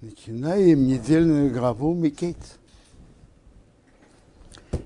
Начинаем 0.00 0.86
недельную 0.86 1.52
главу 1.52 1.92
Микейц. 1.92 2.36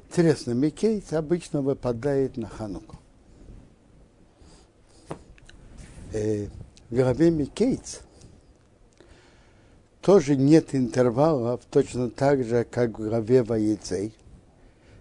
Интересно, 0.08 0.52
Микейц 0.52 1.12
обычно 1.12 1.60
выпадает 1.60 2.38
на 2.38 2.48
Хануку. 2.48 2.96
Э, 6.14 6.46
в 6.88 6.94
главе 6.96 7.30
Микейц 7.30 8.00
тоже 10.00 10.34
нет 10.34 10.74
интервалов, 10.74 11.60
точно 11.70 12.08
так 12.08 12.42
же, 12.42 12.64
как 12.64 12.98
в 12.98 13.06
главе 13.06 13.42
Ваейцей. 13.42 14.14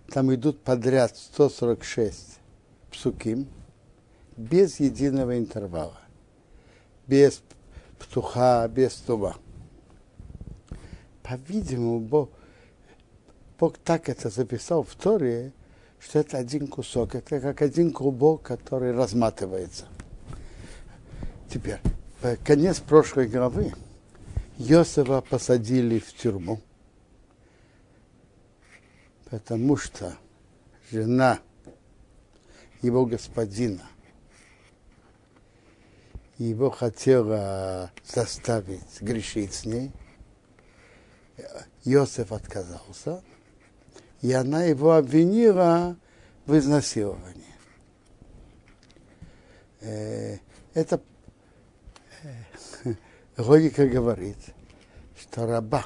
Там 0.09 0.33
идут 0.35 0.59
подряд 0.59 1.15
146 1.15 2.37
פסוקים, 2.91 3.47
без 4.35 4.81
единого 4.81 5.37
интервала, 5.37 6.01
без 7.07 7.41
птуха, 7.97 8.67
без 8.67 8.95
туба 8.95 9.37
по-видимому, 11.23 11.99
Бог, 11.99 12.29
Бог 13.59 13.77
так 13.77 14.09
это 14.09 14.29
записал 14.29 14.83
в 14.83 14.93
Торе, 14.95 15.53
что 15.99 16.19
это 16.19 16.37
один 16.37 16.67
кусок, 16.67 17.15
это 17.15 17.39
как 17.39 17.61
один 17.61 17.91
клубок, 17.91 18.41
который 18.41 18.91
разматывается. 18.91 19.85
Теперь, 21.49 21.79
конец 22.43 22.79
прошлой 22.79 23.27
главы 23.27 23.73
Йосефа 24.57 25.21
посадили 25.21 25.99
в 25.99 26.13
тюрьму, 26.13 26.59
потому 29.29 29.77
что 29.77 30.17
жена 30.91 31.39
его 32.81 33.05
господина 33.05 33.83
его 36.37 36.71
хотела 36.71 37.91
заставить 38.05 39.01
грешить 39.01 39.53
с 39.53 39.65
ней, 39.65 39.91
Иосиф 41.85 42.31
отказался, 42.31 43.23
и 44.21 44.31
она 44.31 44.63
его 44.63 44.93
обвинила 44.93 45.97
в 46.45 46.57
изнасиловании. 46.57 47.41
Э, 49.81 50.37
это 50.73 51.01
э, 52.23 52.93
логика 53.37 53.87
говорит, 53.87 54.37
что 55.19 55.47
раба 55.47 55.85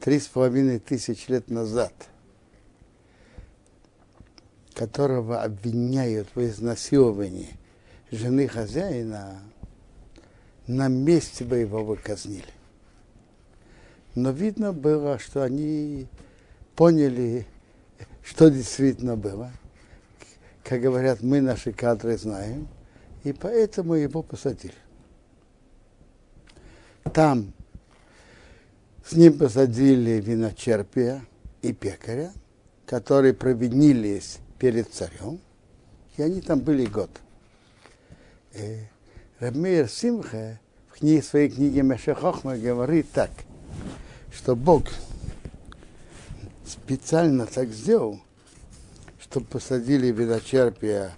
три 0.00 0.18
с 0.18 0.26
половиной 0.26 0.80
тысяч 0.80 1.28
лет 1.28 1.48
назад, 1.48 1.92
которого 4.74 5.42
обвиняют 5.42 6.28
в 6.34 6.44
изнасиловании 6.44 7.56
жены 8.10 8.48
хозяина, 8.48 9.42
на 10.66 10.88
месте 10.88 11.44
бы 11.44 11.58
его 11.58 11.84
выказнили 11.84 12.59
но 14.14 14.30
видно 14.30 14.72
было, 14.72 15.18
что 15.18 15.42
они 15.42 16.06
поняли, 16.74 17.46
что 18.22 18.50
действительно 18.50 19.16
было. 19.16 19.50
Как 20.64 20.80
говорят, 20.80 21.22
мы 21.22 21.40
наши 21.40 21.72
кадры 21.72 22.16
знаем, 22.16 22.68
и 23.24 23.32
поэтому 23.32 23.94
его 23.94 24.22
посадили. 24.22 24.74
Там 27.12 27.52
с 29.04 29.12
ним 29.12 29.38
посадили 29.38 30.20
виночерпия 30.20 31.22
и 31.62 31.72
пекаря, 31.72 32.32
которые 32.86 33.34
провинились 33.34 34.38
перед 34.58 34.92
царем, 34.92 35.40
и 36.16 36.22
они 36.22 36.40
там 36.40 36.60
были 36.60 36.86
год. 36.86 37.10
И 38.52 38.78
Рамир 39.38 39.88
Симха 39.88 40.60
в 40.88 40.98
книге, 40.98 41.22
своей 41.22 41.48
книге 41.48 41.82
Мешехохма 41.82 42.58
говорит 42.58 43.10
так– 43.12 43.30
что 44.32 44.56
Бог 44.56 44.84
специально 46.66 47.46
так 47.46 47.68
сделал, 47.70 48.20
чтобы 49.20 49.46
посадили 49.46 50.08
виночерпия 50.08 51.12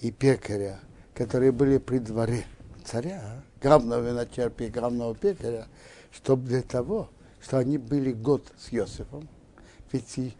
и 0.00 0.10
пекаря, 0.10 0.80
которые 1.14 1.52
были 1.52 1.78
при 1.78 1.98
дворе 1.98 2.44
царя, 2.84 3.42
главного 3.62 4.08
виночерпия 4.08 4.68
и 4.68 4.70
главного 4.70 5.14
пекаря, 5.14 5.66
чтобы 6.12 6.46
для 6.46 6.62
того, 6.62 7.08
что 7.40 7.58
они 7.58 7.78
были 7.78 8.12
год 8.12 8.52
с 8.58 8.72
Иосифом. 8.72 9.28
Ведь 9.92 10.34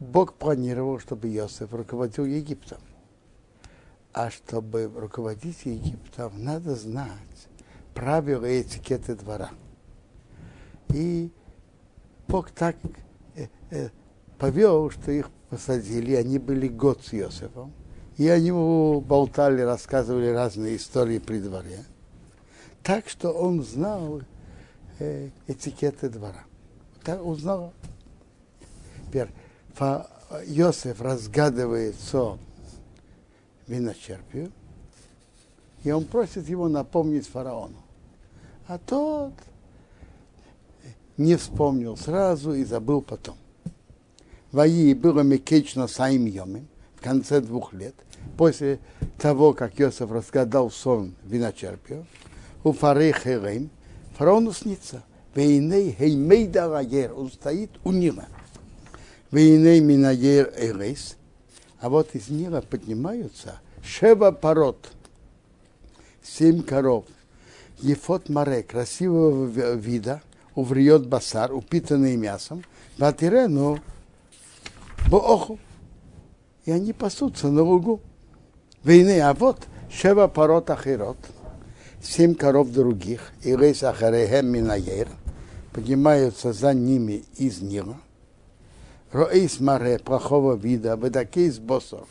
Бог 0.00 0.34
планировал, 0.34 0.98
чтобы 1.00 1.28
Иосиф 1.28 1.72
руководил 1.72 2.24
Египтом. 2.24 2.78
А 4.12 4.30
чтобы 4.30 4.90
руководить 4.94 5.64
Египтом, 5.64 6.32
надо 6.42 6.76
знать 6.76 7.10
правила 7.94 8.44
и 8.46 8.62
этикеты 8.62 9.14
двора. 9.14 9.50
И 10.90 11.30
Бог 12.28 12.50
так 12.50 12.76
э, 13.34 13.46
э, 13.70 13.88
повел, 14.38 14.90
что 14.90 15.10
их 15.10 15.30
посадили, 15.50 16.14
они 16.14 16.38
были 16.38 16.68
год 16.68 17.04
с 17.04 17.14
Иосифом. 17.14 17.72
И 18.16 18.28
они 18.28 18.48
ему 18.48 19.00
болтали, 19.00 19.62
рассказывали 19.62 20.28
разные 20.28 20.76
истории 20.76 21.18
при 21.18 21.38
дворе. 21.38 21.84
Так 22.82 23.08
что 23.08 23.30
он 23.30 23.62
знал 23.62 24.22
э, 24.98 25.30
этикеты 25.46 26.08
двора. 26.08 26.44
Так 27.04 27.24
узнал. 27.24 27.72
Теперь 29.06 29.28
Иосиф 29.78 31.00
разгадывает 31.00 31.94
сон 31.96 32.38
виночерпию, 33.68 34.50
и 35.84 35.90
он 35.90 36.04
просит 36.04 36.48
его 36.48 36.68
напомнить 36.68 37.26
фараону. 37.26 37.76
А 38.66 38.78
тот 38.78 39.32
не 41.18 41.36
вспомнил 41.36 41.96
сразу 41.96 42.54
и 42.54 42.64
забыл 42.64 43.02
потом. 43.02 43.36
Ваи 44.52 44.94
было 44.94 45.20
мекечно 45.20 45.86
саим 45.86 46.24
йомим, 46.24 46.68
в 46.96 47.02
конце 47.02 47.40
двух 47.40 47.74
лет, 47.74 47.94
после 48.38 48.78
того, 49.18 49.52
как 49.52 49.78
Йосиф 49.78 50.10
разгадал 50.10 50.70
сон 50.70 51.14
виночерпия, 51.24 52.06
у 52.64 52.72
фары 52.72 53.12
херем, 53.12 53.68
фараону 54.16 54.52
снится. 54.52 55.02
Вейней 55.34 55.94
хеймейда 55.96 56.66
лагер, 56.66 57.12
он 57.14 57.30
стоит 57.30 57.70
у 57.84 57.92
Нила. 57.92 58.26
Вейней 59.30 59.78
минаер 59.80 60.52
эрес, 60.56 61.16
а 61.80 61.90
вот 61.90 62.14
из 62.14 62.28
Нила 62.28 62.60
поднимаются 62.60 63.60
шева 63.84 64.32
пород, 64.32 64.90
семь 66.22 66.62
коров, 66.62 67.04
ефот 67.80 68.28
маре, 68.28 68.62
красивого 68.62 69.74
вида, 69.74 70.22
увриет 70.58 71.06
басар, 71.06 71.54
упитанный 71.54 72.16
мясом, 72.16 72.64
ватирену 72.98 73.78
бооху. 75.08 75.56
И 76.64 76.72
они 76.72 76.92
пасутся 76.92 77.48
на 77.48 77.62
лугу. 77.62 78.00
Войны, 78.82 79.20
а 79.20 79.34
вот 79.34 79.68
шева 79.88 80.26
порот 80.26 80.68
ахирот, 80.70 81.16
семь 82.02 82.34
коров 82.34 82.70
других, 82.72 83.30
и 83.44 83.54
рейс 83.54 83.84
ахарехем 83.84 84.48
минаер, 84.48 85.08
поднимаются 85.72 86.52
за 86.52 86.74
ними 86.74 87.24
из 87.36 87.62
Нила. 87.62 87.96
Роэйс 89.12 89.60
маре 89.60 90.00
плохого 90.00 90.56
вида, 90.56 90.96
выдакейс 90.96 91.58
босов, 91.60 92.08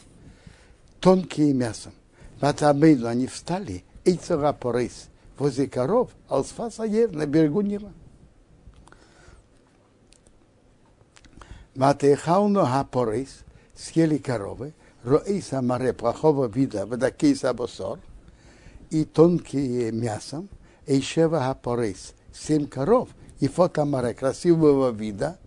тонкие 1.01 1.53
мясом. 1.53 1.91
Ватабейду 2.39 3.09
они 3.09 3.27
встали, 3.27 3.83
и 4.05 4.13
царапорейс, 4.13 5.09
возле 5.37 5.67
коров, 5.67 6.11
алсфаса 6.29 6.83
ер 6.83 7.11
на 7.11 7.25
берегу 7.25 7.59
Нила. 7.59 7.91
Матехауну 11.77 12.65
хапорис, 12.65 13.43
съели 13.75 14.17
коровы, 14.17 14.73
роиса 15.03 15.61
маре 15.61 15.93
плохого 15.93 16.47
вида, 16.47 16.87
вадакейса 16.87 17.53
босор, 17.53 17.99
и 18.89 19.05
тонкие 19.05 19.91
мясом, 19.91 20.49
эйшева 20.87 21.39
хапорис, 21.39 22.15
семь 22.33 22.65
коров, 22.65 23.09
и 23.39 23.47
фотомаре 23.47 24.15
красивого 24.15 24.89
вида, 24.89 25.37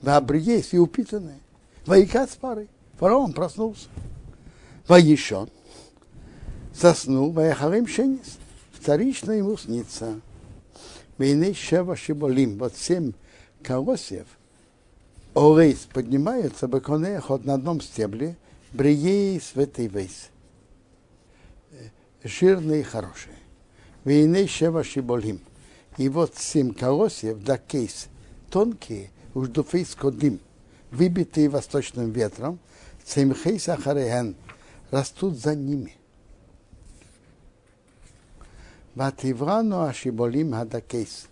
вабриес 0.00 0.72
и 0.74 0.78
упитанные. 0.78 1.40
Ваикат 1.86 2.30
пары. 2.40 2.68
Фараон 3.00 3.32
проснулся. 3.32 3.88
Ваишон. 4.86 5.50
Заснул, 6.72 7.32
ваяхарим 7.32 7.88
шенис. 7.88 8.38
Вторично 8.70 9.32
ему 9.32 9.56
снится. 9.56 10.20
Вейней 11.18 11.54
шева 11.54 11.96
шиболим. 11.96 12.58
Вот 12.58 12.76
семь 12.76 13.12
колосьев– 13.64 14.28
Орейс 15.34 15.86
поднимается, 15.92 16.66
баконехот 16.66 17.44
на 17.44 17.54
одном 17.54 17.80
стебле, 17.80 18.36
бриейс 18.72 19.52
в 19.54 19.60
этой 19.60 19.86
вейс. 19.86 20.28
Жирные 22.24 22.80
и 22.80 22.84
хорошие. 22.84 23.36
Вейней 24.04 24.48
шева 24.48 24.82
шиболим. 24.82 25.40
И 25.98 26.08
вот 26.08 26.36
семь 26.36 26.74
колосьев, 26.74 27.42
да 27.42 27.58
кейс, 27.58 28.08
тонкие, 28.50 29.10
уж 29.34 29.48
дуфейс 29.48 29.94
кодим, 29.94 30.40
выбитые 30.90 31.48
восточным 31.48 32.10
ветром, 32.10 32.58
цемхей 33.04 33.58
сахарehen, 33.58 34.34
растут 34.90 35.38
за 35.38 35.54
ними. 35.54 35.94
Вативрану 38.94 39.82
ашиболим 39.82 40.52
хадакейс. 40.52 41.29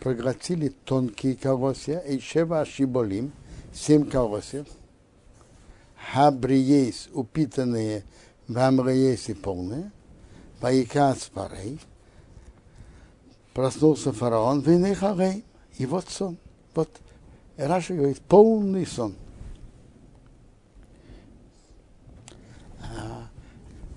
Проглотили 0.00 0.68
тонкие 0.68 1.36
колосья 1.36 1.98
и 1.98 2.18
шева 2.20 2.60
ашиболим, 2.60 3.32
семь 3.74 4.08
колосьев. 4.08 4.66
Хабриейс, 6.12 7.10
упитанные, 7.12 8.04
вамриейс 8.48 9.28
и 9.28 9.34
полные. 9.34 9.92
Ваикац 10.60 11.26
парей. 11.26 11.78
Проснулся 13.52 14.12
фараон, 14.12 14.60
винехарей. 14.60 15.44
И 15.76 15.86
вот 15.86 16.08
сон. 16.08 16.38
Вот 16.74 16.88
Раша 17.56 17.94
говорит, 17.94 18.20
полный 18.22 18.86
сон. 18.86 19.14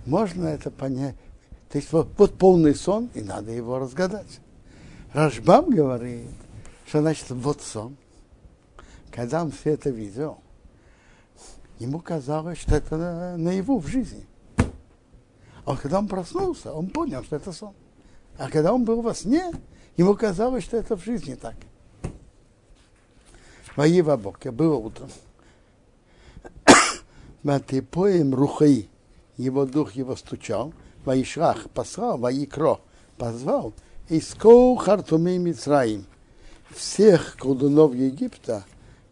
Можно 0.05 0.47
это 0.47 0.69
понять. 0.69 1.15
То 1.69 1.77
есть 1.77 1.91
вот, 1.93 2.09
вот 2.17 2.37
полный 2.37 2.75
сон, 2.75 3.09
и 3.13 3.21
надо 3.21 3.51
его 3.51 3.79
разгадать. 3.79 4.39
Рашбам 5.13 5.69
говорит, 5.69 6.27
что 6.87 7.01
значит 7.01 7.29
вот 7.29 7.61
сон. 7.61 7.95
Когда 9.11 9.43
он 9.43 9.51
все 9.51 9.71
это 9.71 9.91
видел, 9.91 10.39
ему 11.77 11.99
казалось, 11.99 12.59
что 12.59 12.75
это 12.75 13.35
наяву 13.37 13.77
в 13.77 13.85
жизни. 13.87 14.25
А 15.65 15.77
когда 15.77 15.99
он 15.99 16.07
проснулся, 16.07 16.73
он 16.73 16.87
понял, 16.87 17.23
что 17.23 17.35
это 17.35 17.51
сон. 17.51 17.73
А 18.39 18.49
когда 18.49 18.73
он 18.73 18.85
был 18.85 19.01
во 19.01 19.13
сне, 19.13 19.51
ему 19.97 20.15
казалось, 20.15 20.63
что 20.63 20.77
это 20.77 20.97
в 20.97 21.03
жизни 21.03 21.35
так. 21.35 21.55
Воева 23.75 24.17
Боке, 24.17 24.49
было 24.49 24.75
утром. 24.75 25.09
Матипоем 27.43 28.33
рухаи, 28.33 28.89
его 29.37 29.65
дух 29.65 29.93
его 29.93 30.15
стучал, 30.15 30.73
Ваишрах 31.05 31.69
послал, 31.69 32.17
Ваикро 32.17 32.79
позвал, 33.17 33.73
Искоу 34.09 34.75
хартуми 34.75 35.37
Мицраим, 35.37 36.05
всех 36.69 37.37
колдунов 37.37 37.95
Египта, 37.95 38.65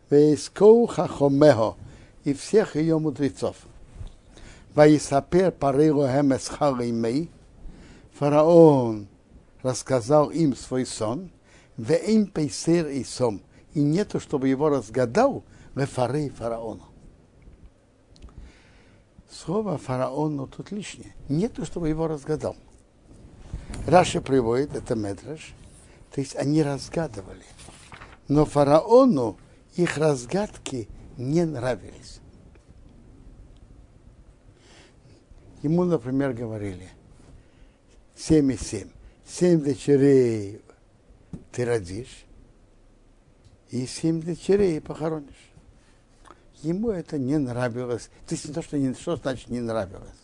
Вейскоу 0.09 0.85
хахомехо, 0.85 1.75
и 2.25 2.33
всех 2.33 2.75
ее 2.75 2.99
мудрецов. 2.99 3.55
Ваисапер 4.75 5.53
парейло 5.53 6.11
хемес 6.11 6.49
харимей, 6.49 7.31
фараон 8.13 9.07
рассказал 9.61 10.29
им 10.29 10.57
свой 10.57 10.85
сон, 10.85 11.31
веим 11.77 12.27
пейсер 12.27 12.88
и 12.88 13.05
сом, 13.05 13.41
и 13.73 13.81
нету, 13.81 14.19
чтобы 14.19 14.49
его 14.49 14.67
разгадал 14.67 15.45
лефарей 15.73 16.29
фараону. 16.29 16.83
Слово 19.31 19.77
фараону 19.77 20.47
тут 20.47 20.71
лишнее. 20.71 21.15
Нету, 21.29 21.65
чтобы 21.65 21.88
его 21.88 22.07
разгадал. 22.07 22.57
Раша 23.87 24.21
приводит, 24.21 24.75
это 24.75 24.95
Медраж, 24.95 25.53
то 26.13 26.21
есть 26.21 26.35
они 26.35 26.61
разгадывали. 26.63 27.43
Но 28.27 28.45
фараону 28.45 29.37
их 29.75 29.97
разгадки 29.97 30.87
не 31.17 31.45
нравились. 31.45 32.19
Ему, 35.61 35.83
например, 35.83 36.33
говорили, 36.33 36.89
семь 38.15 38.51
и 38.51 38.57
семь. 38.57 38.89
Семь 39.27 39.61
дочерей 39.61 40.61
ты 41.51 41.65
родишь, 41.65 42.25
и 43.69 43.85
семь 43.85 44.21
дочерей 44.21 44.81
похоронишь. 44.81 45.51
Ему 46.61 46.91
это 46.91 47.17
не 47.17 47.37
нравилось. 47.37 48.09
То 48.27 48.35
есть 48.35 48.47
не 48.47 48.53
то, 48.53 48.61
что, 48.61 48.77
не, 48.77 48.93
что 48.93 49.15
значит 49.15 49.49
не 49.49 49.61
нравилось. 49.61 50.20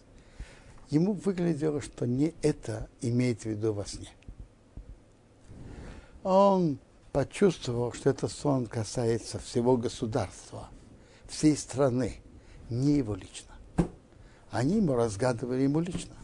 Ему 0.89 1.13
выглядело, 1.13 1.81
что 1.81 2.05
не 2.05 2.33
это 2.41 2.87
имеет 3.01 3.41
в 3.41 3.45
виду 3.45 3.73
во 3.73 3.85
сне. 3.85 4.09
Он 6.23 6.79
почувствовал, 7.11 7.91
что 7.93 8.09
этот 8.09 8.31
сон 8.31 8.67
касается 8.67 9.39
всего 9.39 9.75
государства, 9.75 10.69
всей 11.27 11.57
страны, 11.57 12.17
не 12.69 12.97
его 12.97 13.15
лично. 13.15 13.53
Они 14.51 14.77
ему 14.77 14.95
разгадывали 14.95 15.63
ему 15.63 15.79
лично. 15.79 16.15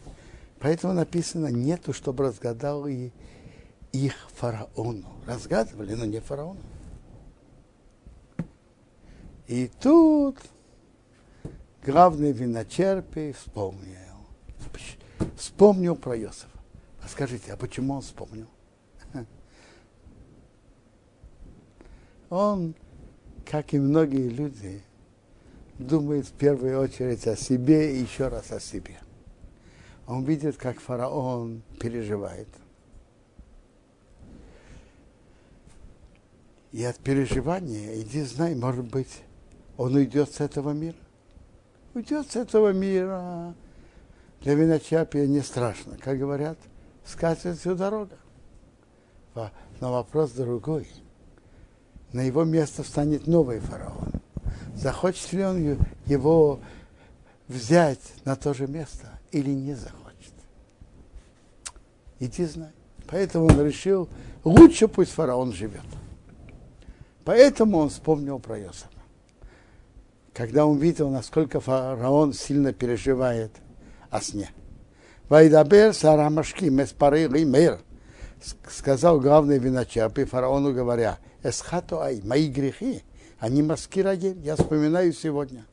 Поэтому 0.60 0.94
написано, 0.94 1.48
нету, 1.48 1.92
чтобы 1.92 2.24
разгадал 2.24 2.86
и 2.86 3.10
их 3.92 4.14
фараону. 4.34 5.08
Разгадывали, 5.26 5.94
но 5.94 6.06
не 6.06 6.20
фараону. 6.20 6.60
И 9.46 9.70
тут 9.80 10.38
главный 11.84 12.32
виночерпий 12.32 13.32
вспомнил. 13.32 14.03
Вспомнил 15.44 15.94
про 15.94 16.18
Иосифа. 16.18 16.48
А 17.02 17.08
скажите, 17.08 17.52
а 17.52 17.58
почему 17.58 17.92
он 17.92 18.00
вспомнил? 18.00 18.46
Он, 22.30 22.74
как 23.44 23.74
и 23.74 23.78
многие 23.78 24.30
люди, 24.30 24.82
думает 25.78 26.26
в 26.26 26.32
первую 26.32 26.80
очередь 26.80 27.26
о 27.26 27.36
себе 27.36 27.94
и 27.94 28.00
еще 28.00 28.28
раз 28.28 28.52
о 28.52 28.58
себе. 28.58 28.96
Он 30.06 30.24
видит, 30.24 30.56
как 30.56 30.80
фараон 30.80 31.62
переживает. 31.78 32.48
И 36.72 36.82
от 36.84 36.98
переживания, 37.00 38.00
иди 38.00 38.22
знай, 38.22 38.54
может 38.54 38.86
быть, 38.86 39.20
он 39.76 39.94
уйдет 39.94 40.32
с 40.32 40.40
этого 40.40 40.70
мира. 40.70 40.96
Уйдет 41.92 42.30
с 42.30 42.36
этого 42.36 42.72
мира. 42.72 43.54
Для 44.44 44.54
виночапия 44.54 45.26
не 45.26 45.40
страшно. 45.40 45.96
Как 45.98 46.18
говорят, 46.18 46.58
скатит 47.04 47.58
всю 47.58 47.74
дорога. 47.74 48.18
Но 49.34 49.92
вопрос 49.92 50.32
другой. 50.32 50.86
На 52.12 52.20
его 52.20 52.44
место 52.44 52.82
встанет 52.82 53.26
новый 53.26 53.58
фараон. 53.58 54.12
Захочет 54.76 55.32
ли 55.32 55.44
он 55.44 55.78
его 56.04 56.60
взять 57.48 58.02
на 58.24 58.36
то 58.36 58.52
же 58.52 58.66
место 58.66 59.18
или 59.32 59.50
не 59.50 59.74
захочет? 59.74 60.34
Иди 62.20 62.44
знай. 62.44 62.72
Поэтому 63.08 63.46
он 63.46 63.64
решил, 63.64 64.10
лучше 64.44 64.88
пусть 64.88 65.12
фараон 65.12 65.52
живет. 65.52 65.80
Поэтому 67.24 67.78
он 67.78 67.88
вспомнил 67.88 68.38
про 68.38 68.60
Иосифа 68.60 68.88
когда 70.34 70.66
он 70.66 70.78
видел, 70.78 71.10
насколько 71.10 71.60
фараон 71.60 72.32
сильно 72.32 72.72
переживает 72.72 73.52
о 74.14 74.20
сне. 74.20 74.50
Вайдабер 75.28 75.92
Сарамашки 75.92 76.66
Меспары 76.66 77.26
Мир 77.28 77.80
сказал 78.70 79.18
главный 79.18 79.58
виночерпий 79.58 80.24
фараону, 80.24 80.72
говоря, 80.72 81.18
Эсхато 81.42 82.00
ай, 82.00 82.20
мои 82.22 82.48
грехи, 82.48 83.02
они 83.40 83.62
маскирадим, 83.62 84.40
я 84.42 84.54
вспоминаю 84.54 85.12
сегодня. 85.12 85.66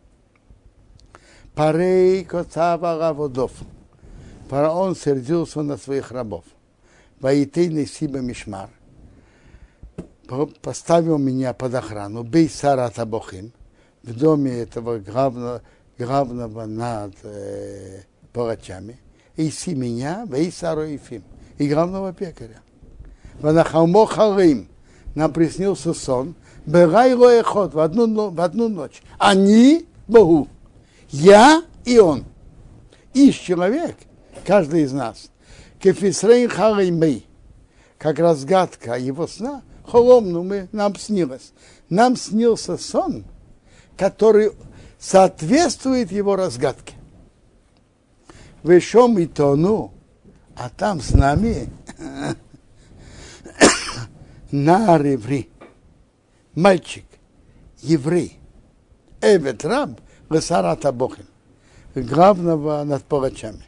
Парей 1.54 2.26
Коцава 2.26 2.98
Раводов. 2.98 3.52
Фараон 4.50 4.96
сердился 4.96 5.62
на 5.62 5.78
своих 5.78 6.12
рабов. 6.12 6.46
Ваитейный 7.20 7.86
Сиба 7.86 8.20
Мишмар. 8.20 8.70
Поставил 10.62 11.20
меня 11.20 11.54
под 11.54 11.76
охрану. 11.76 12.24
Бей 12.24 12.50
Сара 12.50 12.90
Табохим 12.90 13.54
в 14.02 14.18
доме 14.18 14.62
этого 14.62 14.98
главного, 14.98 15.62
главного 15.98 16.66
над 16.66 17.14
э, 17.24 18.04
палачами, 18.34 19.00
Иси 19.38 19.76
меня, 19.76 20.26
Вейсару 20.30 20.84
Ефим, 20.84 21.24
и 21.58 21.68
главного 21.68 22.14
пекаря. 22.14 22.62
Ванахалмо 23.40 24.06
Халим, 24.06 24.68
нам 25.16 25.32
приснился 25.34 25.94
сон, 25.94 26.36
Берай 26.66 27.14
Лоехот 27.14 27.74
в 27.74 27.80
одну, 27.80 28.30
в 28.30 28.40
одну 28.42 28.70
ночь. 28.70 29.02
Они, 29.18 29.88
Богу, 30.08 30.48
я 31.10 31.64
и 31.86 32.00
он. 32.00 32.26
Иш 33.14 33.36
человек, 33.36 33.96
каждый 34.46 34.84
из 34.84 34.94
нас, 34.94 35.32
Кефисрейн 35.80 36.50
Халимей, 36.50 37.26
как 37.98 38.20
разгадка 38.20 38.96
его 38.96 39.28
сна, 39.28 39.64
холомну 39.86 40.44
мы, 40.44 40.70
нам 40.72 40.96
снилось. 40.96 41.52
Нам 41.90 42.16
снился 42.16 42.78
сон, 42.78 43.26
который 43.98 44.52
соответствует 44.98 46.12
его 46.12 46.36
разгадке. 46.36 46.94
Вышом 48.64 49.18
и 49.18 49.26
тону, 49.26 49.92
а 50.56 50.70
там 50.70 51.02
с 51.02 51.12
нами 51.12 51.70
на 54.52 54.98
реври, 54.98 55.50
мальчик, 56.54 57.06
еврей, 57.82 58.38
Эвет 59.22 59.66
раб, 59.66 60.00
Лесарата 60.30 60.92
Бохим, 60.92 61.26
главного 61.96 62.84
над 62.84 63.04
палачами. 63.04 63.66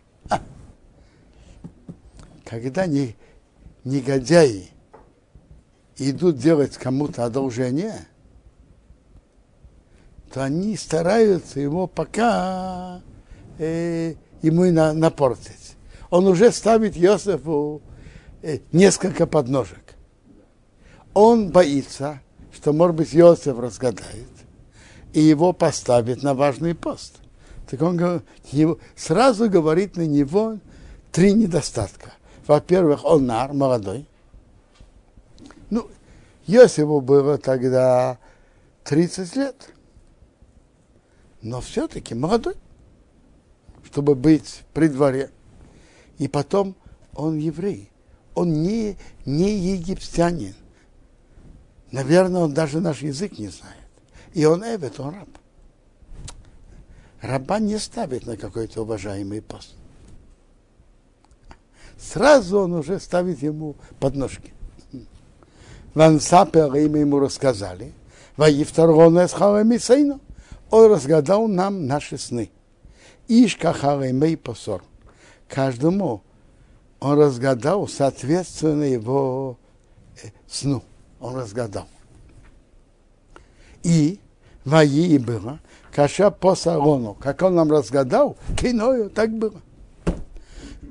Когда 2.45 2.85
не, 2.85 3.15
негодяи 3.83 4.69
идут 5.97 6.37
делать 6.37 6.77
кому-то 6.77 7.25
одолжение– 7.25 8.07
то 10.33 10.43
они 10.43 10.75
стараются 10.75 11.59
его 11.59 11.85
пока 11.85 13.01
э, 13.59 14.15
ему 14.43 14.65
на, 14.71 14.93
напортить. 14.93 15.75
Он 16.11 16.27
уже 16.27 16.51
ставит 16.51 16.95
Йосефу 16.95 17.81
э, 18.43 18.59
несколько 18.71 19.25
подножек. 19.25 19.95
Он 21.15 21.49
боится, 21.49 22.21
что, 22.51 22.73
может 22.73 22.95
быть, 22.95 23.13
Йосиф 23.13 23.57
разгадает 23.57 24.27
и 25.13 25.21
его 25.21 25.53
поставит 25.53 26.23
на 26.23 26.33
важный 26.33 26.75
пост. 26.75 27.15
Так 27.69 27.81
он 27.81 28.21
сразу 28.95 29.49
говорит 29.49 29.95
на 29.95 30.05
него 30.05 30.57
три 31.11 31.33
недостатка. 31.33 32.13
Во-первых, 32.45 33.05
он 33.05 33.25
нар, 33.25 33.53
молодой. 33.53 34.05
Ну, 35.69 35.87
Йосифу 36.45 36.99
было 36.99 37.37
тогда 37.37 38.17
30 38.83 39.35
лет. 39.35 39.69
Но 41.41 41.61
все-таки 41.61 42.15
молодой, 42.15 42.55
чтобы 43.93 44.15
быть 44.15 44.63
при 44.73 44.87
дворе. 44.87 45.29
И 46.17 46.27
потом 46.27 46.75
он 47.13 47.37
еврей. 47.37 47.91
Он 48.33 48.51
не, 48.51 48.97
не 49.23 49.55
египтянин. 49.55 50.55
Наверное, 51.91 52.41
он 52.41 52.55
даже 52.55 52.79
наш 52.79 53.03
язык 53.03 53.37
не 53.37 53.49
знает. 53.49 53.77
И 54.33 54.45
он 54.45 54.63
эвет, 54.63 54.99
он 54.99 55.13
раб. 55.13 55.29
Раба 57.21 57.59
не 57.59 57.77
ставит 57.77 58.25
на 58.25 58.35
какой-то 58.35 58.81
уважаемый 58.81 59.43
пост. 59.43 59.75
Сразу 61.95 62.61
он 62.61 62.73
уже 62.73 62.99
ставит 62.99 63.43
ему 63.43 63.75
подножки. 63.99 64.55
Ван 65.93 66.19
Сапер 66.19 66.73
им 66.73 66.95
ему 66.95 67.19
рассказали. 67.19 67.93
Ваифтаргона 68.37 69.27
с. 69.27 69.39
Он 70.71 70.91
разгадал 70.91 71.47
нам 71.47 71.85
наши 71.85 72.17
сны. 72.17 72.49
Ишка 73.27 73.73
Харамей 73.73 74.37
посор. 74.37 74.83
Каждому 75.47 76.21
он 76.99 77.19
разгадал 77.19 77.87
соответственно 77.87 78.83
его 78.83 79.57
э, 80.23 80.27
сну. 80.47 80.83
Он 81.19 81.35
разгадал. 81.35 81.87
И 83.83 84.19
Ваи 84.65 85.17
было, 85.17 85.59
каша 85.93 86.31
по 86.31 86.55
сарону, 86.55 87.13
как 87.13 87.41
он 87.41 87.55
нам 87.55 87.71
разгадал, 87.71 88.37
киною 88.57 89.09
так 89.09 89.31
было. 89.31 89.61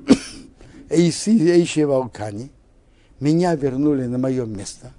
Эйси, 0.89 1.31
Эйши 1.49 1.85
Валкани, 1.85 2.51
меня 3.19 3.55
вернули 3.55 4.05
на 4.05 4.19
мое 4.19 4.45
место, 4.45 4.91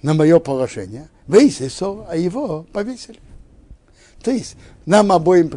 на 0.00 0.14
мое 0.14 0.38
положение, 0.38 1.08
Вейсисо, 1.26 2.06
а 2.08 2.16
его 2.16 2.64
повесили. 2.72 3.20
То 4.22 4.30
есть 4.30 4.56
нам 4.86 5.12
обоим 5.12 5.50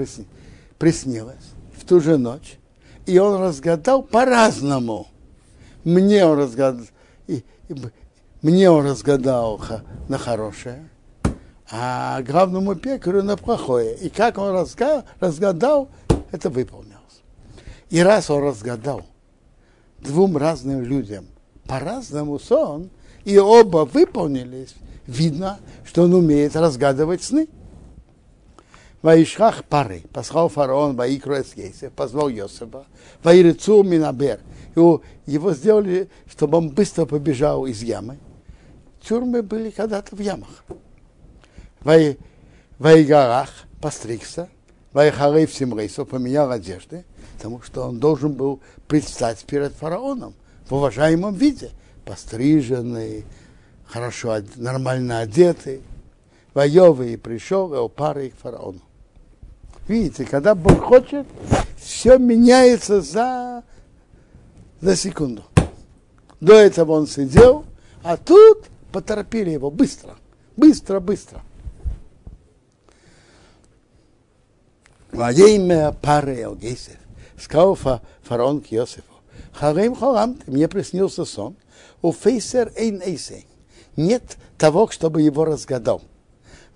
приснилось 0.78 1.36
в 1.78 1.86
ту 1.86 2.02
же 2.02 2.18
ночь, 2.18 2.58
и 3.06 3.18
он 3.18 3.40
разгадал 3.42 4.02
по-разному. 4.02 5.08
Мне 5.84 6.26
он 6.26 6.40
разгадал, 6.40 6.86
и, 7.28 7.44
и, 7.70 7.76
мне 8.42 8.70
он 8.70 8.86
разгадал 8.86 9.62
на 10.10 10.18
хорошее, 10.18 10.90
а 11.70 12.22
главному 12.24 12.76
пекарю 12.76 13.24
на 13.24 13.38
плохое. 13.38 13.96
И 13.98 14.10
как 14.10 14.38
он 14.38 14.54
разгадал, 14.54 15.04
разгадал 15.20 15.90
это 16.32 16.50
выполнилось. 16.50 16.96
И 17.90 18.00
раз 18.02 18.30
он 18.30 18.44
разгадал 18.44 19.04
двум 20.00 20.38
разным 20.38 20.82
людям 20.82 21.26
по-разному 21.66 22.40
сон, 22.40 22.90
и 23.24 23.38
оба 23.38 23.86
выполнились, 23.92 24.76
видно, 25.08 25.60
что 25.84 26.04
он 26.04 26.14
умеет 26.14 26.56
разгадывать 26.56 27.24
сны. 27.24 27.48
Ваишхах 29.06 29.66
пары, 29.66 30.02
послал 30.12 30.50
фараон 30.50 30.96
Ваикру 30.96 31.36
Эсгейсев, 31.36 31.92
позвал 31.92 32.28
Йосифа, 32.28 32.88
Ваирицу 33.22 33.84
Минабер. 33.84 34.40
Его, 34.76 35.54
сделали, 35.54 36.10
чтобы 36.28 36.58
он 36.58 36.70
быстро 36.72 37.06
побежал 37.06 37.68
из 37.68 37.84
ямы. 37.84 38.18
Тюрьмы 39.04 39.44
были 39.44 39.70
когда-то 39.70 40.16
в 40.16 40.20
ямах. 40.20 40.66
Вайгарах 42.80 43.52
постригся, 43.80 44.50
Вайхарей 44.92 45.46
в 45.46 45.54
Симрейсу 45.54 46.04
поменял 46.08 46.50
одежды, 46.50 47.06
потому 47.36 47.62
что 47.62 47.84
он 47.84 48.00
должен 48.00 48.34
был 48.34 48.60
предстать 48.88 49.46
перед 49.46 49.74
фараоном 49.74 50.34
в 50.68 50.74
уважаемом 50.74 51.36
виде, 51.36 51.70
постриженный, 52.06 53.24
хорошо, 53.86 54.38
нормально 54.56 55.20
одетый. 55.20 55.84
Воевый 56.56 57.20
пришел, 57.20 57.86
и 57.86 57.90
пары 57.90 58.32
к 58.32 58.38
фараону. 58.38 58.82
Видите, 59.88 60.26
когда 60.26 60.56
Бог 60.56 60.80
хочет, 60.84 61.28
все 61.78 62.18
меняется 62.18 63.02
за, 63.02 63.64
за 64.82 64.96
секунду. 64.96 65.44
До 66.42 66.54
этого 66.54 66.94
он 66.94 67.08
сидел, 67.08 67.66
а 68.04 68.18
тут 68.18 68.66
поторопили 68.92 69.52
его 69.52 69.70
быстро, 69.70 70.16
быстро, 70.58 71.00
быстро. 71.00 71.42
Во 75.12 75.32
имя 75.32 75.94
пары 76.02 76.42
Элгейсев 76.42 76.98
сказал 77.40 77.78
фараон 78.24 78.62
к 78.62 78.68
Иосифу, 78.72 79.04
Харим 79.54 79.96
Харам, 79.96 80.38
мне 80.48 80.68
приснился 80.68 81.26
сон, 81.26 81.56
у 82.02 82.12
фейсер 82.12 82.72
эйн 82.76 83.02
эйсей. 83.02 83.48
Нет 83.96 84.38
того, 84.58 84.90
чтобы 84.90 85.22
его 85.22 85.46
разгадал. 85.46 86.02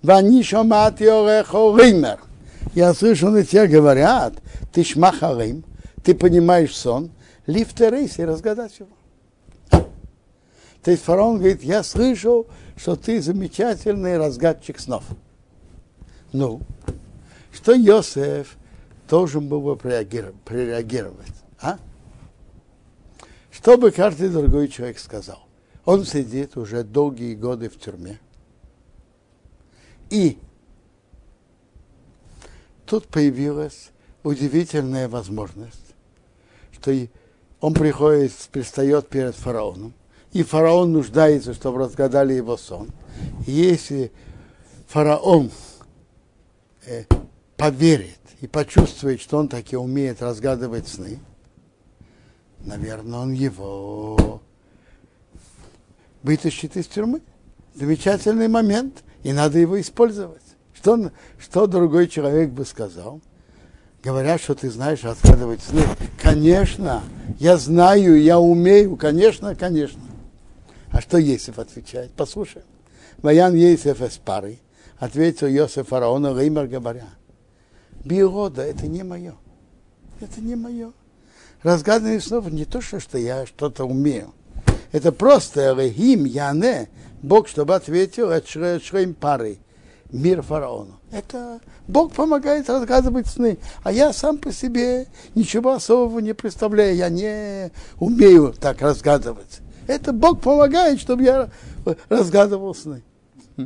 Вани 0.02 0.42
шамат 0.42 1.00
ример. 1.00 2.20
Я 2.74 2.94
слышу, 2.94 3.30
на 3.30 3.44
тебя 3.44 3.66
говорят, 3.66 4.34
ты 4.72 4.84
шмахарим, 4.84 5.64
ты 6.04 6.14
понимаешь 6.14 6.76
сон, 6.76 7.10
лифтер 7.46 7.94
эйсей, 7.94 8.24
разгадать 8.24 8.78
его. 8.78 8.90
То 10.82 10.90
есть 10.90 11.02
фараон 11.02 11.38
говорит, 11.38 11.62
я 11.62 11.82
слышал, 11.82 12.46
что 12.76 12.96
ты 12.96 13.20
замечательный 13.20 14.16
разгадчик 14.16 14.78
снов. 14.78 15.04
Ну, 16.32 16.62
что 17.52 17.72
Йосеф 17.72 18.56
должен 19.08 19.48
был 19.48 19.60
бы 19.60 19.76
прореагировать. 19.76 21.34
А? 21.60 21.78
Что 23.50 23.76
бы 23.76 23.90
каждый 23.90 24.30
другой 24.30 24.68
человек 24.68 24.98
сказал? 24.98 25.40
Он 25.84 26.04
сидит 26.04 26.56
уже 26.56 26.84
долгие 26.84 27.34
годы 27.34 27.68
в 27.68 27.78
тюрьме. 27.78 28.20
И 30.08 30.38
тут 32.90 33.06
появилась 33.06 33.90
удивительная 34.24 35.08
возможность, 35.08 35.94
что 36.72 36.92
он 37.60 37.72
приходит, 37.72 38.32
пристает 38.50 39.08
перед 39.08 39.36
фараоном, 39.36 39.94
и 40.32 40.42
фараон 40.42 40.92
нуждается, 40.92 41.54
чтобы 41.54 41.78
разгадали 41.78 42.32
его 42.32 42.56
сон. 42.56 42.90
И 43.46 43.52
если 43.52 44.10
фараон 44.88 45.52
э, 46.84 47.04
поверит 47.56 48.18
и 48.40 48.48
почувствует, 48.48 49.20
что 49.20 49.38
он 49.38 49.46
таки 49.46 49.76
умеет 49.76 50.20
разгадывать 50.20 50.88
сны, 50.88 51.20
наверное, 52.58 53.20
он 53.20 53.32
его 53.32 54.42
вытащит 56.24 56.76
из 56.76 56.88
тюрьмы. 56.88 57.22
Замечательный 57.72 58.48
момент, 58.48 59.04
и 59.22 59.32
надо 59.32 59.60
его 59.60 59.80
использовать. 59.80 60.42
Что, 60.80 61.10
что 61.38 61.66
другой 61.66 62.08
человек 62.08 62.50
бы 62.50 62.64
сказал? 62.64 63.20
Говорят, 64.02 64.40
что 64.40 64.54
ты 64.54 64.70
знаешь 64.70 65.04
разгадывать 65.04 65.62
сны. 65.62 65.82
Конечно, 66.22 67.02
я 67.38 67.56
знаю, 67.58 68.20
я 68.20 68.38
умею, 68.38 68.96
конечно, 68.96 69.54
конечно. 69.54 70.00
А 70.90 71.00
что 71.00 71.18
Есиф 71.18 71.58
отвечает? 71.58 72.12
Послушай. 72.16 72.62
Ваян 73.18 73.54
Есиф 73.54 74.00
из 74.00 74.16
пары. 74.16 74.58
Ответил 74.98 75.48
Йосиф 75.48 75.88
фараону, 75.88 76.38
Реймер 76.38 76.66
говоря– 76.66 77.06
бирода, 78.04 78.62
это 78.62 78.86
не 78.86 79.02
мое. 79.02 79.34
Это 80.20 80.40
не 80.40 80.56
мое. 80.56 80.92
Разгадывание 81.62 82.20
снов 82.20 82.50
не 82.50 82.64
то, 82.64 82.80
что, 82.80 83.18
я 83.18 83.46
что-то 83.46 83.84
умею. 83.84 84.34
Это 84.92 85.12
просто 85.12 85.68
Элохим, 85.68 86.24
Яне, 86.24 86.88
Бог, 87.22 87.48
чтобы 87.48 87.74
ответил 87.74 88.30
от 88.30 88.48
Шрейм 88.48 89.14
пары, 89.14 89.58
мир 90.12 90.42
фараону. 90.42 91.00
Это 91.10 91.60
Бог 91.88 92.12
помогает 92.12 92.68
разгадывать 92.68 93.26
сны, 93.26 93.58
а 93.82 93.92
я 93.92 94.12
сам 94.12 94.38
по 94.38 94.52
себе 94.52 95.06
ничего 95.34 95.72
особого 95.72 96.20
не 96.20 96.34
представляю, 96.34 96.96
я 96.96 97.08
не 97.08 97.70
умею 97.98 98.54
так 98.58 98.80
разгадывать. 98.80 99.60
Это 99.86 100.12
Бог 100.12 100.40
помогает, 100.40 101.00
чтобы 101.00 101.24
я 101.24 101.50
разгадывал 102.08 102.74
сны. 102.74 103.02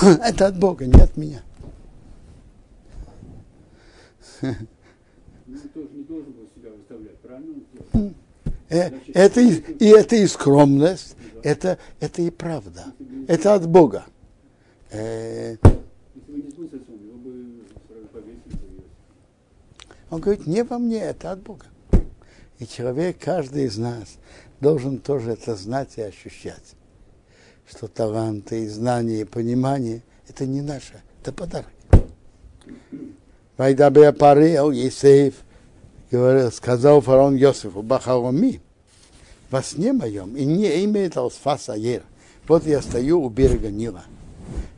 Это 0.00 0.46
от 0.46 0.58
Бога, 0.58 0.86
не 0.86 1.00
от 1.00 1.16
меня. 1.16 1.42
Э, 8.72 8.90
это 9.12 9.40
и, 9.40 9.52
и 9.80 9.86
это 9.88 10.16
и 10.16 10.26
скромность, 10.26 11.14
это, 11.42 11.78
это 12.00 12.22
и 12.22 12.30
правда. 12.30 12.86
Это 13.28 13.54
от 13.54 13.68
Бога. 13.68 14.04
Э, 14.90 15.56
он 20.10 20.20
говорит, 20.20 20.46
не 20.46 20.62
во 20.62 20.78
мне, 20.78 21.00
это 21.00 21.32
от 21.32 21.40
Бога. 21.40 21.66
И 22.58 22.66
человек, 22.66 23.18
каждый 23.18 23.64
из 23.64 23.78
нас, 23.78 24.18
должен 24.60 24.98
тоже 24.98 25.32
это 25.32 25.56
знать 25.56 25.96
и 25.96 26.02
ощущать, 26.02 26.76
что 27.68 27.88
таланты 27.88 28.64
и 28.64 28.68
знания 28.68 29.22
и 29.22 29.24
понимание– 29.24 30.02
это 30.28 30.46
не 30.46 30.60
наше, 30.60 31.02
это 31.20 31.32
подарок. 31.32 31.72
Вайдабе 33.56 34.02
Есеев 34.02 35.34
говорил, 36.10 36.52
сказал 36.52 37.00
фараон 37.00 37.34
Йосифу, 37.34 37.82
Бахароми, 37.82 38.60
во 39.52 39.62
сне 39.62 39.92
моем, 39.92 40.34
и 40.34 40.44
не 40.44 40.84
имеет 40.84 41.16
алсфаса 41.16 41.74
ер. 41.74 42.02
Вот 42.48 42.66
я 42.66 42.80
стою 42.82 43.22
у 43.22 43.28
берега 43.28 43.70
Нила. 43.70 44.02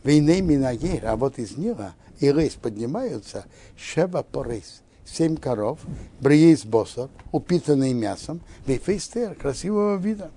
Войны 0.02 0.42
минаер, 0.42 1.06
а 1.06 1.16
вот 1.16 1.38
из 1.38 1.56
Нила 1.56 1.94
и 2.18 2.30
рейс 2.30 2.54
поднимаются, 2.54 3.46
шеба 3.76 4.22
порейс 4.22 4.82
семь 5.06 5.36
коров, 5.36 5.78
бриейс 6.20 6.64
босор, 6.64 7.08
упитанные 7.30 7.94
мясом, 7.94 8.40
вейфейстер, 8.66 9.34
красивого 9.34 9.96
вида. 9.96 10.30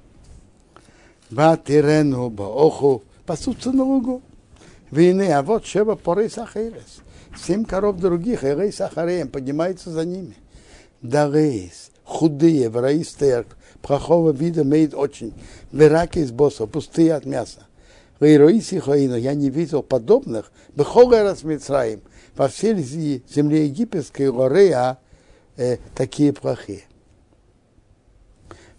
Батирену 1.29 2.33
оху, 2.37 3.03
пасутся 3.25 3.71
на 3.71 3.83
лугу. 3.83 4.21
Вины, 4.91 5.31
а 5.31 5.41
вот 5.41 5.65
шеба 5.65 5.95
порей 5.95 6.29
сахарес. 6.29 7.01
Семь 7.37 7.65
коров 7.65 7.97
других, 7.97 8.43
и 8.43 8.47
рей 8.47 8.71
сахареем, 8.71 9.29
поднимается 9.29 9.89
за 9.89 10.05
ними. 10.05 10.35
Да 11.01 11.29
рейс, 11.29 11.91
худые, 12.03 12.69
враистые, 12.69 13.45
плохого 13.87 14.31
вида, 14.31 14.63
имеет 14.63 14.93
очень. 14.93 15.33
Вераки 15.71 16.19
из 16.19 16.31
босса, 16.31 16.67
пустые 16.67 17.13
от 17.13 17.25
мяса. 17.25 17.65
Хоину, 18.19 19.15
я 19.15 19.33
не 19.33 19.49
видел 19.49 19.81
подобных, 19.81 20.51
бехога 20.75 21.23
раз 21.23 21.43
Мицраим, 21.43 22.01
во 22.35 22.49
всей 22.49 22.75
земле 22.75 23.65
египетской 23.65 24.31
Горея 24.31 24.97
э, 25.55 25.77
такие 25.95 26.33
плохие. 26.33 26.83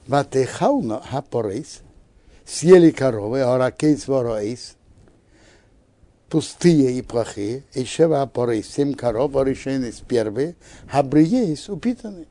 Ватехауна 0.06 1.00
хапорейс, 1.00 1.80
съели 2.44 2.90
коровы, 2.90 3.40
оракейс 3.42 4.08
вороэйс, 4.08 4.76
пустые 6.28 6.98
и 6.98 7.02
плохие, 7.02 7.62
и 7.74 7.84
шева 7.84 8.22
апорейс, 8.22 8.68
семь 8.68 8.94
коров, 8.94 9.32
решены 9.36 9.92
с 9.92 10.00
первые, 10.00 10.56
хабриейс 10.90 11.68
упитанные. 11.68 12.26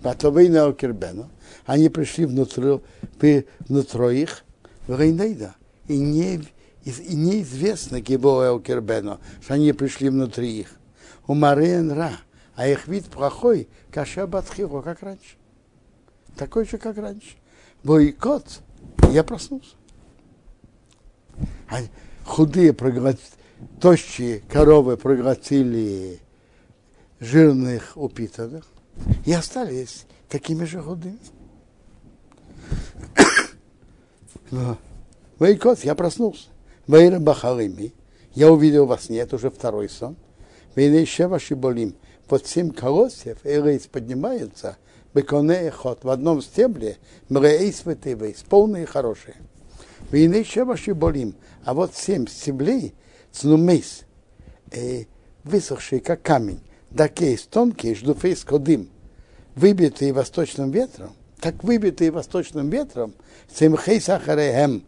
Ватовейна 0.00 0.66
окербену, 0.66 1.28
они 1.66 1.88
пришли 1.88 2.26
внутрь, 2.26 2.78
внутрь 3.68 4.14
их, 4.14 4.44
в 4.86 4.98
Рейнейда, 4.98 5.54
и 5.88 5.98
не 5.98 6.42
и 6.84 7.14
неизвестно 7.14 8.00
Гибоэл 8.00 8.60
Кербено, 8.60 9.20
что 9.42 9.54
они 9.54 9.72
пришли 9.72 10.08
внутри 10.08 10.60
их. 10.60 10.76
У 11.26 11.34
Мариен 11.34 11.92
Ра, 11.92 12.12
а 12.54 12.66
их 12.66 12.88
вид 12.88 13.06
плохой, 13.06 13.68
каша 13.90 14.26
Батхиру, 14.26 14.82
как 14.82 15.02
раньше. 15.02 15.36
Такой 16.36 16.66
же, 16.66 16.78
как 16.78 16.96
раньше. 16.96 17.36
Бойкот, 17.84 18.62
я 19.10 19.22
проснулся. 19.22 19.74
А 21.68 21.80
худые, 22.24 22.74
тощие 23.80 24.40
коровы 24.40 24.96
проглотили 24.96 26.20
жирных 27.18 27.92
упитанных 27.96 28.66
и 29.26 29.32
остались 29.32 30.06
такими 30.28 30.64
же 30.64 30.80
худыми. 30.80 31.18
ואיקץ, 34.50 35.80
я 35.84 35.94
проснулся. 35.94 36.48
וארא 36.86 37.18
בחלומי, 37.18 37.92
я 38.34 38.50
увидел 38.50 38.86
во 38.86 38.98
сне, 38.98 39.18
это 39.18 39.36
уже 39.36 39.50
второй 39.50 39.88
сон. 39.88 40.16
והנה 40.74 41.06
שבע 41.06 41.38
שיבולים, 41.38 41.94
вот 42.28 42.46
семь 42.46 42.70
колосьев, 42.70 43.38
Элейс 43.44 43.86
поднимаются, 43.86 44.76
בקנה 45.14 45.70
אחד. 45.70 46.04
В 46.04 46.10
одном 46.10 46.42
стебле, 46.42 46.98
מלאות 47.28 47.84
וטובות, 47.84 48.44
полные 48.48 48.86
хорошие. 48.86 49.36
והנה 50.10 50.44
שבע 50.44 50.76
שיבולים, 50.76 51.34
а 51.64 51.74
вот 51.74 51.94
семь 51.94 52.26
стеблей, 52.26 52.94
צנומות, 53.32 54.02
э, 54.72 55.04
высохшие, 55.44 56.00
как 56.00 56.22
камень, 56.22 56.60
דקות, 56.90 57.42
тонкие, 57.42 57.94
שדופות 57.94 58.44
קדים, 58.44 58.88
выбитые 59.54 60.12
восточным 60.12 60.70
ветром, 60.70 61.12
как 61.40 61.64
выбитые 61.64 62.10
восточным 62.10 62.68
ветром, 62.70 63.14
Семхей 63.52 64.00
Сахарехем, 64.00 64.84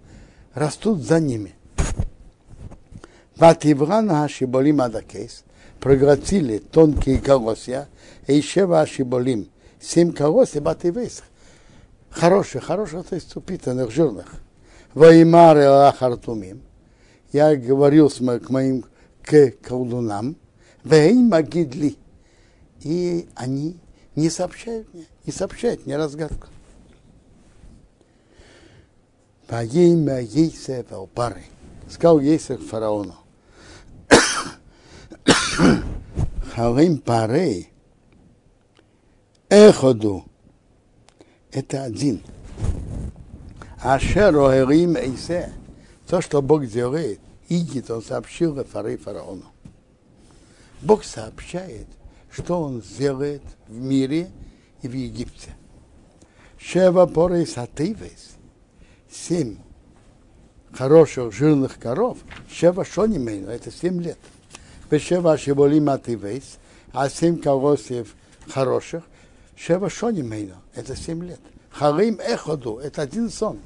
растут 0.55 1.03
за 1.03 1.19
ними. 1.19 1.55
Вативрана 3.37 4.25
Ашиболим 4.25 4.83
Адакейс 4.83 5.45
проглотили 5.81 6.59
тонкие 6.59 7.19
колосья, 7.19 7.89
и 8.27 8.41
Шева 8.41 8.83
Ашиболим, 8.83 9.49
семь 9.81 10.13
колосья 10.13 10.61
Бативейс, 10.61 11.23
хороших, 12.11 12.65
хороших, 12.65 13.07
то 13.07 13.15
есть 13.15 13.35
упитанных, 13.35 13.91
жирных. 13.91 14.27
Ваймары 14.95 15.65
Ахартумим, 15.65 16.63
я 17.33 17.57
говорил 17.57 18.11
с 18.11 18.21
мо, 18.21 18.39
к 18.39 18.51
моим 18.51 18.85
к 19.23 19.53
колдунам, 19.63 20.37
Вейм 20.85 21.29
Магидли, 21.31 21.97
и 22.83 23.27
они 23.35 23.79
не 24.15 24.31
сообщают 24.31 24.93
мне, 24.93 25.07
не 25.27 25.33
сообщают 25.33 25.87
мне 25.87 25.97
разгадку. 25.97 26.49
Ваимя 29.49 30.21
Ейсев 30.21 30.91
Алпары, 30.93 31.45
сказал 31.91 32.21
Ейсев 32.21 32.67
фараону, 32.67 33.17
Харим 36.55 36.99
парей 36.99 37.71
Эходу 39.49 40.27
это 41.53 41.85
один. 41.85 42.23
Ашер 43.83 44.35
Оэрим 44.37 44.97
Эйсе, 44.97 45.53
то, 46.07 46.21
что 46.21 46.41
Бог 46.41 46.67
делает, 46.67 47.21
идет, 47.49 47.91
он 47.91 48.03
сообщил 48.03 48.65
Фарей 48.65 48.97
фараону. 48.97 49.45
Бог 50.81 51.05
сообщает, 51.05 51.87
что 52.33 52.61
он 52.61 52.83
сделает 52.83 53.43
в 53.69 53.79
мире 53.79 54.31
и 54.81 54.89
в 54.89 54.93
Египте. 54.93 55.55
Шева 56.59 57.07
порей 57.07 57.47
сативес, 57.47 58.37
семь 59.11 59.59
хороших 60.73 61.33
жирных 61.33 61.79
коров, 61.79 62.19
шева 62.51 62.85
шонимейну, 62.85 63.51
это 63.51 63.71
семь 63.71 64.01
лет. 64.01 64.19
Бешева 64.91 65.37
шиболим 65.37 65.91
ативейс, 65.91 66.59
а 66.93 67.09
семь 67.09 67.39
колосьев 67.39 68.15
хороших, 68.49 69.05
шева 69.57 69.91
шонимейну, 69.91 70.57
это 70.75 70.97
семь 70.97 71.25
лет. 71.25 71.41
Харим 71.71 72.19
эходу, 72.21 72.79
это 72.79 73.03
один 73.03 73.31
сон. 73.31 73.59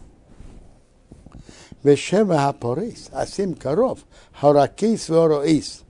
Бешева 1.84 2.48
апорис, 2.48 3.08
а 3.12 3.26
семь 3.26 3.54
коров, 3.54 4.00
харакейс 4.32 5.08
вороис, 5.08 5.82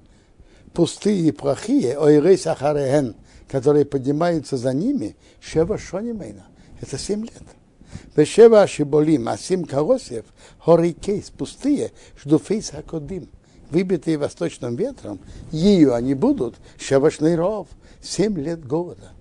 пустые 0.76 1.28
и 1.28 1.32
плохие, 1.32 1.98
ойрейс 1.98 2.46
ахарехен, 2.46 3.16
которые 3.48 3.86
поднимаются 3.86 4.58
за 4.58 4.74
ними, 4.74 5.16
шева 5.40 5.78
шонимейна, 5.78 6.44
это 6.82 6.98
семь 6.98 7.22
лет. 7.22 7.42
Бешева 8.14 8.60
ашиболим, 8.60 9.26
а 9.26 9.38
семь 9.38 9.64
колосьев, 9.64 10.26
хорикейс, 10.58 11.30
пустые, 11.30 11.92
ждуфейс 12.22 12.70
хакодим, 12.70 13.30
выбитые 13.70 14.18
восточным 14.18 14.76
ветром, 14.76 15.18
ее 15.50 15.94
они 15.94 16.12
будут, 16.12 16.56
шавашный 16.78 17.36
ров, 17.36 17.68
семь 18.02 18.38
лет 18.38 18.62
голода. 18.66 19.12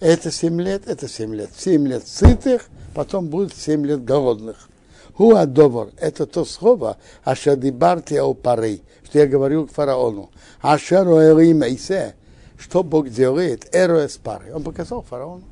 Это 0.00 0.30
семь 0.30 0.60
лет, 0.60 0.86
это 0.86 1.08
семь 1.08 1.34
лет. 1.34 1.48
Семь 1.56 1.88
лет 1.88 2.06
сытых, 2.06 2.68
потом 2.94 3.28
будет 3.28 3.56
семь 3.56 3.86
лет 3.86 4.04
голодных. 4.04 4.68
Хуадовар– 5.16 5.90
это 5.98 6.26
то 6.26 6.44
слово, 6.44 6.96
ашадибарти 7.22 8.14
аупарей, 8.14 8.82
что 9.04 9.18
я 9.20 9.26
говорил 9.26 9.66
к 9.66 9.72
фараону. 9.72 10.30
Ашару 10.60 11.18
элим 11.18 11.62
исе, 11.62 12.14
что 12.58 12.82
Бог 12.82 13.08
делает, 13.08 13.68
эро 13.72 14.06
эспары. 14.06 14.52
Он 14.52 14.62
показал 14.62 15.02
фараону. 15.02 15.44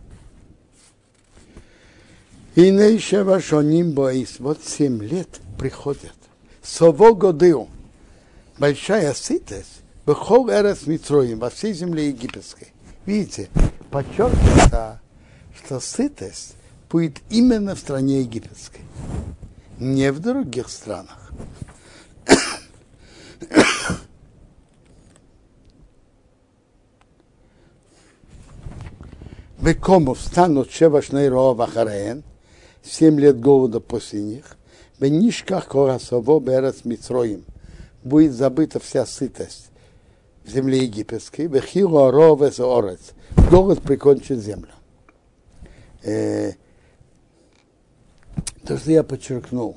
И 2.55 2.71
нейшева 2.71 3.41
шоним 3.41 3.93
боис. 3.93 4.37
Вот 4.39 4.59
семь 4.65 5.03
лет 5.03 5.41
приходят. 5.59 6.13
Сово 6.63 7.15
годыл. 7.15 7.69
Большая 8.59 9.15
сытость. 9.15 9.83
Бехол 10.05 10.51
эрес 10.51 10.87
Митроим, 10.87 11.39
во 11.39 11.49
всей 11.49 11.73
земле 11.73 12.09
египетской. 12.09 12.69
Видите, 13.07 13.49
подчеркнуто, 13.91 15.01
что 15.57 15.79
сытость 15.79 16.55
будет 16.91 17.19
именно 17.31 17.75
в 17.77 17.79
стране 17.79 18.21
египетской, 18.21 18.81
не 19.83 20.13
в 20.13 20.21
других 20.21 20.69
странах. 20.69 21.33
Векому 29.61 30.15
встанут 30.15 30.71
Шевашней 30.71 31.29
Роа 31.29 31.61
Ахареен, 31.63 32.23
семь 32.83 33.19
лет 33.21 33.41
голода 33.41 33.81
после 33.81 34.23
них, 34.23 34.57
Бенишках 35.01 35.67
Корасово 35.67 36.39
Берец 36.41 36.85
Митроим, 36.85 37.45
будет 38.05 38.33
забыта 38.33 38.79
вся 38.81 39.05
сытость 39.05 39.71
в 40.45 40.49
земле 40.51 40.85
египетской, 40.85 41.47
вехиру 41.49 41.99
оровес 41.99 42.61
орец, 42.61 43.13
голод 43.51 43.83
прикончит 43.83 44.39
землю. 44.39 44.73
То, 48.65 48.79
что 48.79 48.93
я 48.93 49.03
подчеркнул, 49.03 49.77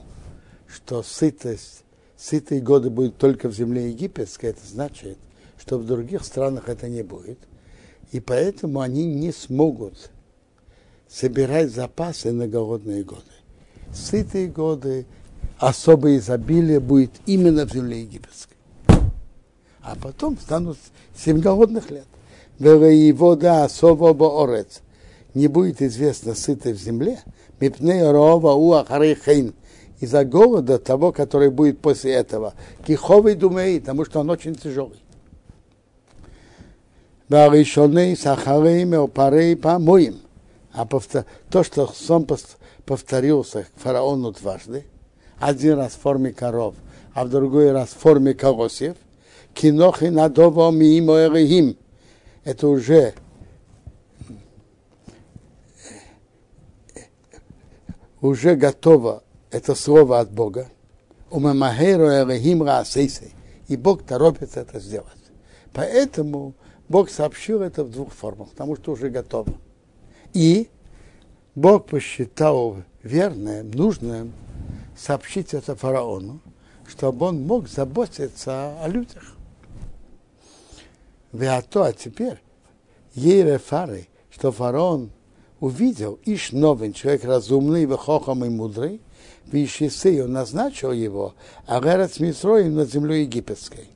что 0.68 1.02
сытость, 1.02 1.84
сытые 2.18 2.62
годы 2.62 2.92
будут 2.92 3.18
только 3.18 3.50
в 3.50 3.54
земле 3.54 3.90
египетской, 3.90 4.48
это 4.48 4.62
значит, 4.64 5.18
что 5.58 5.80
в 5.80 5.86
других 5.88 6.24
странах 6.24 6.70
это 6.70 6.88
не 6.88 7.02
будет. 7.02 7.40
И 8.12 8.20
поэтому 8.20 8.82
они 8.82 9.06
не 9.06 9.32
смогут 9.32 10.12
собирать 11.10 11.72
запасы 11.72 12.32
на 12.32 12.48
голодные 12.48 13.04
годы. 13.04 13.24
Сытые 13.92 14.48
годы, 14.48 15.08
особое 15.58 16.18
изобилие 16.18 16.80
будет 16.80 17.12
именно 17.26 17.66
в 17.66 17.74
земле 17.74 18.02
египетской. 18.02 18.56
А 19.82 19.96
потом 20.00 20.38
станут 20.38 20.78
семь 21.18 21.40
голодных 21.40 21.90
лет. 21.90 22.06
И 22.60 23.14
вода 23.14 23.64
особо 23.64 24.44
орец 24.44 24.82
не 25.34 25.48
будет 25.48 25.82
известно 25.82 26.34
сытой 26.34 26.74
в 26.74 26.78
земле, 26.78 27.20
Мипней 27.60 28.04
рова 28.10 28.54
у 28.54 28.74
ахарейхейн. 28.74 29.54
Из-за 30.00 30.26
голода 30.26 30.78
того, 30.78 31.12
который 31.12 31.50
будет 31.50 31.80
после 31.80 32.14
этого. 32.14 32.54
Киховый 32.86 33.36
думей, 33.36 33.80
потому 33.80 34.06
что 34.06 34.20
он 34.20 34.30
очень 34.30 34.56
тяжелый. 34.56 35.00
Баришоней 37.30 38.16
сахарей 38.16 38.84
меопарей 38.84 39.56
помоим. 39.56 40.20
А 40.74 40.86
повтор... 40.86 41.26
то, 41.50 41.64
что 41.64 41.88
сон 41.88 42.28
повторился 42.86 43.66
фараону 43.78 44.34
дважды, 44.34 44.84
один 45.40 45.78
раз 45.78 45.94
в 45.94 46.02
форме 46.02 46.34
коров, 46.34 46.76
а 47.14 47.24
в 47.26 47.30
другой 47.30 47.72
раз 47.72 47.90
в 47.90 47.98
форме 47.98 48.34
колосьев, 48.34 48.98
кинохи 49.54 50.06
надово 50.06 50.72
мимо 50.72 51.14
эрехим. 51.14 51.78
Это 52.44 52.68
уже 52.68 53.14
уже 58.26 58.56
готово 58.56 59.24
это 59.52 59.76
слово 59.76 60.20
от 60.20 60.32
Бога. 60.32 60.70
И 63.68 63.78
Бог 63.78 64.04
торопится 64.04 64.60
это 64.62 64.80
сделать. 64.80 65.10
Поэтому 65.74 66.54
Бог 66.88 67.10
сообщил 67.10 67.62
это 67.62 67.84
в 67.84 67.92
двух 67.92 68.14
формах, 68.14 68.50
потому 68.50 68.76
что 68.76 68.92
уже 68.92 69.10
готово. 69.10 69.54
И 70.34 70.70
Бог 71.56 71.88
посчитал 71.88 72.78
верным, 73.04 73.72
нужным 73.72 74.34
сообщить 74.98 75.54
это 75.54 75.76
фараону, 75.76 76.42
чтобы 76.88 77.26
он 77.28 77.42
мог 77.46 77.68
заботиться 77.68 78.82
о 78.82 78.88
людях. 78.88 79.36
А 81.34 81.62
то, 81.62 81.84
а 81.84 81.94
теперь, 81.94 82.40
ей 83.14 83.58
фары, 83.58 84.08
что 84.30 84.52
фараон 84.52 85.12
увидел, 85.60 86.20
иш 86.26 86.52
новый 86.52 86.94
человек 86.94 87.24
разумный, 87.24 87.86
вехохом 87.86 88.46
и 88.46 88.50
мудрый, 88.50 89.02
в 89.46 90.24
он 90.24 90.34
назначил 90.34 90.92
его, 90.92 91.36
а 91.68 91.80
Герец 91.80 92.20
Митроим 92.20 92.76
над 92.76 92.92
землей 92.92 93.24
египетской. 93.24 93.90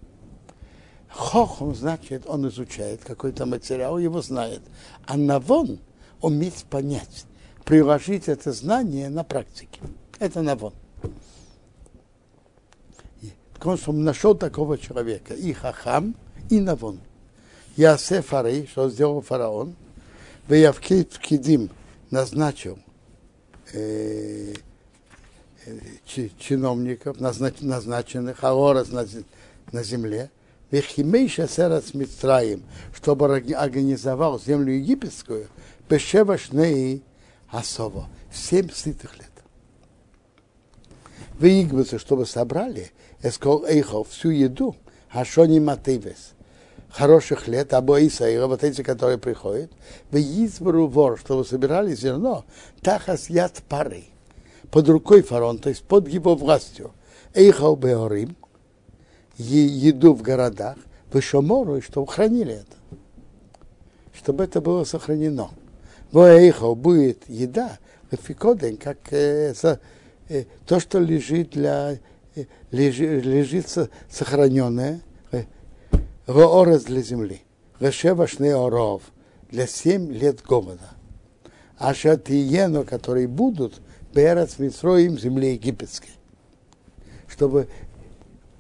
Хохом 1.10 1.74
значит, 1.74 2.24
он 2.28 2.48
изучает 2.48 3.04
какой-то 3.04 3.46
материал, 3.46 3.98
его 3.98 4.22
знает. 4.22 4.62
А 5.06 5.18
навон 5.18 5.80
уметь 6.22 6.66
понять, 6.70 7.26
приложить 7.66 8.28
это 8.28 8.52
знание 8.54 9.10
на 9.10 9.24
практике. 9.24 9.82
Это 10.20 10.42
навон. 10.42 10.74
Что 13.60 13.78
он 13.88 14.04
нашел 14.04 14.36
такого 14.36 14.78
человека, 14.78 15.34
и 15.34 15.52
хахам, 15.52 16.16
и 16.50 16.60
навон. 16.60 17.00
Ясе 17.76 18.22
Фарей, 18.22 18.68
что 18.68 18.90
сделал 18.90 19.22
фараон, 19.22 19.76
в 20.50 20.54
Явкит 20.54 21.20
Кидим 21.20 21.70
назначил 22.10 22.80
э, 23.72 24.56
чиновников, 26.40 27.20
назначенных, 27.20 28.44
аорас 28.44 28.90
на, 28.90 29.06
на 29.72 29.84
земле, 29.84 30.32
Вехимейша 30.72 31.48
Серац 31.48 31.94
Митраим, 31.94 32.64
чтобы 32.96 33.28
организовал 33.28 34.40
землю 34.40 34.74
египетскую, 34.74 35.48
Бешевашней 35.88 37.04
Асово, 37.50 38.10
семь 38.34 38.72
сытых 38.72 39.18
лет. 39.20 39.30
Выигрываются, 41.38 42.00
чтобы 42.00 42.26
собрали 42.26 42.92
Эскол 43.22 43.66
Эйхов 43.66 44.10
всю 44.10 44.32
еду, 44.32 44.76
Хашони 45.12 45.60
Матывес, 45.60 46.34
хороших 46.90 47.48
лет, 47.48 47.74
або 47.74 48.06
Исаира, 48.06 48.48
вот 48.48 48.64
эти, 48.64 48.82
которые 48.82 49.18
приходят, 49.18 49.72
в 50.12 50.18
избору 50.18 50.88
вор, 50.88 51.20
чтобы 51.20 51.46
собирали 51.46 51.94
зерно, 51.94 52.46
тахас 52.82 53.30
яд 53.30 53.62
пары, 53.68 54.06
под 54.72 54.90
рукой 54.90 55.22
фарон, 55.22 55.60
то 55.60 55.70
есть 55.70 55.84
под 55.84 56.08
его 56.08 56.36
властью. 56.36 56.92
Эйхал 57.34 57.76
Беорим, 57.76 58.36
еду 59.38 60.14
в 60.14 60.22
городах, 60.22 60.78
в 61.12 61.22
Шомору, 61.22 61.78
и 61.78 61.82
чтобы 61.82 62.08
хранили 62.08 62.54
это. 62.54 62.98
Чтобы 64.14 64.44
это 64.44 64.62
было 64.62 64.84
сохранено. 64.84 65.50
Воэйхал 66.12 66.76
будет 66.76 67.28
еда, 67.28 67.78
фикоден, 68.12 68.78
как 68.78 68.98
э, 69.12 69.54
со, 69.54 69.80
э, 70.28 70.46
то, 70.66 70.80
что 70.80 71.00
лежит 71.00 71.52
для 71.52 72.00
лежит 72.72 73.68
сохраненное, 74.10 75.02
роорез 76.30 76.84
для 76.84 77.02
земли, 77.02 77.42
решевашный 77.80 78.54
оров 78.54 79.02
для 79.50 79.66
семь 79.66 80.12
лет 80.12 80.44
голода. 80.44 80.92
А 81.78 81.96
шатиену, 81.96 82.84
которые 82.84 83.28
будут, 83.28 83.82
Берец 84.14 84.60
Митроим, 84.60 85.18
земле 85.18 85.54
египетской. 85.54 86.12
Чтобы 87.28 87.68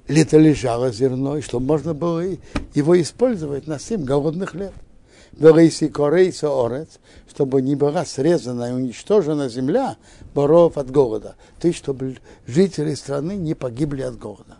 лето 0.07 0.37
лежало 0.39 0.91
зерно, 0.91 1.37
и 1.37 1.41
чтобы 1.41 1.67
можно 1.67 1.93
было 1.93 2.23
его 2.73 2.99
использовать 2.99 3.67
на 3.67 3.77
семь 3.77 4.03
голодных 4.03 4.55
лет. 4.55 4.73
Верейси 5.33 5.89
корейса 5.89 6.49
орец, 6.49 6.99
чтобы 7.29 7.61
не 7.61 7.75
была 7.75 8.03
срезана 8.03 8.71
и 8.71 8.73
уничтожена 8.73 9.47
земля 9.47 9.97
боров 10.33 10.77
от 10.79 10.89
голода. 10.89 11.35
То 11.59 11.67
есть, 11.67 11.77
чтобы 11.77 12.17
жители 12.47 12.95
страны 12.95 13.33
не 13.33 13.53
погибли 13.53 14.01
от 14.01 14.17
голода. 14.17 14.57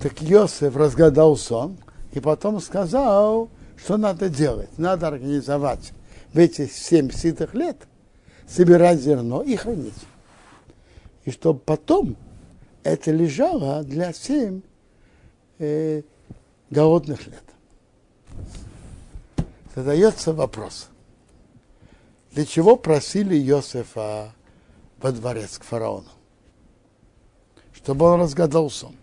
Так 0.00 0.20
Йосеф 0.20 0.76
разгадал 0.76 1.36
сон 1.36 1.78
и 2.12 2.20
потом 2.20 2.60
сказал, 2.60 3.48
что 3.76 3.96
надо 3.96 4.28
делать. 4.28 4.78
Надо 4.78 5.08
организовать 5.08 5.92
в 6.32 6.38
эти 6.38 6.66
семь 6.66 7.10
ситых 7.10 7.54
лет– 7.54 7.76
собирать 8.46 9.00
зерно 9.00 9.42
и 9.42 9.56
хранить. 9.56 9.94
И 11.24 11.30
чтобы 11.30 11.60
потом 11.60 12.16
это 12.82 13.10
лежало 13.10 13.82
для 13.82 14.12
семь 14.12 14.62
э, 15.58 16.02
голодных 16.70 17.26
лет. 17.26 17.44
Задается 19.74 20.32
вопрос. 20.32 20.88
Для 22.32 22.44
чего 22.44 22.76
просили 22.76 23.36
Иосифа 23.36 24.32
во 25.00 25.12
дворец 25.12 25.58
к 25.58 25.64
фараону? 25.64 26.08
Чтобы 27.72 28.06
он 28.06 28.20
разгадал 28.20 28.70
сон. 28.70 28.96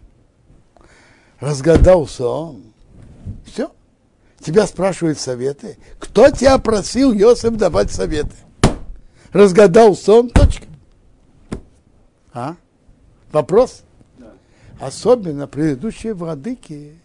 Разгадал 1.42 2.08
сон. 2.08 2.64
Все. 3.46 3.70
Тебя 4.40 4.66
спрашивают 4.66 5.20
советы. 5.20 5.78
Кто 6.00 6.30
тебя 6.30 6.58
просил, 6.58 7.14
Иосиф, 7.14 7.58
давать 7.58 7.92
советы? 7.92 8.32
разгадал 9.32 9.96
сон, 9.96 10.30
точка. 10.30 10.66
А? 12.34 12.56
Вопрос? 13.32 13.84
Да. 14.18 14.34
Особенно 14.80 15.48
предыдущие 15.48 16.14
владыки 16.14 16.96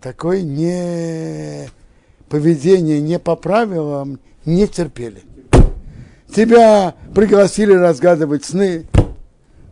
такое 0.00 0.42
не 0.42 1.68
поведение 2.28 3.00
не 3.00 3.18
по 3.18 3.36
правилам 3.36 4.20
не 4.44 4.66
терпели. 4.66 5.22
Тебя 6.34 6.94
пригласили 7.14 7.72
разгадывать 7.72 8.44
сны, 8.44 8.86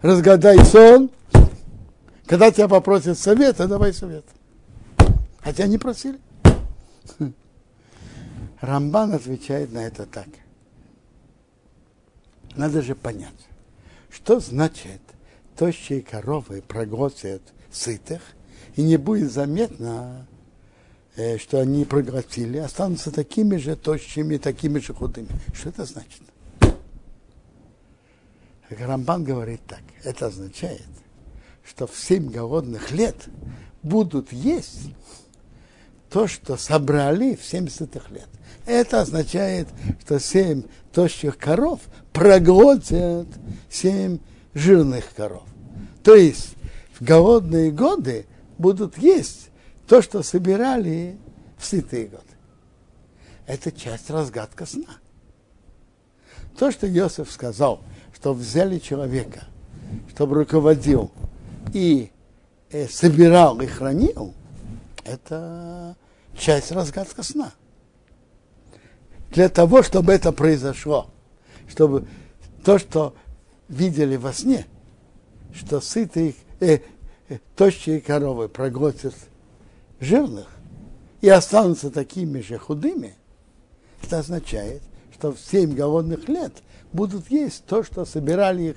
разгадай 0.03 0.65
сон. 0.65 1.11
Когда 2.27 2.51
тебя 2.51 2.69
попросят 2.69 3.19
совета, 3.19 3.69
давай 3.69 3.93
совет. 3.93 4.25
Хотя 5.41 5.67
не 5.67 5.79
просили. 5.79 6.19
Рамбан 8.61 9.13
отвечает 9.13 9.73
на 9.73 9.87
это 9.87 10.07
так– 10.07 10.29
надо 12.57 12.81
же 12.81 12.95
понять, 12.95 13.35
что 14.11 14.41
значит 14.41 15.01
тощие 15.57 16.03
коровы 16.03 16.63
проглотят 16.63 17.43
сытых, 17.71 18.23
и 18.77 18.83
не 18.83 18.97
будет 18.97 19.31
заметно, 19.31 20.27
э, 21.17 21.39
что 21.39 21.61
они 21.61 21.85
проглотили, 21.85 22.59
останутся 22.59 23.11
такими 23.11 23.57
же 23.57 23.77
тощими, 23.77 24.39
такими 24.39 24.79
же 24.79 24.95
худыми. 24.95 25.29
Что 25.55 25.69
это 25.69 25.85
значит? 25.85 26.23
Рамбан 28.71 29.25
говорит 29.25 29.61
так. 29.67 29.83
Это 30.03 30.27
означает, 30.27 30.83
что 31.69 31.87
в 31.87 31.97
семь 31.97 32.31
голодных 32.31 32.93
лет 32.93 33.17
будут 33.83 34.33
есть 34.33 34.91
то, 36.11 36.27
что 36.27 36.57
собрали 36.57 37.35
в 37.35 37.45
70 37.45 37.95
лет. 38.11 38.29
Это 38.65 39.03
означает, 39.03 39.69
что 40.01 40.19
семь 40.19 40.63
тощих 40.93 41.37
коров 41.39 41.81
проглотят 42.13 43.27
семь 43.69 44.19
жирных 44.55 45.13
коров. 45.15 45.45
То 46.03 46.15
есть 46.15 46.55
в 46.99 47.05
голодные 47.05 47.71
годы 47.71 48.27
будут 48.59 48.97
есть 48.99 49.51
то, 49.87 50.03
что 50.03 50.23
собирали 50.23 51.19
в 51.59 51.65
сытые 51.65 52.07
годы. 52.07 52.23
Это 53.47 53.71
часть 53.71 54.11
разгадка 54.11 54.67
сна. 54.67 54.99
То, 56.59 56.71
что 56.71 56.89
Иосиф 56.89 57.31
сказал, 57.31 57.81
что 58.15 58.33
взяли 58.33 58.79
человека, 58.79 59.45
чтобы 60.11 60.37
руководил 60.37 61.11
и 61.73 62.11
э, 62.71 62.89
собирал 62.89 63.61
и 63.61 63.67
хранил, 63.67 64.35
это 65.05 65.97
часть 66.37 66.73
разгадка 66.73 67.23
сна. 67.23 67.53
Для 69.31 69.49
того, 69.49 69.83
чтобы 69.83 70.13
это 70.13 70.33
произошло, 70.33 71.11
чтобы 71.69 72.07
то, 72.65 72.79
что 72.79 73.15
видели 73.69 74.17
во 74.17 74.33
сне, 74.33 74.67
что 75.53 75.81
сытые, 75.81 76.35
э, 76.61 76.79
э, 77.29 77.39
тощие 77.57 78.01
коровы 78.01 78.49
проглотят 78.49 79.15
жирных 80.01 80.49
и 81.21 81.29
останутся 81.29 81.91
такими 81.91 82.41
же 82.41 82.59
худыми, 82.59 83.15
это 84.03 84.21
означает, 84.21 84.83
что 85.13 85.33
в 85.33 85.41
семь 85.41 85.75
голодных 85.75 86.29
лет 86.29 86.53
будут 86.93 87.31
есть 87.31 87.65
то, 87.67 87.83
что 87.83 88.05
собирали 88.05 88.63
их 88.71 88.77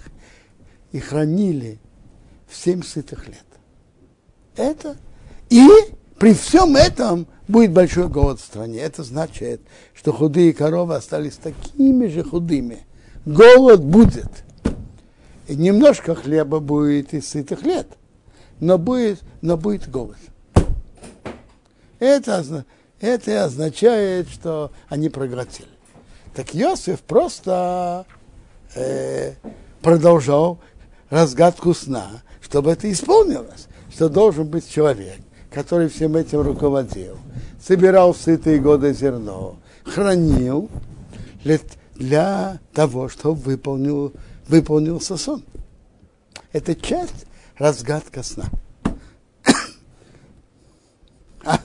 и 0.92 1.00
хранили 1.00 1.80
в 2.50 2.56
семь 2.56 2.84
сытых 2.84 3.28
лет. 3.28 3.46
Это 4.56 4.98
и 5.50 5.68
при 6.18 6.34
всем 6.34 6.76
этом 6.76 7.28
будет 7.48 7.72
большой 7.72 8.10
голод 8.10 8.40
в 8.40 8.46
стране. 8.46 8.80
Это 8.80 9.04
значит, 9.04 9.62
что 9.94 10.12
худые 10.12 10.54
коровы 10.54 10.96
остались 10.96 11.36
такими 11.36 12.08
же 12.08 12.24
худыми. 12.24 12.86
Голод 13.26 13.84
будет. 13.84 14.30
И 15.48 15.56
немножко 15.56 16.14
хлеба 16.14 16.60
будет 16.60 17.14
из 17.14 17.28
сытых 17.28 17.64
лет, 17.64 17.88
но 18.60 18.78
будет, 18.78 19.22
но 19.42 19.58
будет 19.58 19.90
голод. 19.90 20.18
Это, 21.98 22.66
это 23.00 23.46
означает, 23.46 24.30
что 24.30 24.72
они 24.90 25.10
проглотили. 25.10 25.70
Так 26.36 26.56
Иосиф 26.56 27.02
просто 27.02 28.06
э, 28.76 29.34
продолжал 29.82 30.60
разгадку 31.10 31.74
сна, 31.74 32.22
чтобы 32.50 32.72
это 32.72 32.92
исполнилось, 32.92 33.68
что 33.94 34.10
должен 34.10 34.48
быть 34.48 34.68
человек, 34.68 35.20
который 35.52 35.88
всем 35.88 36.16
этим 36.16 36.42
руководил, 36.42 37.18
собирал 37.62 38.16
сытые 38.16 38.60
годы 38.60 38.92
зерно, 38.92 39.58
хранил 39.84 40.68
для 41.96 42.60
того, 42.74 43.08
чтобы 43.08 43.40
выполнил, 43.42 44.14
выполнился 44.48 45.16
сон. 45.16 45.44
Это 46.52 46.74
часть 46.74 47.28
разгадка 47.60 48.24
сна. 48.24 48.46
А. 51.46 51.60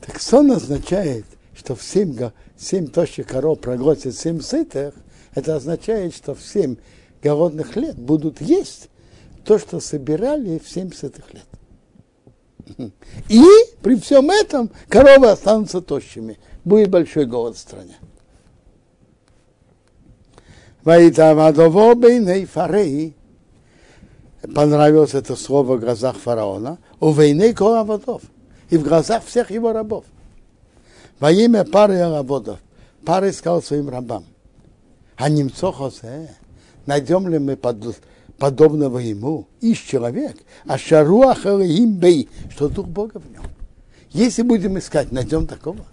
так 0.00 0.20
сон 0.20 0.52
означает, 0.52 1.26
что 1.56 1.74
в 1.74 1.82
семь, 1.82 2.16
семь 2.56 2.86
тощих 2.86 3.26
коров 3.26 3.58
проглотит 3.60 4.16
семь 4.16 4.40
сытых, 4.40 4.94
это 5.34 5.56
означает, 5.56 6.14
что 6.14 6.36
в 6.36 6.40
семь 6.40 6.76
голодных 7.24 7.74
лет 7.74 7.96
будут 7.98 8.40
есть 8.40 8.90
то, 9.44 9.58
что 9.58 9.80
собирали 9.80 10.58
в 10.58 10.68
70 10.68 11.16
лет. 11.32 12.78
И 13.28 13.42
при 13.82 13.96
всем 13.96 14.30
этом 14.30 14.70
коровы 14.88 15.30
останутся 15.30 15.80
тощими. 15.80 16.38
Будет 16.64 16.90
большой 16.90 17.26
голод 17.26 17.56
в 17.56 17.58
стране. 17.58 17.96
Понравилось 24.54 25.14
это 25.14 25.36
слово 25.36 25.76
в 25.76 25.80
глазах 25.80 26.16
фараона. 26.16 26.78
У 27.00 27.10
войны 27.10 27.54
коловодов. 27.54 28.22
И 28.70 28.76
в 28.76 28.82
глазах 28.82 29.24
всех 29.24 29.50
его 29.50 29.72
рабов. 29.72 30.04
Во 31.20 31.30
имя 31.32 31.64
пары 31.64 32.00
рабов. 32.00 32.58
Пары 33.04 33.32
сказал 33.32 33.62
своим 33.62 33.88
рабам. 33.88 34.24
А 35.16 35.28
немцо 35.28 35.70
Хосе, 35.70 36.34
найдем 36.86 37.28
ли 37.28 37.38
мы 37.38 37.56
под, 37.56 37.96
подобного 38.38 38.98
ему, 38.98 39.46
ищ 39.60 39.86
человек, 39.86 40.36
а 40.66 40.78
шаруах 40.78 41.46
им 41.46 41.94
бей, 41.94 42.28
что 42.50 42.68
Дух 42.68 42.86
Бога 42.86 43.18
в 43.18 43.30
нем. 43.30 43.44
Если 44.10 44.42
будем 44.42 44.78
искать, 44.78 45.12
найдем 45.12 45.46
такого. 45.46 45.84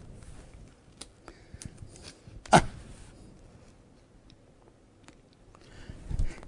А. 2.52 2.62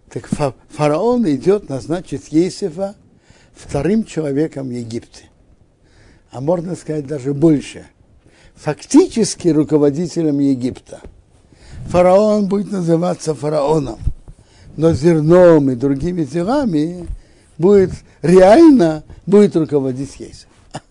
Так 0.10 0.27
фараон 0.69 1.27
идет 1.29 1.69
назначить 1.69 2.32
Есифа 2.32 2.95
вторым 3.53 4.03
человеком 4.03 4.67
в 4.67 4.71
Египте. 4.71 5.29
А 6.32 6.41
можно 6.41 6.75
сказать 6.75 7.08
даже 7.08 7.34
больше. 7.34 7.86
Фактически 8.56 9.47
руководителем 9.49 10.39
Египта. 10.39 11.01
Фараон 11.88 12.47
будет 12.47 12.71
называться 12.71 13.36
фараоном– 13.36 13.99
но 14.78 14.94
зерном 14.94 15.70
и 15.70 15.76
другими 15.76 16.24
делами 16.24 17.08
будет 17.58 17.92
реально 18.22 19.04
будет 19.26 19.56
руководить 19.56 20.20
Ейсов. 20.20 20.50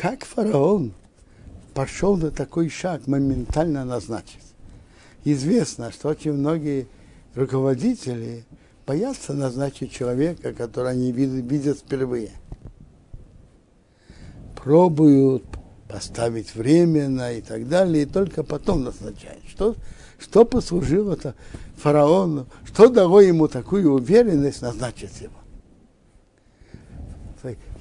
Как 0.00 0.24
фараон 0.24 0.92
пошел 1.74 2.16
на 2.16 2.30
такой 2.30 2.68
шаг 2.68 3.06
моментально 3.06 3.84
назначить? 3.84 4.38
Известно, 5.24 5.92
что 5.92 6.08
очень 6.08 6.32
многие 6.32 6.86
руководители 7.34 8.44
боятся 8.86 9.32
назначить 9.32 9.92
человека, 9.92 10.52
которого 10.52 10.90
они 10.90 11.12
видят, 11.12 11.50
видят 11.50 11.78
впервые. 11.78 12.30
Пробуют 14.56 15.44
поставить 15.88 16.54
временно 16.54 17.32
и 17.32 17.40
так 17.40 17.68
далее, 17.68 18.04
и 18.04 18.06
только 18.06 18.42
потом 18.42 18.84
назначают. 18.84 19.44
Что, 19.48 19.76
что 20.22 20.44
послужило-то 20.44 21.34
фараону, 21.76 22.46
что 22.64 22.88
дало 22.88 23.20
ему 23.20 23.48
такую 23.48 23.92
уверенность 23.92 24.62
назначить 24.62 25.20
его? 25.20 25.34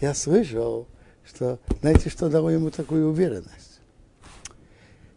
Я 0.01 0.15
слышал, 0.15 0.88
что, 1.23 1.60
знаете, 1.82 2.10
что 2.10 2.30
дало 2.30 2.49
ему 2.49 2.71
такую 2.71 3.10
уверенность? 3.10 3.80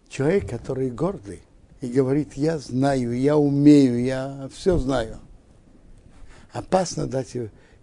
Человек, 0.08 0.48
который 0.48 0.90
гордый 0.90 1.40
и 1.80 1.86
говорит, 1.86 2.34
я 2.34 2.58
знаю, 2.58 3.18
я 3.18 3.38
умею, 3.38 4.04
я 4.04 4.48
все 4.52 4.76
знаю. 4.76 5.18
Опасно 6.52 7.06
дать 7.06 7.34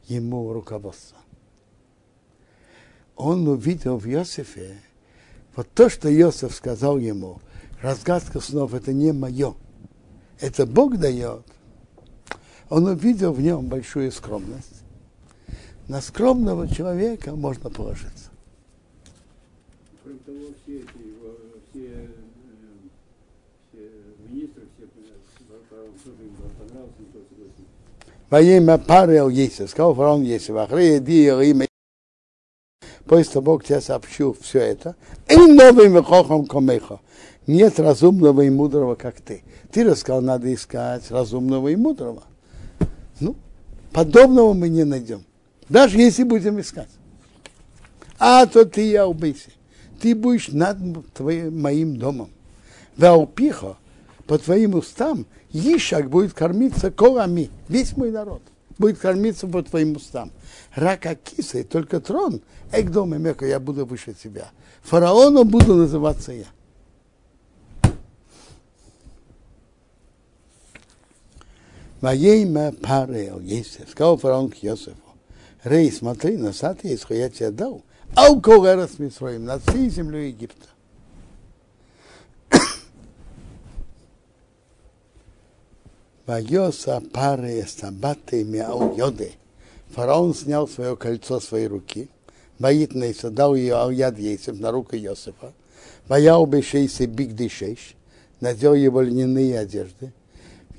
ему 0.08 0.54
руководство. 0.54 1.18
Он 3.16 3.48
увидел 3.48 3.98
в 3.98 4.08
Иосифе 4.08 4.78
вот 5.56 5.68
то, 5.74 5.90
что 5.90 6.14
Иосиф 6.16 6.54
сказал 6.54 7.00
ему– 7.00 7.42
разгадка 7.82 8.40
снов 8.40 8.74
это 8.74 8.94
не 8.94 9.12
мое, 9.12 9.56
это 10.40 10.66
Бог 10.66 10.98
дает. 10.98 11.44
Он 12.70 12.86
увидел 12.86 13.34
в 13.34 13.42
нем 13.42 13.68
большую 13.68 14.12
скромность. 14.12 14.82
На 15.88 16.00
скромного 16.00 16.68
человека 16.70 17.36
можно 17.36 17.70
положиться. 17.70 18.30
Кроме 20.04 20.20
того, 20.20 20.40
все 20.64 20.78
эти, 20.78 20.88
все, 21.70 21.80
э, 21.80 22.08
все 23.72 23.90
министры, 24.30 24.64
все 24.78 24.88
тоже 24.88 26.24
им 26.24 26.36
понравился, 26.58 26.94
никто 26.98 27.20
согласился. 27.30 27.66
Во 28.30 28.42
имя 28.42 28.78
Парел 28.78 29.28
Есев, 29.28 29.70
сказал 29.70 29.94
фараон 29.94 30.22
Есев, 30.22 30.56
Ахрея 30.56 31.00
Дия 31.00 31.38
имя 31.42 31.68
После 33.06 33.34
того, 33.34 33.58
как 33.58 33.70
я 33.70 33.82
сообщу 33.82 34.34
все 34.40 34.60
это, 34.60 34.96
и 35.28 35.36
новым 35.36 36.02
хохом 36.02 36.46
комеха 36.46 37.02
нет 37.52 37.80
разумного 37.80 38.42
и 38.42 38.50
мудрого, 38.50 38.96
как 38.96 39.22
ты. 39.22 39.44
Ты 39.72 39.84
рассказал, 39.84 40.22
надо 40.22 40.54
искать 40.54 41.10
разумного 41.12 41.68
и 41.68 41.76
мудрого. 41.76 42.24
Ну, 43.20 43.36
подобного 43.92 44.54
мы 44.54 44.70
не 44.70 44.84
найдем. 44.84 45.24
Даже 45.70 45.98
если 45.98 46.24
будем 46.24 46.60
искать. 46.60 46.90
А 48.20 48.46
то 48.46 48.66
ты 48.66 48.90
я 48.90 49.08
убейся. 49.08 49.50
Ты 50.00 50.16
будешь 50.16 50.50
над 50.50 50.78
твоим, 51.14 51.62
моим 51.62 51.98
домом. 51.98 52.30
Ваупиха, 52.98 53.78
по 54.26 54.38
твоим 54.38 54.76
устам, 54.76 55.26
Ишак 55.54 56.10
будет 56.10 56.34
кормиться 56.34 56.92
колами, 56.92 57.50
весь 57.68 57.96
мой 57.98 58.12
народ 58.12 58.42
будет 58.82 58.98
кормиться 58.98 59.48
по 59.48 59.64
твоим 59.64 59.96
устам. 59.96 60.32
Рака 60.76 61.16
киса, 61.16 61.64
только 61.64 62.02
трон, 62.02 62.42
экдом 62.74 63.16
и 63.16 63.18
мека, 63.18 63.46
я 63.46 63.60
буду 63.60 63.86
выше 63.86 64.14
тебя. 64.14 64.50
Фараоном 64.82 65.48
буду 65.48 65.76
называться 65.76 66.34
я. 66.34 66.48
Воейма 72.02 72.72
парел 72.72 73.40
Есеф, 73.40 73.90
сказал 73.92 74.18
фараон 74.18 74.50
к 74.50 74.56
Йосефу, 74.56 74.98
Рей, 75.64 75.92
смотри, 75.92 76.38
на 76.38 76.52
сад 76.52 76.84
есть, 76.84 77.06
я 77.10 77.30
тебе 77.30 77.52
дал. 77.52 77.84
Алкоголь 78.16 78.76
раз 78.76 78.98
Митроим, 78.98 79.46
над 79.46 79.62
всей 79.62 79.90
землей 79.90 80.30
Египта. 80.30 80.68
Вайоса 86.26 87.04
пары 87.14 87.64
стабаты 87.68 88.44
мяу 88.44 88.96
йоды. 88.96 89.34
Фараон 89.90 90.34
снял 90.34 90.68
свое 90.68 90.96
кольцо 90.96 91.40
своей 91.40 91.68
руки. 91.68 92.10
Боитнейса 92.58 93.30
дал 93.30 93.54
ее 93.54 93.76
Аль-Яд 93.76 94.18
Ейсев 94.18 94.60
на 94.60 94.72
руку 94.72 94.96
Йосифа. 94.96 95.54
Ваяу 96.08 96.46
бешейся 96.46 97.06
биг 97.06 97.36
дышеш. 97.36 97.96
Надел 98.40 98.74
его 98.74 99.02
льняные 99.02 99.60
одежды. 99.60 100.14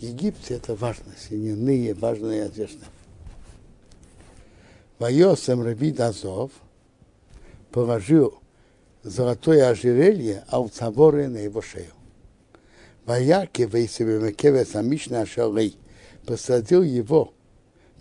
В 0.03 0.05
Египте 0.05 0.55
это 0.57 0.75
важно, 0.75 1.12
льняные 1.31 1.95
важные 1.95 2.43
одежды. 2.47 2.85
Вайосем 4.99 5.62
Рабид 5.62 6.01
Азов 6.01 6.51
положил 7.71 8.35
золотое 9.05 9.69
ожерелье 9.69 10.43
Алцаворы 10.49 11.29
на 11.29 11.37
его 11.37 11.62
шею. 11.62 11.93
Ваяки 13.05 13.62
Вейсебемекеве 13.62 14.65
Самишна 14.65 15.21
Ашалей 15.21 15.79
посадил 16.27 16.83
его 16.83 17.33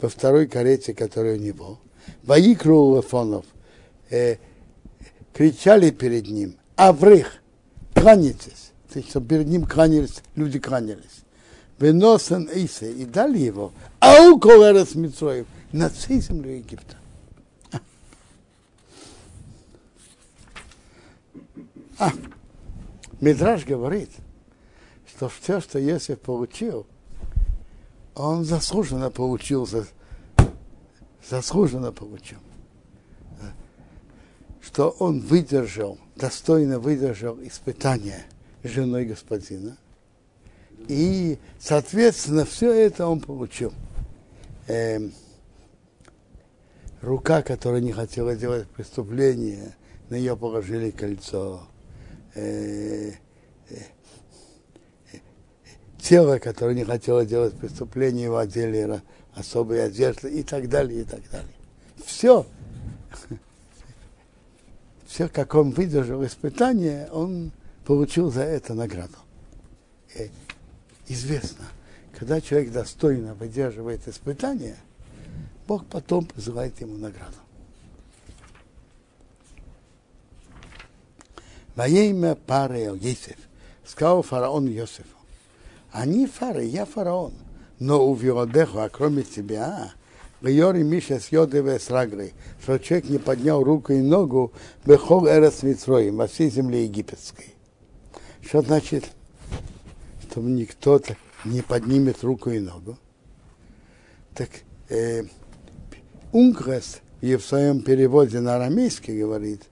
во 0.01 0.09
второй 0.09 0.47
карете, 0.47 0.95
которая 0.95 1.35
у 1.35 1.39
него. 1.39 1.79
Ваикру 2.23 2.95
Лефонов 2.95 3.45
э, 4.09 4.37
кричали 5.33 5.91
перед 5.91 6.27
ним, 6.29 6.57
Аврых, 6.77 7.43
кланяйтесь. 7.93 8.71
То 8.91 8.97
есть, 8.97 9.13
перед 9.27 9.45
ним 9.45 9.67
кланялись, 9.67 10.23
люди 10.35 10.57
кланялись. 10.57 11.20
Веносен 11.81 12.47
Исе, 12.53 12.91
и 12.91 13.05
дали 13.05 13.39
его, 13.39 13.73
ау 13.99 14.39
колерес 14.39 14.95
Митроев, 14.95 15.47
над 15.71 15.93
всей 15.93 16.21
землей 16.21 16.59
Египта. 16.59 16.97
А, 21.97 22.11
Мидраш 23.19 23.65
говорит, 23.65 24.09
что 25.07 25.29
все, 25.29 25.59
что 25.61 25.79
Есиф 25.79 26.19
получил, 26.19 26.87
он 28.15 28.43
заслуженно 28.43 29.09
получил, 29.09 29.67
заслуженно 31.27 31.91
получил. 31.91 32.39
Что 34.61 34.89
он 34.99 35.19
выдержал, 35.19 35.97
достойно 36.15 36.79
выдержал 36.79 37.37
испытание 37.41 38.25
женой 38.63 39.05
господина. 39.05 39.77
И, 40.87 41.37
соответственно, 41.59 42.45
все 42.45 42.71
это 42.71 43.07
он 43.07 43.19
получил. 43.19 43.73
Эм, 44.67 45.13
рука, 47.01 47.41
которая 47.41 47.81
не 47.81 47.91
хотела 47.91 48.35
делать 48.35 48.67
преступление, 48.67 49.75
на 50.09 50.15
нее 50.15 50.35
положили 50.35 50.91
кольцо. 50.91 51.61
Э, 52.35 53.11
э, 53.69 53.75
тело, 55.99 56.39
которое 56.39 56.75
не 56.75 56.83
хотело 56.83 57.25
делать 57.25 57.53
преступление, 57.53 58.25
его 58.25 58.37
одели 58.37 59.01
особые 59.33 59.83
одежды 59.83 60.29
и 60.31 60.43
так 60.43 60.67
далее, 60.69 61.01
и 61.01 61.03
так 61.03 61.21
далее. 61.29 61.53
Все, 62.05 62.45
все, 65.05 65.27
как 65.27 65.55
он 65.55 65.71
выдержал 65.71 66.25
испытание, 66.25 67.09
он 67.11 67.51
получил 67.85 68.31
за 68.31 68.43
это 68.43 68.73
награду. 68.73 69.17
Известно, 71.11 71.65
когда 72.17 72.39
человек 72.39 72.71
достойно 72.71 73.33
выдерживает 73.33 74.07
испытание, 74.07 74.77
Бог 75.67 75.85
потом 75.87 76.23
посылает 76.23 76.79
ему 76.79 76.95
награду. 76.95 77.35
Во 81.75 81.85
имя 81.85 82.35
пары 82.35 82.97
Есеф 83.01 83.35
сказал 83.85 84.23
фараон 84.23 84.67
Йосифу, 84.67 85.17
они 85.91 86.27
фары, 86.27 86.63
я 86.63 86.85
фараон, 86.85 87.33
но 87.77 88.07
у 88.07 88.15
Виодеху, 88.15 88.79
а 88.79 88.87
кроме 88.87 89.23
тебя, 89.23 89.91
в 90.39 90.47
Йори 90.47 90.81
Миша 90.81 91.19
с 91.19 91.27
Йодеве 91.27 91.77
с 91.77 91.87
что 91.87 92.77
человек 92.79 93.09
не 93.09 93.17
поднял 93.17 93.61
руку 93.61 93.91
и 93.91 93.99
ногу 93.99 94.53
Бехол 94.85 95.27
Эрес 95.27 95.61
Митроим, 95.63 96.15
во 96.15 96.27
всей 96.27 96.49
земле 96.49 96.85
египетской. 96.85 97.53
Что 98.41 98.61
значит, 98.61 99.11
чтобы 100.31 100.49
никто 100.49 101.01
не 101.43 101.61
поднимет 101.61 102.23
руку 102.23 102.51
и 102.51 102.59
ногу? 102.59 102.97
Так 104.33 104.49
э, 104.87 105.23
Унгрес 106.31 107.01
и 107.19 107.35
в 107.35 107.43
своем 107.43 107.81
переводе 107.81 108.39
на 108.39 108.55
арамейский 108.55 109.19
говорит, 109.19 109.63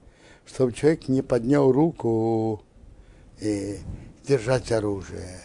чтобы 0.45 0.74
человек 0.74 1.08
не 1.08 1.22
поднял 1.22 1.72
руку 1.72 2.62
и 3.39 3.78
держать 4.28 4.74
оружие, 4.74 5.39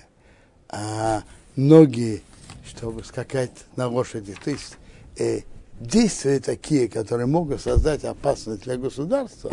а 0.68 1.22
ноги, 1.54 2.20
чтобы 2.66 3.04
скакать 3.04 3.66
на 3.76 3.86
лошади. 3.86 4.34
То 4.42 4.50
есть 4.50 4.76
э, 5.16 5.42
действия 5.78 6.40
такие, 6.40 6.88
которые 6.88 7.26
могут 7.26 7.60
создать 7.60 8.02
опасность 8.02 8.62
для 8.62 8.76
государства, 8.76 9.52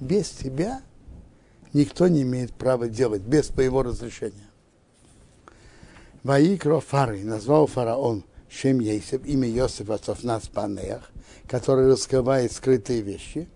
без 0.00 0.30
тебя 0.30 0.80
никто 1.72 2.08
не 2.08 2.22
имеет 2.22 2.52
права 2.52 2.88
делать, 2.88 3.22
без 3.22 3.46
твоего 3.46 3.84
разрешения. 3.84 4.45
Ваикро 6.26 6.80
Фары 6.80 7.22
назвал 7.22 7.68
фараон 7.68 8.24
Шем 8.48 8.80
Ейсев, 8.80 9.24
имя 9.24 9.48
Йосифа 9.48 9.96
Софнас 9.96 10.48
Панеях, 10.48 11.12
который 11.46 11.88
раскрывает 11.88 12.50
скрытые 12.50 13.00
вещи. 13.00 13.48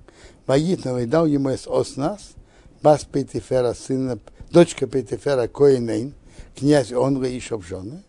Ваитнова 0.47 1.03
и 1.03 1.07
дал 1.07 1.27
ему 1.27 1.51
из 1.51 1.67
Оснас, 1.67 2.35
бас 2.81 3.05
Петифера, 3.05 3.73
сына, 3.73 4.21
дочка 4.53 4.87
Петифера 4.87 5.49
Коинейн, 5.49 6.15
князь 6.57 6.93
Онга 6.93 7.27
и 7.27 7.41
Шобжона. 7.41 8.05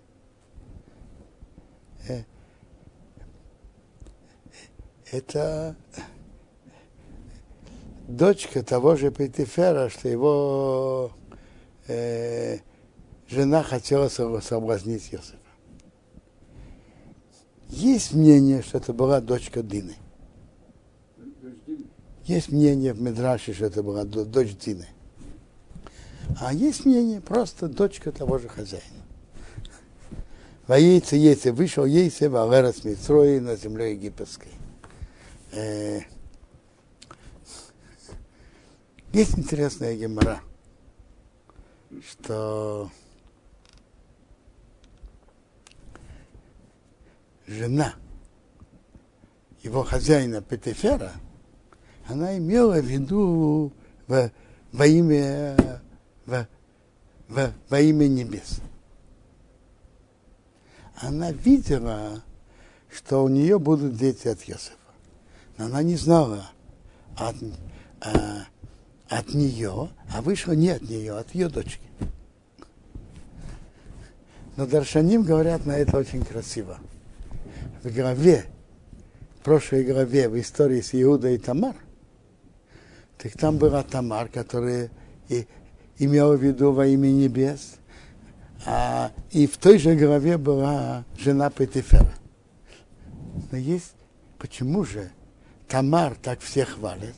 Это 5.12 5.76
дочка 8.08 8.62
того 8.62 8.96
же 8.96 9.10
Петифера, 9.10 9.90
что 9.90 10.08
его 10.08 11.12
э, 11.88 12.60
жена 13.32 13.64
хотела 13.64 14.10
соблазнить 14.10 15.10
Иосифа. 15.12 15.38
Есть 17.70 18.14
мнение, 18.14 18.62
что 18.62 18.78
это 18.78 18.94
была 18.94 19.22
дочка 19.22 19.64
Дины. 19.64 19.96
Есть 22.26 22.52
мнение 22.52 22.94
в 22.94 23.02
Медраше, 23.02 23.54
что 23.54 23.66
это 23.66 23.82
была 23.82 24.04
дочь 24.04 24.56
Дины. 24.58 24.88
А 26.40 26.54
есть 26.54 26.86
мнение, 26.86 27.22
просто 27.22 27.68
дочка 27.68 28.12
того 28.12 28.38
же 28.38 28.50
хозяина. 28.50 28.86
Воейцы 30.68 31.16
Ейце 31.16 31.52
вышел 31.52 31.86
Ейце 31.86 32.30
в 32.30 32.36
Алерас 32.36 32.84
Митрои 32.84 33.40
на 33.40 33.56
земле 33.56 33.94
египетской. 33.94 34.52
Э, 35.52 36.02
есть 39.12 39.38
интересная 39.38 39.96
гемора, 39.96 40.42
что 42.08 42.90
жена 47.52 47.96
его 49.64 49.84
хозяина 49.84 50.42
Петефера, 50.42 51.12
она 52.08 52.38
имела 52.38 52.80
в 52.80 52.86
виду 52.86 53.72
во, 54.08 54.32
во 54.72 54.86
имя 54.88 55.56
во, 56.26 56.48
во, 57.28 57.52
во 57.70 57.80
имя 57.80 58.08
небес. 58.08 58.60
Она 60.96 61.32
видела, 61.32 62.24
что 62.92 63.24
у 63.24 63.28
нее 63.28 63.58
будут 63.60 63.96
дети 63.96 64.28
от 64.28 64.44
Йосифа. 64.44 64.76
Но 65.58 65.66
она 65.66 65.84
не 65.84 65.96
знала 65.96 66.50
от, 67.16 67.36
а, 68.02 68.46
от 69.10 69.34
нее, 69.34 69.90
а 70.14 70.22
вышло 70.22 70.54
не 70.54 70.70
от 70.70 70.82
нее, 70.84 71.14
а 71.14 71.20
от 71.20 71.34
ее 71.34 71.50
дочки. 71.50 71.82
Но 74.58 74.68
Даршаним 74.68 75.24
говорят 75.24 75.66
на 75.66 75.72
это 75.72 75.98
очень 75.98 76.24
красиво. 76.24 76.78
В 77.84 77.94
главе, 77.96 78.46
в 79.40 79.44
прошлой 79.44 79.84
главе, 79.84 80.30
в 80.30 80.40
истории 80.40 80.82
с 80.82 80.94
Иудой 80.94 81.36
и 81.36 81.38
Тамар, 81.38 81.76
так 83.18 83.34
там 83.34 83.58
была 83.58 83.84
Тамар, 83.84 84.28
которая 84.28 84.92
и 85.30 85.48
имела 85.98 86.36
в 86.36 86.44
виду 86.44 86.72
во 86.74 86.86
имя 86.86 87.10
небес, 87.10 87.78
а, 88.66 89.12
и 89.32 89.48
в 89.48 89.58
той 89.58 89.80
же 89.80 89.96
главе 89.96 90.38
была 90.38 91.06
жена 91.18 91.50
Петифера. 91.50 92.14
Но 93.52 93.58
есть, 93.58 93.96
почему 94.38 94.84
же 94.84 95.12
Тамар 95.68 96.16
так 96.16 96.40
всех 96.42 96.76
хвалит, 96.76 97.16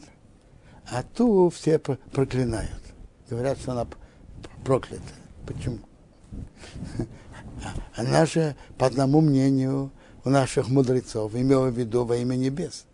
а 0.90 1.04
ту 1.04 1.50
все 1.50 1.80
проклинают. 1.80 2.82
Говорят, 3.30 3.60
что 3.60 3.74
она 3.74 3.88
проклята. 4.64 5.02
Почему? 5.46 5.80
Она 7.96 8.26
же, 8.26 8.56
по 8.78 8.88
одному 8.88 9.22
мнению, 9.22 9.92
у 10.24 10.30
наших 10.30 10.70
мудрецов 10.70 11.36
имел 11.36 11.70
в 11.70 11.78
виду 11.78 12.06
во 12.06 12.16
имя 12.18 12.36
небес. 12.36 12.86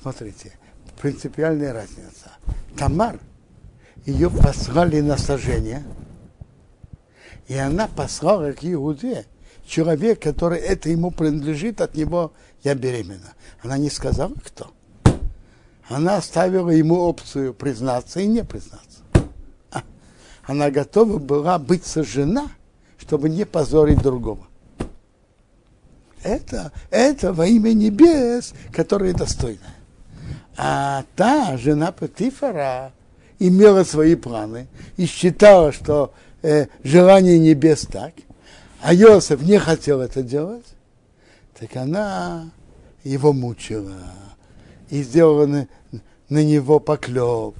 Смотрите, 0.00 0.58
принципиальная 1.00 1.72
разница. 1.72 2.32
Тамар, 2.76 3.18
ее 4.04 4.28
послали 4.28 5.00
на 5.00 5.16
сожжение, 5.16 5.82
и 7.48 7.54
она 7.54 7.88
послала 7.88 8.52
к 8.52 8.64
Иуде, 8.64 9.26
человек, 9.66 10.22
который 10.22 10.58
это 10.58 10.90
ему 10.90 11.10
принадлежит, 11.10 11.80
от 11.80 11.94
него 11.94 12.32
я 12.62 12.74
беременна. 12.74 13.32
Она 13.62 13.78
не 13.78 13.88
сказала, 13.88 14.34
кто. 14.44 14.72
Она 15.88 16.16
оставила 16.16 16.70
ему 16.70 16.96
опцию 16.96 17.54
признаться 17.54 18.20
и 18.20 18.26
не 18.26 18.44
признаться. 18.44 19.00
А, 19.70 19.82
она 20.44 20.70
готова 20.70 21.18
была 21.18 21.58
быть 21.58 21.84
сожжена, 21.84 22.50
чтобы 23.06 23.28
не 23.28 23.44
позорить 23.44 24.00
другого. 24.00 24.46
Это, 26.22 26.72
это 26.90 27.34
во 27.34 27.46
имя 27.46 27.74
небес, 27.74 28.54
которое 28.72 29.12
достойно. 29.12 29.74
А 30.56 31.04
та 31.14 31.58
жена 31.58 31.92
Патифара 31.92 32.92
имела 33.38 33.84
свои 33.84 34.14
планы 34.14 34.68
и 34.96 35.04
считала, 35.04 35.70
что 35.70 36.14
э, 36.42 36.68
желание 36.82 37.38
небес 37.38 37.82
так, 37.82 38.14
а 38.80 38.94
Йосиф 38.94 39.42
не 39.42 39.58
хотел 39.58 40.00
это 40.00 40.22
делать, 40.22 40.64
так 41.58 41.76
она 41.76 42.50
его 43.02 43.34
мучила 43.34 44.00
и 44.88 45.02
сделала 45.02 45.44
на, 45.44 45.68
на 46.30 46.42
него 46.42 46.80
поклеп. 46.80 47.54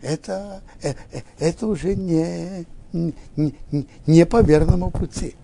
Это, 0.00 0.62
э, 0.80 0.94
э, 1.12 1.20
это 1.38 1.66
уже 1.66 1.94
не, 1.94 2.64
не, 2.92 4.26
по 4.26 4.42
верному 4.42 4.90
пути. 4.90 5.36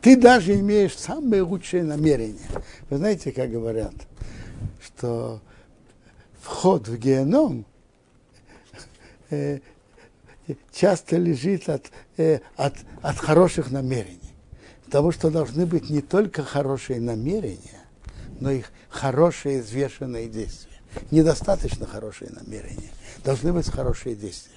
Ты 0.00 0.16
даже 0.16 0.58
имеешь 0.60 0.96
самые 0.96 1.42
лучшие 1.42 1.82
намерения. 1.82 2.46
Вы 2.90 2.98
знаете, 2.98 3.32
как 3.32 3.50
говорят, 3.50 3.94
что 4.82 5.40
вход 6.40 6.88
в 6.88 6.98
геном 6.98 7.64
э, 9.30 9.60
часто 10.72 11.16
лежит 11.16 11.68
от, 11.68 11.90
э, 12.16 12.40
от, 12.56 12.74
от 13.02 13.16
хороших 13.16 13.70
намерений. 13.70 14.20
Потому 14.84 15.10
что 15.10 15.30
должны 15.30 15.66
быть 15.66 15.90
не 15.90 16.02
только 16.02 16.42
хорошие 16.42 17.00
намерения, 17.00 17.80
но 18.40 18.50
и 18.50 18.62
хорошие 18.88 19.62
взвешенные 19.62 20.28
действия. 20.28 20.80
Недостаточно 21.10 21.86
хорошие 21.86 22.30
намерения. 22.30 22.90
Должны 23.24 23.52
быть 23.52 23.68
хорошие 23.68 24.14
действия. 24.14 24.53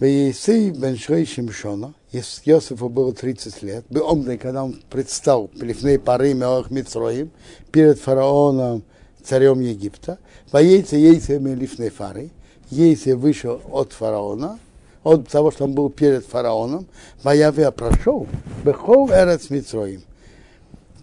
Бейсей 0.00 0.70
бен 0.70 0.96
Шрей 0.96 1.26
Шимшона, 1.26 1.92
Йосифу 2.10 2.88
было 2.88 3.12
30 3.12 3.62
лет, 3.62 3.84
Беомный, 3.90 4.38
когда 4.38 4.64
он 4.64 4.80
предстал 4.88 5.48
Плифней 5.48 5.98
пары 5.98 6.32
Мелах 6.32 6.70
Мицроим 6.70 7.30
перед 7.70 8.00
фараоном, 8.00 8.82
царем 9.22 9.60
Египта, 9.60 10.18
Воейце 10.50 10.96
Ейце 10.96 11.36
Лифней 11.36 11.90
фары, 11.90 12.30
Ейце 12.70 13.14
вышел 13.14 13.60
от 13.70 13.92
фараона, 13.92 14.58
от 15.02 15.28
того, 15.28 15.50
что 15.50 15.64
он 15.64 15.74
был 15.74 15.90
перед 15.90 16.24
фараоном, 16.24 16.86
Ваяве 17.22 17.70
прошел, 17.70 18.26
Бехол 18.64 19.10
Эрец 19.10 19.50
Мицроим, 19.50 20.02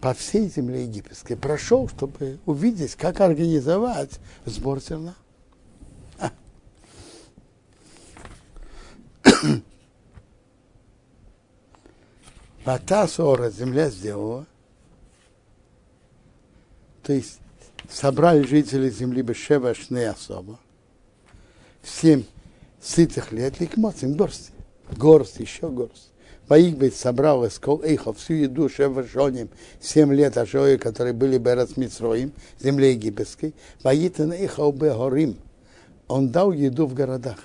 по 0.01 0.15
всей 0.15 0.49
земле 0.49 0.85
египетской, 0.85 1.35
прошел, 1.35 1.87
чтобы 1.87 2.39
увидеть, 2.47 2.95
как 2.95 3.21
организовать 3.21 4.19
сбор 4.45 4.81
зерна. 4.81 5.13
Вата 12.65 13.07
сора 13.07 13.49
земля 13.49 13.89
сделала. 13.89 14.45
То 17.03 17.13
есть 17.13 17.39
собрали 17.89 18.43
жители 18.43 18.89
земли 18.89 19.21
Бешева 19.21 19.73
Шне 19.73 20.09
особо. 20.09 20.59
Семь 21.83 22.25
сытых 22.81 23.31
лет, 23.31 23.59
ликмоцим, 23.59 24.15
горсть. 24.15 24.51
Горсть, 24.91 25.39
еще 25.39 25.69
горсть. 25.69 26.11
Ваикбет 26.47 26.95
собрал 26.95 27.43
из 27.45 27.59
Эйха 27.83 28.13
всю 28.13 28.33
еду 28.33 28.69
Шевашоним, 28.69 29.49
семь 29.81 30.13
лет 30.13 30.37
Ашои, 30.37 30.77
которые 30.77 31.13
были 31.13 31.37
Берас 31.37 31.75
Мицроим, 31.75 32.31
земле 32.59 32.91
египетской. 32.93 33.53
Ваитан 33.83 34.31
Эйха 34.31 34.61
Убе 34.61 34.93
Горим. 34.93 35.37
Он 36.07 36.29
дал 36.29 36.53
еду 36.53 36.85
в 36.85 36.93
городах. 36.93 37.37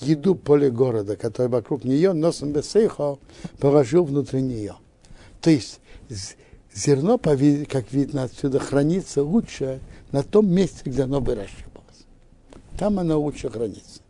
Еду 0.00 0.34
поле 0.34 0.70
города, 0.70 1.16
который 1.16 1.48
вокруг 1.48 1.84
нее, 1.84 2.12
носом 2.12 2.52
Бесейхо 2.52 3.18
положил 3.60 4.04
внутри 4.04 4.42
нее. 4.42 4.74
То 5.40 5.50
есть 5.50 5.80
зерно, 6.74 7.18
как 7.18 7.92
видно 7.92 8.24
отсюда, 8.24 8.58
хранится 8.58 9.22
лучше 9.22 9.80
на 10.10 10.22
том 10.22 10.48
месте, 10.50 10.82
где 10.84 11.02
оно 11.02 11.20
выращивалось. 11.20 12.06
Там 12.78 12.98
оно 12.98 13.20
лучше 13.20 13.48
хранится. 13.48 14.00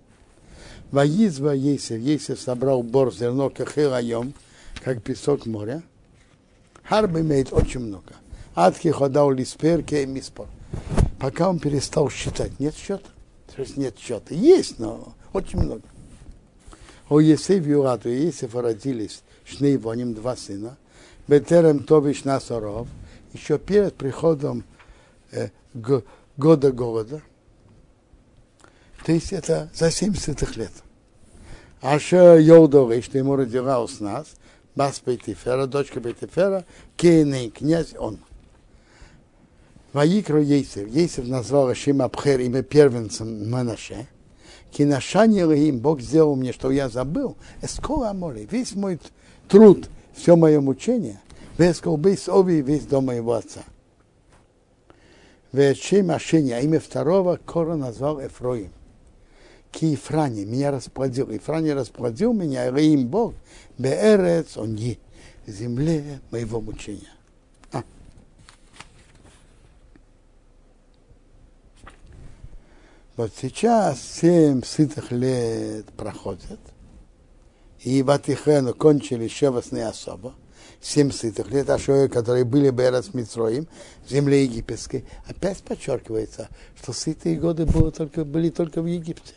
Воизва 0.90 1.50
Ейсев, 1.50 2.00
Ейсев 2.00 2.40
собрал 2.40 2.82
бор 2.82 3.14
зерно 3.14 3.50
кахилайом, 3.50 4.34
как 4.82 5.02
песок 5.02 5.46
моря. 5.46 5.82
Харб 6.84 7.16
имеет 7.16 7.52
очень 7.52 7.80
много. 7.80 8.14
Адки 8.54 8.88
ходал 8.88 9.30
лисперки 9.30 9.94
и 9.94 10.06
миспор. 10.06 10.48
Пока 11.18 11.48
он 11.48 11.58
перестал 11.58 12.10
считать, 12.10 12.58
нет 12.60 12.74
счета. 12.74 13.08
То 13.54 13.62
есть 13.62 13.76
нет 13.76 13.98
счета. 13.98 14.34
Есть, 14.34 14.78
но 14.78 15.14
очень 15.32 15.58
много. 15.60 15.82
У 17.08 17.18
Есев 17.18 17.66
Юрату 17.66 18.08
и 18.08 18.26
Есефа 18.26 18.62
родились 18.62 19.22
Воним, 19.60 20.14
два 20.14 20.36
сына. 20.36 20.78
Бетерем 21.28 21.84
Товиш 21.84 22.24
Насоров, 22.24 22.88
еще 23.32 23.58
перед 23.58 23.94
приходом 23.94 24.64
э, 25.30 25.50
года 26.36 26.72
голода. 26.72 27.22
То 29.04 29.12
есть 29.12 29.32
это 29.32 29.70
за 29.74 29.90
70 29.90 30.56
лет. 30.56 30.72
Аша 31.80 32.38
Йодовый, 32.38 33.02
что 33.02 33.18
ему 33.18 33.36
родилась 33.36 34.00
нас, 34.00 34.34
Бас 34.74 35.02
Бейтифера, 35.04 35.66
дочка 35.66 36.00
Бейтифера, 36.00 36.64
Кейный 36.96 37.50
князь 37.50 37.94
он. 37.98 38.18
Ваикро 39.92 40.40
Ейсев. 40.40 40.88
Ейсев 40.88 41.26
назвал 41.26 41.68
Ашим 41.68 42.02
Абхер 42.02 42.40
имя 42.40 42.62
первенцем 42.62 43.50
Манаше. 43.50 44.06
Кинашани 44.70 45.40
им 45.68 45.80
Бог 45.80 46.00
сделал 46.00 46.34
мне, 46.34 46.52
что 46.52 46.70
я 46.70 46.88
забыл. 46.88 47.36
Эскола 47.60 48.10
Амоли, 48.10 48.48
весь 48.50 48.74
мой 48.74 48.98
труд, 49.48 49.90
все 50.14 50.34
мое 50.34 50.60
мучение, 50.60 51.20
весь 51.58 51.78
колбейс 51.78 52.28
ови, 52.28 52.62
весь 52.62 52.84
дом 52.84 53.06
моего 53.06 53.34
отца. 53.34 53.62
Вечем 55.52 56.10
Ашини, 56.10 56.52
а 56.52 56.60
имя 56.60 56.80
второго 56.80 57.38
Кора 57.44 57.76
назвал 57.76 58.24
Эфроим. 58.26 58.70
Ки 59.70 59.98
меня 60.44 60.70
расплодил. 60.70 61.34
Ифрани 61.34 61.70
расплодил 61.70 62.32
меня, 62.32 62.66
им 62.68 63.08
Бог, 63.08 63.34
Беэрец, 63.78 64.56
он 64.56 64.74
земле 65.46 66.20
моего 66.30 66.60
мучения. 66.60 67.10
Вот 73.14 73.30
сейчас 73.38 74.00
семь 74.00 74.62
сытых 74.62 75.12
лет 75.12 75.84
проходят, 75.98 76.60
и 77.80 78.02
Ватихену 78.02 78.72
кончили 78.72 79.28
шевосные 79.28 79.86
особо, 79.86 80.32
семь 80.80 81.10
сытых 81.10 81.50
лет, 81.50 81.68
а 81.68 81.78
что, 81.78 82.08
которые 82.08 82.44
были 82.44 82.70
бы 82.70 82.84
с 82.84 83.12
Митроим, 83.12 83.68
в 84.06 84.10
земле 84.10 84.44
египетской, 84.44 85.04
опять 85.26 85.58
подчеркивается, 85.58 86.48
что 86.80 86.94
сытые 86.94 87.36
годы 87.36 87.66
были 87.66 87.90
только, 87.90 88.24
были 88.24 88.48
только 88.48 88.80
в 88.80 88.86
Египте. 88.86 89.34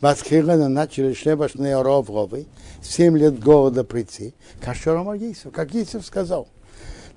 Ватхилена 0.00 0.68
начали 0.68 1.12
шлебашные 1.12 1.80
ровровы, 1.80 2.46
семь 2.82 3.16
лет 3.16 3.38
голода 3.38 3.84
прийти, 3.84 4.34
Кашером 4.60 5.12
Ейсов, 5.14 5.52
как 5.52 5.72
Ейсов 5.72 6.04
сказал. 6.04 6.48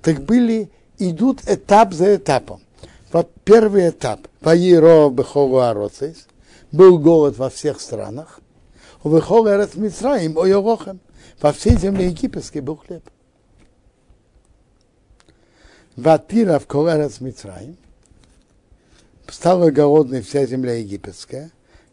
Так 0.00 0.22
были, 0.22 0.70
идут 0.98 1.40
этап 1.48 1.92
за 1.92 2.14
этапом. 2.14 2.60
Первый 3.44 3.90
этап, 3.90 4.26
был 6.70 6.98
голод 6.98 7.36
во 7.36 7.50
всех 7.50 7.80
странах, 7.80 8.40
во 11.42 11.52
всей 11.52 11.76
земле 11.76 12.06
египетской 12.08 12.60
был 12.60 12.76
хлеб. 12.76 13.02
Ватира 15.96 16.58
в 16.58 16.66
Колерец 16.66 17.20
Мицраим, 17.20 17.76
стала 19.28 19.70
голодной 19.70 20.22
вся 20.22 20.46
земля 20.46 20.74
египетская, 20.74 21.52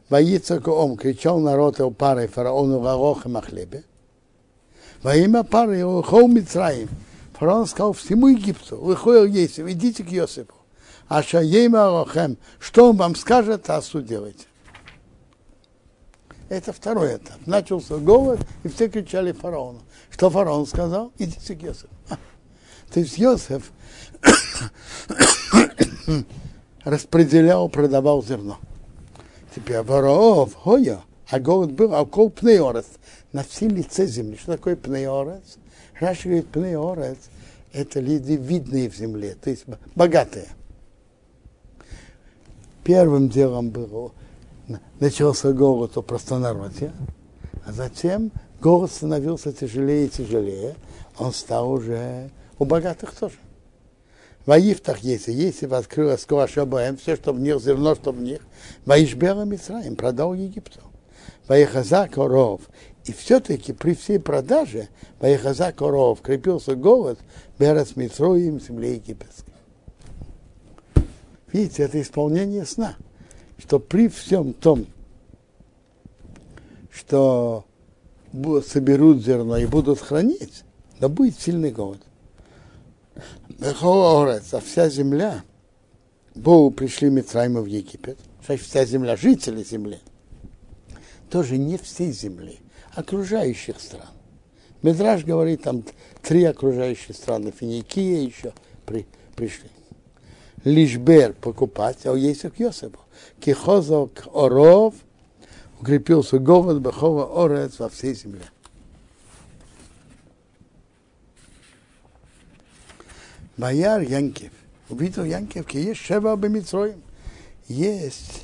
Воится 0.09 0.59
Коом 0.59 0.97
кричал 0.97 1.39
народ 1.39 1.79
у 1.81 1.91
пары 1.91 2.27
фараону 2.27 2.79
Варохем 2.79 3.37
о 3.37 3.41
хлебе. 3.41 3.83
Во 5.03 5.15
имя 5.15 5.43
пары 5.43 5.81
Хоу 5.81 6.27
Мицраим. 6.27 6.89
Фараон 7.33 7.67
сказал 7.67 7.93
всему 7.93 8.27
Египту, 8.27 8.77
выходил 8.77 9.25
Есев, 9.25 9.67
идите 9.67 10.03
к 10.03 10.09
Йосипу. 10.09 10.55
А 11.09 11.23
Шаейма 11.23 11.89
Рохем, 11.89 12.37
что 12.59 12.91
он 12.91 12.97
вам 12.97 13.15
скажет, 13.15 13.67
а 13.67 13.81
делайте. 13.95 14.45
Это 16.49 16.71
второй 16.71 17.17
этап. 17.17 17.39
Начался 17.47 17.97
голод, 17.97 18.39
и 18.63 18.69
все 18.69 18.89
кричали 18.89 19.31
фараону. 19.31 19.81
Что 20.11 20.29
фараон 20.29 20.67
сказал? 20.67 21.11
Идите 21.17 21.55
к 21.55 21.63
Йосифу. 21.63 21.87
То 22.93 22.99
есть 22.99 23.17
Йосиф 23.17 23.71
распределял, 26.83 27.69
продавал 27.69 28.23
зерно. 28.23 28.59
Теперь 29.55 29.81
фараон, 29.81 30.51
хоя, 30.51 31.01
а 31.27 31.39
голод 31.39 31.71
был, 31.71 31.95
а 31.95 32.05
кол 32.05 32.29
пнеорец, 32.29 32.85
на 33.31 33.43
все 33.43 33.67
лице 33.67 34.05
земли. 34.05 34.37
Что 34.37 34.53
такое 34.53 34.75
пнеорец? 34.75 35.57
Раши 35.99 36.27
говорит, 36.27 36.49
пнеорец– 36.49 37.17
это 37.73 37.99
люди 37.99 38.33
видные 38.33 38.91
в 38.91 38.95
земле, 38.95 39.35
то 39.41 39.49
есть 39.49 39.65
богатые. 39.95 40.49
Первым 42.89 43.29
делом 43.29 43.69
было, 43.69 44.13
начался 44.99 45.53
голод 45.53 45.95
у 45.95 46.01
простонародья, 46.01 46.91
а 47.63 47.71
затем 47.71 48.31
голод 48.59 48.91
становился 48.91 49.53
тяжелее 49.53 50.07
и 50.07 50.09
тяжелее, 50.09 50.73
он 51.19 51.31
стал 51.31 51.71
уже 51.71 52.31
у 52.57 52.65
богатых 52.65 53.13
тоже. 53.13 53.35
В 54.47 54.51
Аифтах 54.51 55.01
есть, 55.01 55.27
если 55.27 55.71
открыл 55.71 56.17
Сквашабаем, 56.17 56.97
все, 56.97 57.15
что 57.15 57.31
в 57.31 57.39
них, 57.39 57.61
зерно, 57.61 57.93
что 57.93 58.11
в 58.11 58.19
них, 58.19 58.39
Ваишбела 58.87 59.43
Мицраим, 59.43 59.95
продал 59.95 60.33
Египту. 60.33 60.79
Ваихаза 61.47 62.07
коров. 62.07 62.61
И 63.05 63.13
все-таки 63.13 63.71
при 63.71 63.93
всей 63.93 64.19
продаже 64.19 64.87
Ваихаза 65.19 65.71
коров 65.73 66.21
крепился 66.21 66.73
голод 66.73 67.19
Берас 67.59 67.95
Митроим, 67.95 68.59
земле 68.59 68.95
египетской. 68.95 69.48
Видите, 71.51 71.83
это 71.83 72.01
исполнение 72.01 72.65
сна, 72.65 72.95
что 73.57 73.79
при 73.79 74.07
всем 74.07 74.53
том, 74.53 74.85
что 76.91 77.65
соберут 78.65 79.23
зерно 79.23 79.57
и 79.57 79.65
будут 79.65 79.99
хранить, 79.99 80.63
да 80.99 81.09
будет 81.09 81.39
сильный 81.39 81.71
голод. 81.71 82.01
А 83.61 84.59
вся 84.59 84.89
земля, 84.89 85.43
Богу 86.35 86.71
пришли 86.71 87.09
Митраима 87.09 87.61
в 87.61 87.65
Египет, 87.65 88.17
вся 88.41 88.85
земля, 88.85 89.15
жители 89.15 89.63
земли, 89.63 89.99
тоже 91.29 91.57
не 91.57 91.77
всей 91.77 92.11
земли, 92.11 92.59
окружающих 92.93 93.79
стран. 93.79 94.07
Медраж 94.81 95.25
говорит, 95.25 95.63
там 95.63 95.83
три 96.21 96.43
окружающие 96.45 97.13
страны, 97.13 97.51
Финикия 97.51 98.21
еще 98.21 98.53
при, 98.85 99.07
пришли. 99.35 99.69
Лишбер 100.63 101.33
покупать, 101.33 102.05
а 102.05 102.13
есть 102.13 102.41
к 102.41 102.59
Йосепу. 102.59 102.99
Кихозок 103.39 104.27
оров, 104.33 104.93
укрепился 105.79 106.39
голод 106.39 106.81
Бахова 106.81 107.45
Орец 107.45 107.79
во 107.79 107.89
всей 107.89 108.13
земле. 108.13 108.43
Бояр 113.57 114.01
Янкев. 114.01 114.51
Увидел 114.89 115.23
Янкев, 115.23 115.69
есть 115.71 115.99
Шева 115.99 116.35
Бемитроим. 116.35 117.01
Есть 117.67 118.43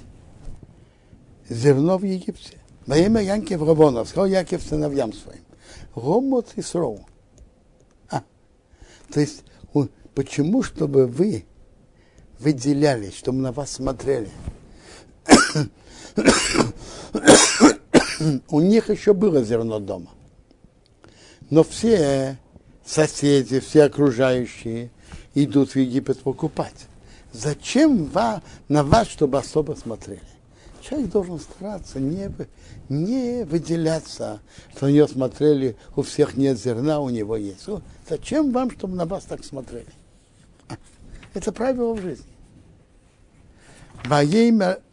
зерно 1.49 1.97
в 1.97 2.03
Египте. 2.03 2.59
Во 2.85 2.97
имя 2.97 3.21
Янкев 3.21 3.61
Рабонов, 3.61 4.09
сказал 4.09 4.27
Яков 4.27 4.61
сыновьям 4.61 5.11
своим. 5.13 5.41
Гомот 5.95 6.53
и 6.55 6.61
Сроу. 6.61 7.05
А, 8.09 8.23
то 9.11 9.19
есть, 9.19 9.43
почему, 10.13 10.61
чтобы 10.61 11.07
вы 11.07 11.45
выделялись, 12.39 13.15
чтобы 13.15 13.39
на 13.39 13.51
вас 13.51 13.71
смотрели? 13.71 14.29
У 18.49 18.61
них 18.61 18.89
еще 18.89 19.13
было 19.13 19.43
зерно 19.43 19.79
дома. 19.79 20.11
Но 21.49 21.63
все 21.63 22.37
соседи, 22.85 23.59
все 23.59 23.83
окружающие 23.83 24.89
идут 25.33 25.71
в 25.71 25.75
Египет 25.75 26.19
покупать. 26.21 26.87
Зачем 27.33 28.05
вам, 28.05 28.41
на 28.69 28.83
вас, 28.83 29.09
чтобы 29.09 29.37
особо 29.37 29.73
смотрели? 29.73 30.21
Человек 30.81 31.09
должен 31.09 31.39
стараться 31.39 31.99
не, 31.99 32.29
не 32.89 33.43
выделяться, 33.43 34.39
что 34.75 34.85
на 34.85 34.91
него 34.91 35.07
смотрели, 35.07 35.75
у 35.95 36.03
всех 36.03 36.37
нет 36.37 36.59
зерна, 36.59 36.99
у 36.99 37.09
него 37.09 37.35
есть. 37.35 37.67
Зачем 38.07 38.51
вам, 38.51 38.71
чтобы 38.71 38.95
на 38.95 39.05
вас 39.05 39.25
так 39.25 39.43
смотрели? 39.43 39.91
Это 41.35 41.51
правило 41.51 41.93
в 41.93 42.01
жизни. 42.01 42.25
Во 44.05 44.23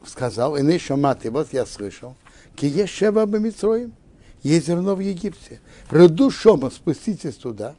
сказал, 0.04 0.56
и 0.56 0.78
шаматы, 0.78 1.30
вот 1.30 1.52
я 1.52 1.64
слышал, 1.64 2.14
кие 2.54 2.86
шева 2.86 3.24
бамитроим, 3.24 3.94
есть 4.42 4.66
зерно 4.66 4.94
в 4.94 5.00
Египте. 5.00 5.60
Роду 5.88 6.30
шома, 6.30 6.68
спуститесь 6.68 7.36
туда, 7.36 7.74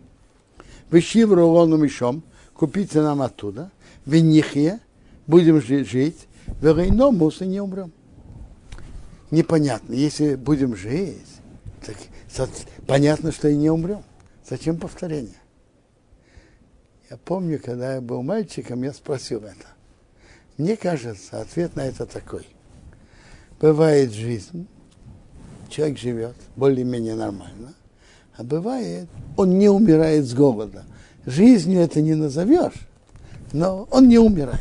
вышив 0.90 1.32
рулону 1.32 1.78
мишом, 1.78 2.24
купите 2.56 3.02
нам 3.02 3.22
оттуда, 3.22 3.72
в 4.06 4.16
нихе, 4.16 4.80
будем 5.28 5.62
жить, 5.62 6.28
в 6.48 6.78
Рейномус 6.78 7.42
и 7.42 7.46
не 7.46 7.62
умрем 7.62 7.92
непонятно. 9.34 9.94
Если 9.94 10.36
будем 10.36 10.76
жить, 10.76 11.18
так 11.86 12.48
понятно, 12.88 13.32
что 13.32 13.50
и 13.50 13.56
не 13.56 13.70
умрем. 13.70 14.04
Зачем 14.48 14.78
повторение? 14.78 15.36
Я 17.14 17.20
помню, 17.24 17.62
когда 17.64 17.94
я 17.94 18.02
был 18.02 18.24
мальчиком, 18.24 18.82
я 18.82 18.92
спросил 18.92 19.42
это. 19.42 19.68
Мне 20.58 20.76
кажется, 20.76 21.42
ответ 21.42 21.76
на 21.76 21.82
это 21.82 22.08
такой. 22.08 22.48
Бывает 23.62 24.12
жизнь, 24.12 24.66
человек 25.70 26.00
живет 26.00 26.36
более-менее 26.56 27.14
нормально, 27.14 27.76
а 28.36 28.44
бывает, 28.44 29.08
он 29.38 29.60
не 29.60 29.70
умирает 29.70 30.26
с 30.26 30.34
голода. 30.34 30.86
Жизнью 31.28 31.82
это 31.82 32.02
не 32.02 32.16
назовешь, 32.16 32.88
но 33.52 33.88
он 33.92 34.08
не 34.08 34.18
умирает. 34.18 34.60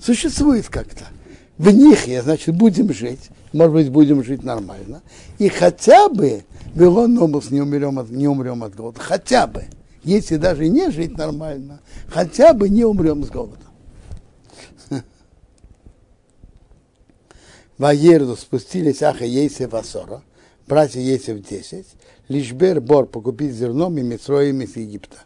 Существует 0.00 0.68
как-то. 0.68 1.06
В 1.56 1.72
них 1.72 2.06
я, 2.06 2.22
значит, 2.22 2.54
будем 2.54 2.92
жить 2.92 3.30
может 3.52 3.72
быть, 3.72 3.90
будем 3.90 4.22
жить 4.22 4.44
нормально. 4.44 5.02
И 5.38 5.48
хотя 5.48 6.08
бы 6.08 6.44
Белономус 6.74 7.50
не 7.50 7.60
умрем 7.60 7.98
от, 7.98 8.10
не 8.10 8.28
умрем 8.28 8.62
от 8.62 8.76
голода. 8.76 9.00
Хотя 9.00 9.48
бы. 9.48 9.64
Если 10.04 10.36
даже 10.36 10.68
не 10.68 10.90
жить 10.90 11.16
нормально, 11.16 11.80
хотя 12.08 12.54
бы 12.54 12.68
не 12.68 12.84
умрем 12.84 13.24
с 13.24 13.30
голода. 13.30 13.64
Ваерду 17.78 18.36
спустились 18.36 19.02
Аха 19.02 19.24
Ейсев 19.24 19.74
Асора, 19.74 20.22
братья 20.66 21.00
Ейсев 21.00 21.46
10, 21.46 21.86
Лишбер 22.28 22.80
Бор 22.80 23.06
покупить 23.06 23.54
зерном 23.54 23.98
и 23.98 24.02
Митроем 24.02 24.60
из 24.60 24.76
Египта. 24.76 25.18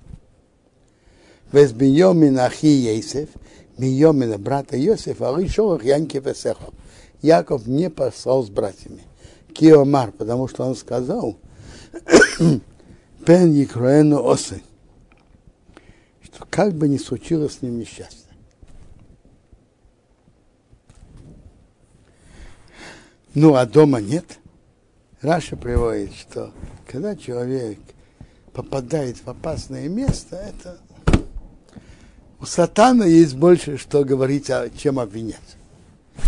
Вез 1.53 1.73
Беньомин 1.73 2.39
Ахи 2.39 2.67
Ейсев, 2.67 3.29
Беньомина 3.77 4.39
брата 4.39 4.77
Йосифа, 4.77 5.35
а 5.35 5.41
Ришолах 5.41 5.85
Янкев 5.85 6.27
Эсехов. 6.27 6.73
Яков 7.21 7.67
не 7.67 7.91
послал 7.91 8.45
с 8.45 8.51
братьями. 8.51 9.03
Киомар, 9.55 10.13
потому 10.13 10.49
что 10.49 10.65
он 10.65 10.75
сказал, 10.77 11.37
Пен 13.25 13.53
Екроэну 13.53 14.25
Осы, 14.25 14.63
что 16.23 16.45
как 16.51 16.75
бы 16.75 16.89
ни 16.89 16.99
случилось 16.99 17.59
с 17.59 17.63
ним 17.63 17.79
несчастье. 17.79 18.19
Ну, 23.35 23.55
а 23.55 23.65
дома 23.65 24.01
нет. 24.01 24.39
Раша 25.21 25.57
приводит, 25.57 26.15
что 26.15 26.53
когда 26.87 27.17
человек 27.17 27.79
попадает 28.53 29.17
в 29.19 29.29
опасное 29.29 29.89
место, 29.89 30.37
это 30.37 30.79
у 32.41 32.45
сатана 32.45 33.05
есть 33.07 33.37
больше, 33.37 33.79
что 33.79 34.05
говорить, 34.05 34.51
чем 34.77 34.99
обвинять. 34.99 35.57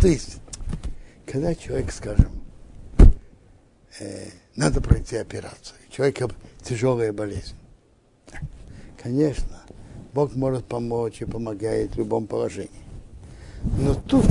То 0.00 0.06
есть 0.08 0.38
когда 1.26 1.54
человек, 1.54 1.90
скажем, 1.90 2.30
э, 3.98 4.28
надо 4.54 4.80
пройти 4.80 5.16
операцию, 5.16 5.76
у 5.88 5.92
человека 5.92 6.30
тяжелая 6.64 7.12
болезнь, 7.12 7.54
конечно, 9.02 9.60
Бог 10.12 10.34
может 10.34 10.64
помочь 10.64 11.20
и 11.20 11.24
помогает 11.24 11.92
в 11.92 11.98
любом 11.98 12.26
положении. 12.26 12.70
Но 13.78 13.94
тут, 13.94 14.26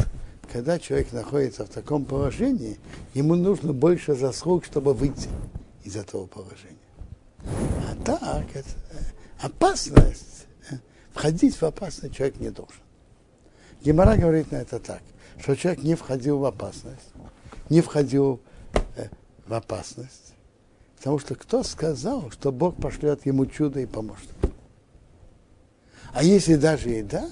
когда 0.52 0.80
человек 0.80 1.12
находится 1.12 1.66
в 1.66 1.70
таком 1.70 2.06
положении, 2.06 2.78
ему 3.14 3.36
нужно 3.36 3.74
больше 3.74 4.16
заслуг, 4.16 4.66
чтобы 4.66 4.94
выйти 4.94 5.30
из 5.84 5.96
этого 5.96 6.26
положения. 6.26 6.78
А 7.46 7.96
так, 8.04 8.46
это 8.54 8.70
опасность, 9.42 10.48
э, 10.70 10.76
входить 11.12 11.56
в 11.56 11.64
опасность 11.64 12.16
человек 12.16 12.40
не 12.40 12.50
должен. 12.50 12.76
Гемора 13.84 14.16
говорит 14.16 14.52
на 14.52 14.58
это 14.58 14.80
так 14.80 15.02
что 15.40 15.56
человек 15.56 15.84
не 15.84 15.96
входил 15.96 16.40
в 16.40 16.46
опасность, 16.46 17.12
не 17.70 17.82
входил 17.82 18.42
э, 18.96 19.08
в 19.46 19.54
опасность, 19.54 20.33
потому 21.04 21.20
что 21.20 21.36
кто 21.36 21.64
сказал, 21.64 22.32
что 22.32 22.54
Бог 22.54 22.78
пошлет 22.78 23.26
ему 23.26 23.46
чудо 23.46 23.82
и 23.82 23.86
поможет? 23.86 24.30
А 26.14 26.24
если 26.24 26.56
даже 26.56 26.98
и 26.98 27.04
да, 27.04 27.30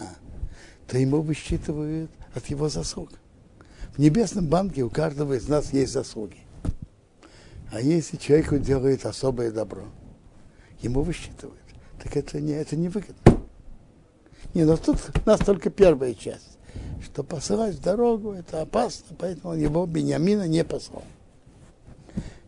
то 0.88 0.98
ему 0.98 1.22
высчитывают 1.22 2.12
от 2.36 2.48
его 2.48 2.68
заслуг. 2.68 3.12
В 3.96 4.00
небесном 4.00 4.46
банке 4.48 4.82
у 4.82 4.90
каждого 4.90 5.36
из 5.36 5.48
нас 5.48 5.72
есть 5.72 5.94
заслуги. 5.94 6.40
А 7.72 7.80
если 7.80 8.18
человеку 8.18 8.58
делает 8.58 9.06
особое 9.06 9.52
добро, 9.52 9.86
ему 10.82 11.02
высчитывают. 11.02 11.64
Так 12.04 12.18
это 12.18 12.42
не, 12.42 12.52
это 12.52 12.76
не 12.76 12.90
выгодно. 12.90 13.40
Не, 14.54 14.66
но 14.66 14.76
тут 14.76 14.98
у 15.24 15.30
нас 15.30 15.40
только 15.40 15.70
первая 15.70 16.14
часть. 16.14 16.58
Что 17.02 17.24
посылать 17.24 17.76
в 17.76 17.82
дорогу, 17.82 18.34
это 18.34 18.64
опасно, 18.64 19.16
поэтому 19.18 19.54
его 19.54 19.86
Бениамина 19.86 20.46
не 20.46 20.66
послал. 20.66 21.06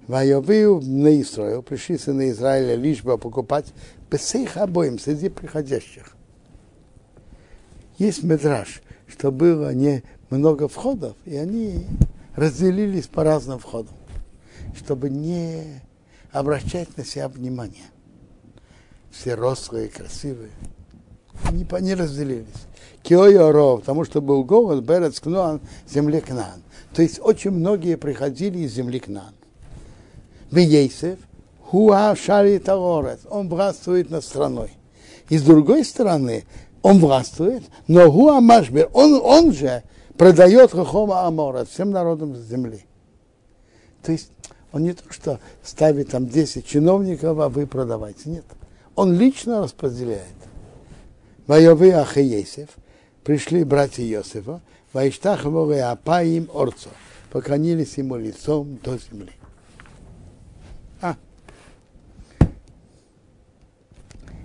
Воевы 0.08 0.82
на 0.82 1.22
Израиль, 1.22 1.62
пришли 1.62 1.98
сыны 1.98 2.32
Израиля 2.32 2.76
лишь 2.76 3.04
бы 3.04 3.18
покупать 3.18 3.74
бесейх 4.12 4.58
обоим 4.58 5.00
среди 5.00 5.30
приходящих. 5.30 6.16
Есть 7.98 8.24
медраж, 8.24 8.82
что 9.08 9.32
было 9.32 9.74
не 9.74 10.04
много 10.30 10.68
входов, 10.68 11.16
и 11.26 11.36
они 11.36 11.86
разделились 12.36 13.08
по 13.08 13.24
разным 13.24 13.60
входам, 13.60 13.96
чтобы 14.76 15.10
не 15.10 15.82
обращать 16.32 16.98
на 16.98 17.06
себя 17.06 17.30
внимание. 17.30 17.86
Все 19.10 19.36
рослые, 19.36 19.88
красивые. 19.88 20.52
Они, 21.44 21.66
они 21.72 21.96
разделились. 21.96 22.48
Киойоро, 23.04 23.78
потому 23.78 24.06
что 24.06 24.22
был 24.22 24.44
голод, 24.44 24.84
Берец 24.84 25.20
Кнуан, 25.20 25.62
земле 25.88 26.20
Кнан. 26.20 26.62
То 26.94 27.02
есть 27.02 27.20
очень 27.22 27.52
многие 27.52 27.96
приходили 27.96 28.60
из 28.60 28.74
земли 28.74 29.00
Кнан. 29.00 29.34
Вейсев, 30.54 31.20
Хуа 31.62 32.16
Шари 32.16 32.60
Таорет, 32.60 33.22
он 33.30 33.50
властвует 33.50 34.10
над 34.10 34.24
страной. 34.24 34.72
И 35.30 35.38
с 35.38 35.42
другой 35.42 35.84
стороны, 35.84 36.46
он 36.82 37.00
властвует, 37.00 37.64
но 37.88 38.12
Хуа 38.12 38.40
Машбер, 38.40 38.90
он, 38.94 39.20
он 39.24 39.54
же 39.54 39.84
продает 40.18 40.72
Хохома 40.72 41.26
Амора 41.26 41.66
всем 41.66 41.92
народам 41.92 42.36
земли. 42.36 42.86
То 44.04 44.12
есть 44.12 44.30
он 44.72 44.84
не 44.84 44.94
то, 44.94 45.04
что 45.12 45.40
ставит 45.64 46.10
там 46.10 46.28
10 46.28 46.66
чиновников, 46.66 47.40
а 47.40 47.50
вы 47.50 47.66
продавайте. 47.66 48.30
Нет. 48.30 48.46
Он 48.96 49.14
лично 49.18 49.64
распределяет. 49.64 50.22
Воевы 51.48 51.94
Ахиесев, 51.94 52.70
пришли 53.24 53.64
братья 53.64 54.04
Иосифа, 54.04 54.62
Вайштах 54.94 55.46
Апаим 55.46 56.50
Орцо, 56.54 56.90
поклонились 57.32 57.98
ему 57.98 58.18
лицом 58.18 58.78
до 58.84 58.98
земли. 58.98 59.32
А. 61.04 61.18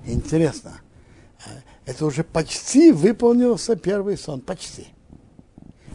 Интересно. 0.04 0.80
Это 1.86 2.04
уже 2.04 2.24
почти 2.24 2.90
выполнился 2.90 3.76
первый 3.76 4.18
сон, 4.18 4.40
почти. 4.40 4.88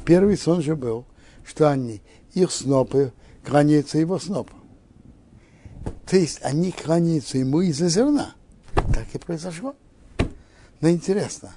Первый 0.06 0.38
сон 0.38 0.62
же 0.62 0.78
был, 0.78 1.06
что 1.44 1.70
они, 1.70 2.02
их 2.34 2.52
снопы 2.52 3.12
кланяются 3.46 3.98
его 3.98 4.18
снопу. 4.20 4.56
То 6.06 6.16
есть 6.16 6.40
они 6.42 6.72
кланяются 6.72 7.38
ему 7.38 7.60
из-за 7.62 7.90
зерна. 7.90 8.34
Так 8.74 9.06
и 9.14 9.18
произошло. 9.18 9.76
Но 10.80 10.90
интересно, 10.90 11.56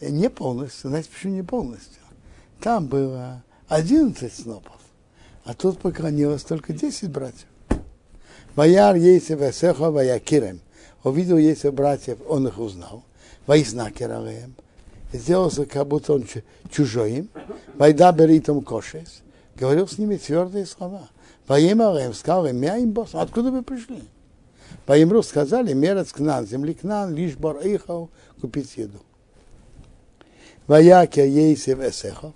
не 0.00 0.28
полностью, 0.28 0.90
знаете, 0.90 1.08
почему 1.10 1.34
не 1.34 1.42
полностью? 1.42 2.02
Там 2.60 2.86
было 2.86 3.42
11 3.68 4.32
снопов, 4.32 4.80
а 5.44 5.54
тут 5.54 5.78
поклонилось 5.78 6.42
только 6.44 6.74
10 6.74 7.10
братьев. 7.10 7.46
Ваяр 8.54 8.96
Ейсев 8.96 9.40
Эсеха 9.40 9.90
Ваякирем. 9.90 10.60
Увидел 11.04 11.38
Ейсев 11.38 11.74
братьев, 11.74 12.18
он 12.28 12.46
их 12.46 12.58
узнал. 12.58 13.02
Вайзнакер 13.46 14.12
Алеем 14.12 14.54
сделался, 15.12 15.66
как 15.66 15.86
будто 15.86 16.14
он 16.14 16.24
чужой 16.70 17.12
им. 17.12 17.28
Вайда 17.74 18.12
беритом 18.12 18.62
кошес. 18.62 19.22
Говорил 19.56 19.88
с 19.88 19.98
ними 19.98 20.16
твердые 20.16 20.66
слова. 20.66 21.08
Воимарем 21.48 22.14
сказал 22.14 22.46
им, 22.46 22.62
я 22.62 22.76
им 22.78 22.92
босс, 22.92 23.10
откуда 23.14 23.50
вы 23.50 23.62
пришли? 23.62 24.02
Воимру 24.86 25.22
сказали, 25.22 25.72
мерец 25.72 26.12
к 26.12 26.20
нам, 26.20 26.46
земли 26.46 26.74
к 26.74 26.82
нам, 26.82 27.14
лишь 27.14 27.36
бар 27.36 27.58
ихал 27.58 28.10
купить 28.40 28.76
еду. 28.76 28.98
Ваякя 30.66 31.24
Ейсев 31.24 31.80
Эсехов, 31.80 32.32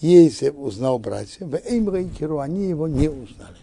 Ейсев 0.00 0.54
узнал 0.56 0.98
братьев, 0.98 1.48
в 1.48 1.56
Эймрейкеру 1.56 2.38
они 2.38 2.68
его 2.68 2.86
не 2.86 3.08
узнали. 3.08 3.56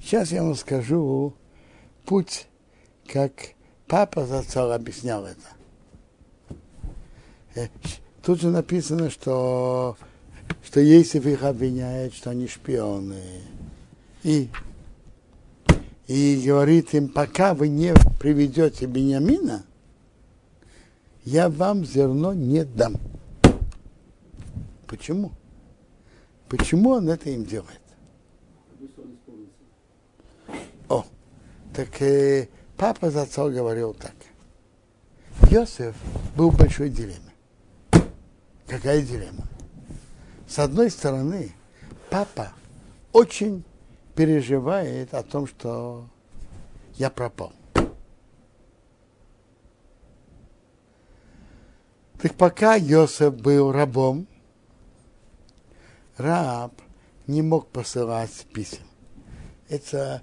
Сейчас 0.00 0.32
я 0.32 0.42
вам 0.42 0.54
скажу 0.54 1.34
путь, 2.04 2.46
как 3.06 3.32
папа 3.86 4.26
зацал 4.26 4.72
объяснял 4.72 5.26
это. 5.26 5.40
Э, 7.54 7.68
тут 8.22 8.40
же 8.40 8.48
написано, 8.48 9.10
что, 9.10 9.96
что 10.64 10.80
Ейсев 10.80 11.26
их 11.26 11.42
обвиняет, 11.42 12.14
что 12.14 12.30
они 12.30 12.46
шпионы. 12.46 13.22
И, 14.22 14.48
и 16.06 16.42
говорит 16.44 16.94
им, 16.94 17.08
пока 17.08 17.54
вы 17.54 17.68
не 17.68 17.94
приведете 18.18 18.86
Бениамина, 18.86 19.64
я 21.24 21.48
вам 21.48 21.84
зерно 21.84 22.32
не 22.32 22.64
дам. 22.64 22.96
Почему? 24.86 25.32
Почему 26.48 26.90
он 26.90 27.08
это 27.08 27.30
им 27.30 27.44
делает? 27.44 27.80
О, 30.88 31.04
так 31.80 32.02
э, 32.02 32.48
папа 32.76 33.10
за 33.10 33.22
отцом 33.22 33.50
говорил 33.54 33.94
так. 33.94 34.12
Йосеф 35.50 35.94
был 36.36 36.50
большой 36.50 36.90
дилемме. 36.90 37.32
Какая 38.66 39.00
дилемма? 39.00 39.48
С 40.46 40.58
одной 40.58 40.90
стороны, 40.90 41.54
папа 42.10 42.52
очень 43.12 43.64
переживает 44.14 45.14
о 45.14 45.22
том, 45.22 45.46
что 45.46 46.04
я 46.96 47.08
пропал. 47.08 47.54
Так 52.20 52.34
пока 52.36 52.74
Йосеф 52.74 53.34
был 53.34 53.72
рабом, 53.72 54.26
раб 56.18 56.74
не 57.26 57.40
мог 57.40 57.68
посылать 57.68 58.46
писем. 58.52 58.84
Это 59.70 60.20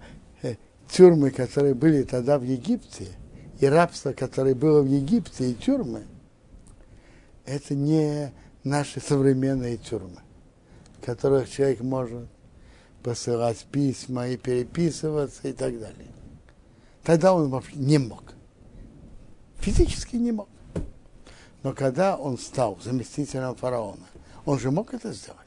тюрьмы, 0.89 1.31
которые 1.31 1.73
были 1.73 2.03
тогда 2.03 2.37
в 2.37 2.43
Египте, 2.43 3.07
и 3.59 3.65
рабство, 3.65 4.13
которое 4.13 4.55
было 4.55 4.81
в 4.81 4.87
Египте, 4.87 5.51
и 5.51 5.53
тюрьмы– 5.55 6.03
это 7.45 7.73
не 7.73 8.33
наши 8.63 8.99
современные 8.99 9.77
тюрьмы, 9.77 10.21
в 10.99 11.05
которых 11.05 11.49
человек 11.49 11.79
может 11.79 12.27
посылать 13.01 13.65
письма 13.71 14.27
и 14.27 14.37
переписываться 14.37 15.47
и 15.47 15.53
так 15.53 15.79
далее. 15.79 16.11
Тогда 17.03 17.33
он 17.33 17.49
вообще 17.49 17.77
не 17.77 17.97
мог. 17.97 18.33
Физически 19.59 20.17
не 20.17 20.33
мог. 20.33 20.49
Но 21.63 21.73
когда 21.73 22.17
он 22.17 22.37
стал 22.37 22.77
заместителем 22.81 23.55
фараона, 23.55 24.05
он 24.45 24.59
же 24.59 24.69
мог 24.69 24.93
это 24.93 25.13
сделать. 25.13 25.39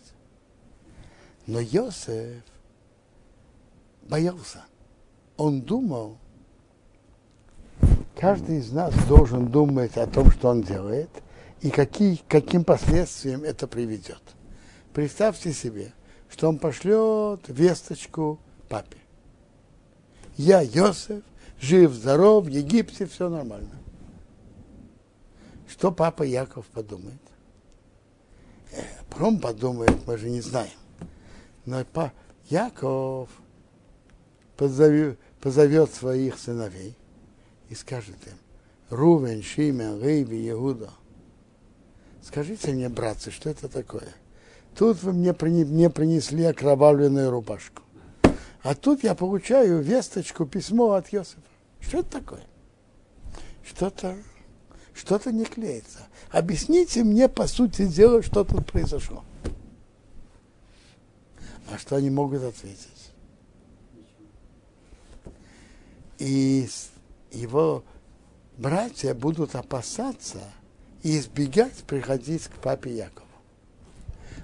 Но 1.47 1.61
Йосеф 1.61 2.43
боялся. 4.09 4.65
Он 5.41 5.63
думал, 5.63 6.19
каждый 8.15 8.59
из 8.59 8.71
нас 8.71 8.95
должен 9.09 9.47
думать 9.49 9.97
о 9.97 10.07
том, 10.07 10.31
что 10.31 10.49
он 10.51 10.63
делает– 10.63 11.11
и 11.61 11.71
какие, 11.71 12.21
каким 12.29 12.65
последствиям 12.65 13.45
это 13.45 13.67
приведет. 13.67 14.21
Представьте 14.95 15.53
себе, 15.53 15.93
что 16.29 16.49
он 16.49 16.59
пошлет 16.59 17.43
весточку 17.49 18.41
папе. 18.69 18.97
Я, 20.37 20.63
Йосеф, 20.63 21.23
жив, 21.61 21.93
здоров, 21.93 22.47
в 22.47 22.49
Египте, 22.49 23.07
все 23.07 23.29
нормально. 23.29 23.79
Что 25.69 25.93
папа 25.93 26.23
Яков 26.23 26.67
подумает? 26.67 27.21
Э, 28.73 28.83
Пром 29.11 29.39
подумает, 29.39 30.07
мы 30.07 30.17
же 30.17 30.31
не 30.31 30.41
знаем. 30.41 30.71
Но 31.67 31.85
па 31.85 32.13
Яков 32.49 33.29
позовет, 34.57 35.19
позовет 35.41 35.93
своих 35.93 36.39
сыновей 36.39 36.97
и 37.69 37.75
скажет 37.75 38.17
им, 38.27 38.39
Рувен, 38.91 39.43
Шимен, 39.43 40.03
Рейби, 40.03 40.49
Иуда, 40.51 40.91
Скажите 42.23 42.73
мне, 42.73 42.89
братцы, 42.89 43.31
что 43.31 43.49
это 43.49 43.69
такое? 43.69 44.09
Тут 44.77 45.03
вы 45.03 45.13
мне, 45.13 45.35
мне 45.41 45.89
принесли 45.89 46.45
окровавленную 46.45 47.31
рубашку. 47.31 47.83
А 48.63 48.75
тут 48.75 49.03
я 49.03 49.15
получаю 49.15 49.81
весточку, 49.81 50.45
письмо 50.45 50.93
от 50.93 51.09
Йосифа. 51.09 51.41
Что 51.81 52.01
это 52.01 52.11
такое? 52.11 52.43
Что-то 53.65 54.17
что-то 55.01 55.33
не 55.33 55.45
клеится. 55.45 56.01
Объясните 56.31 57.05
мне, 57.05 57.29
по 57.29 57.47
сути 57.47 57.87
дела, 57.87 58.23
что 58.23 58.45
тут 58.45 58.67
произошло. 58.67 59.25
А 61.73 61.79
что 61.79 61.97
они 61.97 62.11
могут 62.11 62.43
ответить? 62.43 63.00
И 66.21 66.69
его 67.33 67.83
братья 68.57 69.15
будут 69.15 69.57
опасаться, 69.57 70.39
и 71.03 71.19
избегать 71.19 71.75
приходить 71.87 72.45
к 72.45 72.53
папе 72.57 72.95
Якову. 72.95 73.27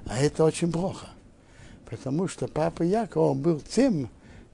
А 0.07 0.18
это 0.18 0.45
очень 0.45 0.72
плохо, 0.72 1.09
потому 1.85 2.29
что 2.29 2.49
папа 2.49 2.83
Яков, 2.83 3.33
он 3.33 3.43
был 3.43 3.61
тем, 3.61 4.09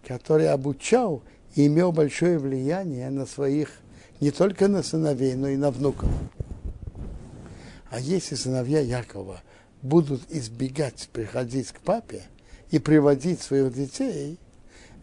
который 0.07 0.51
обучал 0.51 1.23
и 1.55 1.67
имел 1.67 1.93
большое 1.93 2.39
влияние 2.39 3.09
на 3.11 3.25
своих, 3.25 3.71
не 4.21 4.31
только 4.31 4.67
на 4.67 4.83
сыновей, 4.83 5.35
но 5.35 5.49
и 5.49 5.57
на 5.57 5.71
внуков. 5.71 6.11
А 7.91 8.01
если 8.01 8.35
сыновья 8.35 8.81
Якова 8.81 9.43
будут 9.83 10.23
избегать 10.31 11.09
приходить 11.13 11.69
к 11.69 11.81
папе 11.81 12.23
и 12.71 12.79
приводить 12.79 13.43
своих 13.43 13.73
детей, 13.73 14.39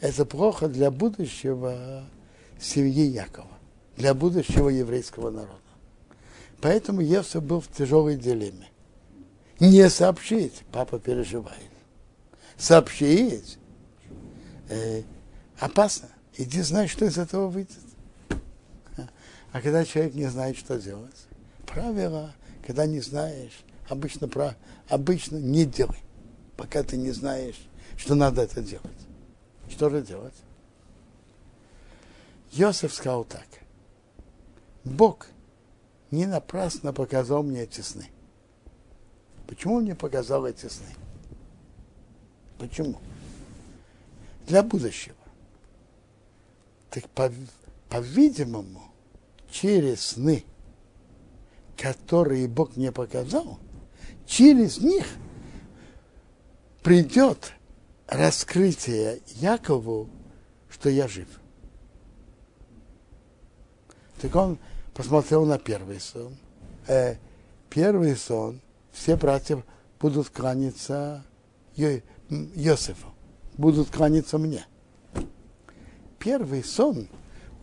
это 0.01 0.25
плохо 0.25 0.67
для 0.67 0.91
будущего 0.91 2.05
семьи 2.59 3.05
Якова, 3.05 3.51
для 3.97 4.13
будущего 4.13 4.69
еврейского 4.69 5.29
народа. 5.29 5.53
Поэтому 6.61 7.01
Евсов 7.01 7.43
был 7.43 7.61
в 7.61 7.67
тяжелой 7.67 8.17
дилемме. 8.17 8.67
Не 9.59 9.89
сообщить, 9.89 10.63
папа 10.71 10.99
переживает. 10.99 11.71
Сообщить 12.57 13.57
э, 14.69 15.03
опасно. 15.57 16.09
Иди 16.37 16.61
знай, 16.61 16.87
что 16.87 17.05
из 17.05 17.17
этого 17.17 17.47
выйдет. 17.47 17.77
А 19.51 19.61
когда 19.61 19.83
человек 19.83 20.13
не 20.13 20.27
знает, 20.27 20.57
что 20.57 20.79
делать, 20.79 21.25
правило, 21.65 22.33
когда 22.65 22.85
не 22.85 22.99
знаешь, 22.99 23.63
обычно, 23.87 24.27
про, 24.27 24.55
обычно 24.87 25.37
не 25.37 25.65
делай, 25.65 25.97
пока 26.55 26.83
ты 26.83 26.97
не 26.97 27.11
знаешь, 27.11 27.59
что 27.97 28.15
надо 28.15 28.43
это 28.43 28.61
делать. 28.61 28.85
Что 29.69 29.89
же 29.89 30.01
делать? 30.01 30.33
Йосиф 32.51 32.93
сказал 32.93 33.23
так. 33.23 33.47
Бог 34.83 35.27
не 36.11 36.25
напрасно 36.25 36.93
показал 36.93 37.43
мне 37.43 37.63
эти 37.63 37.81
сны. 37.81 38.07
Почему 39.47 39.75
он 39.75 39.83
мне 39.83 39.95
показал 39.95 40.45
эти 40.45 40.67
сны? 40.67 40.87
Почему? 42.57 42.99
Для 44.47 44.63
будущего. 44.63 45.15
Так, 46.89 47.05
по-видимому, 47.89 48.81
через 49.51 50.01
сны, 50.01 50.43
которые 51.77 52.47
Бог 52.47 52.75
мне 52.75 52.91
показал, 52.91 53.59
через 54.25 54.79
них 54.79 55.05
придет 56.81 57.53
раскрытие 58.09 59.21
Якову, 59.35 60.09
что 60.69 60.89
я 60.89 61.07
жив. 61.07 61.27
Так 64.21 64.35
он 64.35 64.57
посмотрел 64.93 65.45
на 65.45 65.57
первый 65.57 65.99
сон. 65.99 66.35
Э, 66.87 67.15
первый 67.69 68.15
сон, 68.15 68.61
все 68.91 69.15
братья 69.15 69.63
будут 69.99 70.29
кланяться 70.29 71.23
Йосифу, 71.75 73.07
будут 73.57 73.89
кланяться 73.89 74.37
мне. 74.37 74.65
Первый 76.17 76.63
сон 76.63 77.07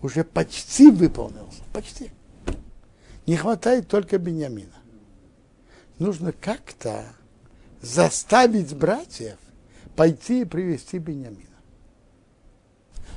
уже 0.00 0.24
почти 0.24 0.90
выполнился, 0.90 1.62
почти. 1.72 2.10
Не 3.26 3.36
хватает 3.36 3.88
только 3.88 4.18
Бениамина. 4.18 4.76
Нужно 5.98 6.32
как-то 6.32 7.04
заставить 7.82 8.74
братьев 8.74 9.36
пойти 9.96 10.42
и 10.42 10.44
привести 10.44 10.98
Бениамина. 10.98 11.56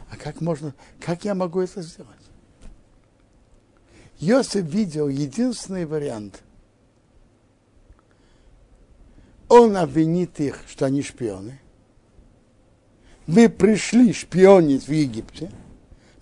А 0.09 0.17
как 0.17 0.41
можно, 0.41 0.73
как 0.99 1.25
я 1.25 1.35
могу 1.35 1.59
это 1.59 1.81
сделать? 1.81 2.15
Йосиф 4.17 4.65
видел 4.65 5.07
единственный 5.07 5.85
вариант. 5.85 6.41
Он 9.47 9.77
обвинит 9.77 10.39
их, 10.39 10.59
что 10.67 10.85
они 10.85 11.01
шпионы. 11.01 11.59
Вы 13.27 13.49
пришли 13.49 14.11
шпионить 14.11 14.87
в 14.87 14.91
Египте, 14.91 15.51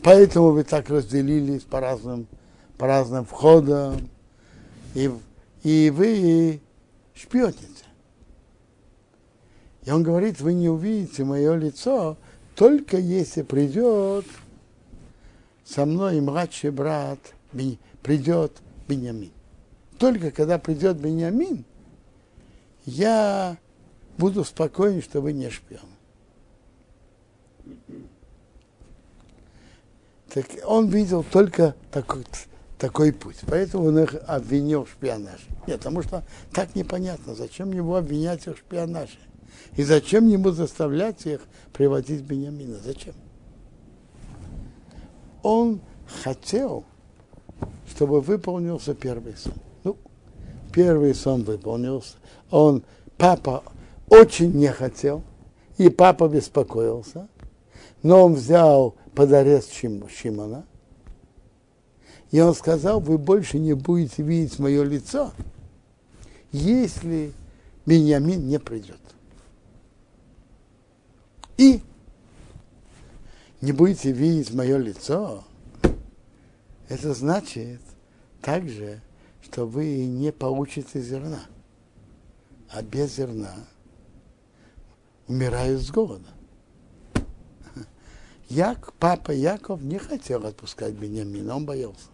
поэтому 0.03 0.51
вы 0.51 0.64
так 0.64 0.89
разделились 0.89 1.64
по 1.64 1.80
разным, 1.80 2.28
по 2.78 2.86
разным 2.86 3.26
входам, 3.26 4.10
и, 4.93 5.10
и 5.64 5.89
вы 5.89 6.62
шпионите. 7.16 7.86
И 9.88 9.89
он 9.89 10.03
говорит, 10.03 10.41
вы 10.41 10.53
не 10.53 10.67
увидите 10.67 11.23
мое 11.23 11.55
лицо, 11.55 12.17
только 12.55 12.97
если 12.97 13.41
придет 13.41 14.25
со 15.63 15.85
мной 15.85 16.19
младший 16.19 16.71
брат, 16.71 17.19
придет 18.03 18.51
Беньямин. 18.89 19.31
Только 19.97 20.31
когда 20.31 20.59
придет 20.59 20.97
Беньямин, 20.97 21.63
я 22.83 23.55
буду 24.17 24.43
спокоен, 24.43 25.01
что 25.01 25.21
вы 25.21 25.31
не 25.31 25.49
шпион. 25.49 25.89
Так 30.33 30.47
он 30.65 30.89
видел 30.89 31.23
только 31.23 31.75
такой, 31.93 32.25
такой 32.77 33.13
путь. 33.13 33.38
Поэтому 33.47 33.85
он 33.85 33.99
их 33.99 34.17
обвинил 34.27 34.83
в 34.83 34.89
шпионаже. 34.89 35.45
Нет, 35.65 35.77
потому 35.77 36.03
что 36.03 36.25
так 36.51 36.75
непонятно, 36.75 37.35
зачем 37.35 37.71
его 37.71 37.95
обвинять 37.95 38.45
в 38.47 38.57
шпионаже. 38.57 39.19
И 39.76 39.84
зачем 39.84 40.28
ему 40.28 40.51
заставлять 40.51 41.26
их 41.26 41.41
приводить 41.74 42.22
Бениамина? 42.22 42.78
Зачем? 42.84 43.14
Он 45.43 45.82
хотел, 46.24 46.84
чтобы 47.89 48.22
выполнился 48.22 48.93
первый 48.93 49.36
сон. 49.36 49.53
Ну, 49.84 49.97
первый 50.74 51.14
сон 51.14 51.43
выполнился. 51.43 52.16
Он, 52.49 52.84
папа 53.18 53.64
очень 54.10 54.53
не 54.53 54.72
хотел, 54.72 55.24
и 55.78 55.89
папа 55.89 56.28
беспокоился, 56.28 57.28
но 58.03 58.26
он 58.26 58.34
взял 58.34 58.95
под 59.14 59.32
арест 59.34 59.74
Шим, 59.74 60.08
Шимона, 60.10 60.66
и 62.32 62.39
он 62.39 62.53
сказал, 62.53 62.99
вы 62.99 63.18
больше 63.18 63.58
не 63.58 63.74
будете 63.74 64.24
видеть 64.24 64.60
мое 64.60 64.84
лицо, 64.84 65.32
если 66.51 67.32
Бениамин 67.86 68.47
не 68.47 68.60
придет. 68.60 68.99
И 71.58 71.82
не 73.62 73.72
будете 73.72 74.12
видеть 74.12 74.53
мое 74.53 74.78
лицо, 74.78 75.43
это 76.88 77.14
значит 77.14 77.82
также, 78.41 79.01
что 79.41 79.66
вы 79.66 80.05
не 80.05 80.32
получите 80.32 81.01
зерна. 81.01 81.41
А 82.70 82.82
без 82.82 83.16
зерна 83.16 83.55
умирают 85.28 85.82
с 85.82 85.89
голода. 85.89 86.30
Як, 88.49 88.93
папа 88.93 89.32
Яков 89.32 89.82
не 89.82 89.97
хотел 89.97 90.45
отпускать 90.45 90.93
Бениамина, 90.93 91.58
он 91.58 91.66
боялся. 91.66 92.08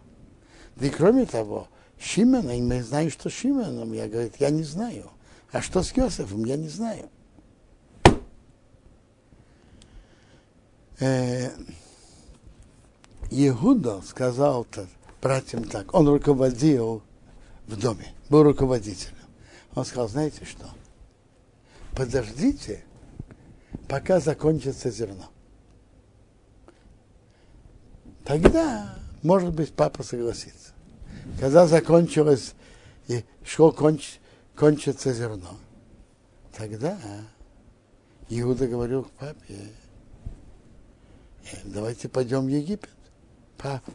Да 0.76 0.86
и 0.86 0.90
кроме 0.90 1.26
того, 1.26 1.68
Шимона, 1.98 2.58
и 2.58 2.62
мы 2.62 2.82
знаем, 2.82 3.10
что 3.10 3.30
Шимоном, 3.30 3.92
я 3.92 4.08
говорю, 4.08 4.30
я 4.40 4.50
не 4.50 4.64
знаю. 4.64 5.10
А 5.52 5.62
что 5.62 5.82
с 5.82 5.92
Йосифом, 5.92 6.44
я 6.44 6.56
не 6.56 6.68
знаю. 6.68 7.08
Э, 11.00 11.50
Иуда 13.30 14.02
сказал 14.02 14.64
-то 14.64 14.86
братьям 15.20 15.64
так, 15.64 15.94
он 15.94 16.06
руководил 16.08 17.02
в 17.66 17.76
доме, 17.78 18.12
был 18.28 18.42
руководителем. 18.42 19.16
Он 19.74 19.84
сказал, 19.84 20.08
знаете 20.08 20.44
что, 20.44 20.68
подождите, 21.96 22.84
пока 23.88 24.20
закончится 24.20 24.90
зерно. 24.90 25.30
Тогда, 28.24 28.96
может 29.22 29.54
быть, 29.54 29.72
папа 29.72 30.02
согласится. 30.02 30.72
Когда 31.40 31.66
закончилось 31.66 32.54
и 33.08 33.24
шло 33.44 33.72
конч, 33.72 34.18
кончится 34.54 35.12
зерно, 35.12 35.56
тогда 36.56 36.98
Иуда 38.28 38.66
говорил 38.66 39.04
к 39.04 39.10
папе, 39.12 39.58
давайте 41.64 42.08
пойдем 42.08 42.46
в 42.46 42.48
Египет. 42.48 42.90
Папа, 43.56 43.92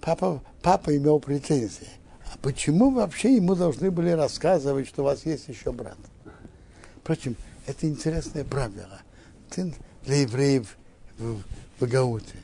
папа, 0.00 0.42
папа 0.62 0.96
имел 0.96 1.20
претензии. 1.20 1.88
А 2.32 2.38
почему 2.42 2.90
вообще 2.90 3.36
ему 3.36 3.54
должны 3.54 3.90
были 3.90 4.10
рассказывать, 4.10 4.88
что 4.88 5.02
у 5.02 5.04
вас 5.06 5.24
есть 5.26 5.48
еще 5.48 5.72
брат? 5.72 5.98
Впрочем, 7.02 7.36
это 7.66 7.88
интересное 7.88 8.44
правило. 8.44 9.00
Ты 9.50 9.74
для 10.04 10.22
евреев 10.22 10.76
в, 11.18 11.42
в 11.80 11.88
Гауте 11.88 12.36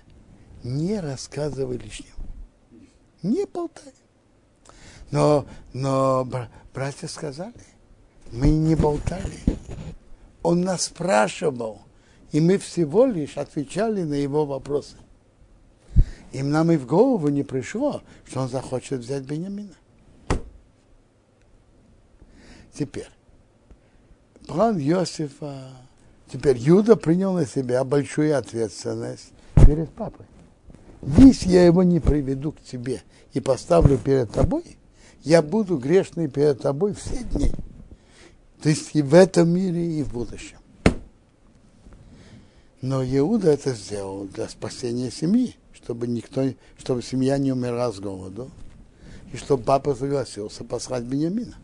не 0.62 0.99
рассказывай 1.01 1.77
лишнего. 1.77 2.15
Не 3.23 3.47
болтай. 3.47 3.93
Но, 5.11 5.47
но 5.73 6.27
братья 6.73 7.07
сказали, 7.07 7.55
мы 8.33 8.51
не 8.51 8.75
болтали. 8.75 9.41
Он 10.45 10.61
нас 10.61 10.84
спрашивал, 10.84 11.80
и 12.30 12.38
мы 12.38 12.59
всего 12.59 13.07
лишь 13.07 13.38
отвечали 13.38 14.03
на 14.03 14.12
его 14.12 14.45
вопросы. 14.45 14.97
Им 16.32 16.51
нам 16.51 16.70
и 16.70 16.76
в 16.76 16.86
голову 16.86 17.28
не 17.28 17.42
пришло, 17.42 18.03
что 18.26 18.40
он 18.40 18.51
захочет 18.51 19.01
взять 19.01 19.22
Бениамина. 19.22 19.72
Теперь, 22.78 23.09
план 24.47 24.78
Иосифа. 24.78 25.70
Теперь 26.30 26.59
Юда 26.59 26.97
принял 26.97 27.32
на 27.32 27.47
себя 27.47 27.82
большую 27.82 28.36
ответственность 28.36 29.32
перед 29.66 29.88
папой. 29.90 30.26
Если 31.16 31.49
я 31.51 31.64
его 31.64 31.82
не 31.82 32.01
приведу 32.01 32.53
к 32.53 32.61
тебе 32.61 33.03
и 33.32 33.40
поставлю 33.40 33.97
перед 33.97 34.30
тобой, 34.30 34.76
я 35.22 35.40
буду 35.40 35.78
грешный 35.78 36.28
перед 36.28 36.61
тобой 36.61 36.92
все 36.92 37.24
дни. 37.24 37.51
То 38.65 38.71
есть 38.71 38.91
и 38.95 39.03
в 39.03 39.12
этом 39.12 39.51
мире, 39.51 39.99
и 39.99 40.03
в 40.03 40.15
будущем. 40.15 40.57
Но 42.81 43.05
Иуда 43.05 43.51
это 43.51 43.75
сделал 43.75 44.25
для 44.25 44.49
спасения 44.49 45.11
семьи, 45.11 45.55
чтобы 45.75 46.07
никто, 46.07 46.51
чтобы 46.79 47.03
семья 47.03 47.37
не 47.37 47.53
умерла 47.53 47.93
с 47.93 48.01
голоду, 48.01 48.51
и 49.35 49.37
чтобы 49.37 49.65
папа 49.65 49.95
согласился 49.95 50.65
послать 50.65 51.05
Бениамина. 51.05 51.55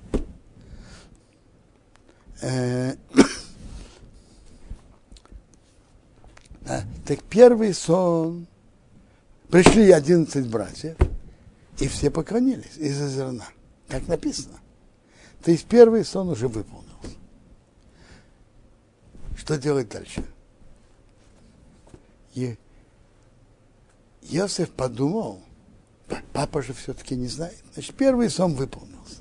Э, 2.42 2.96
так 7.06 7.22
первый 7.30 7.72
сон, 7.72 8.46
пришли 9.48 9.90
11 9.90 10.46
братьев, 10.48 10.98
и 11.78 11.88
все 11.88 12.10
поклонились 12.10 12.76
из-за 12.76 13.08
зерна, 13.08 13.48
как 13.88 14.06
написано. 14.06 14.60
То 15.42 15.50
есть 15.50 15.64
первый 15.64 16.04
сон 16.04 16.28
уже 16.28 16.46
выполнился. 16.46 16.89
Что 19.50 19.58
делать 19.58 19.88
дальше? 19.88 20.24
И 22.36 22.56
Иосиф 24.22 24.70
подумал, 24.70 25.42
папа 26.32 26.62
же 26.62 26.72
все-таки 26.72 27.16
не 27.16 27.26
знает. 27.26 27.58
Значит, 27.72 27.96
первый 27.96 28.30
сон 28.30 28.54
выполнился. 28.54 29.16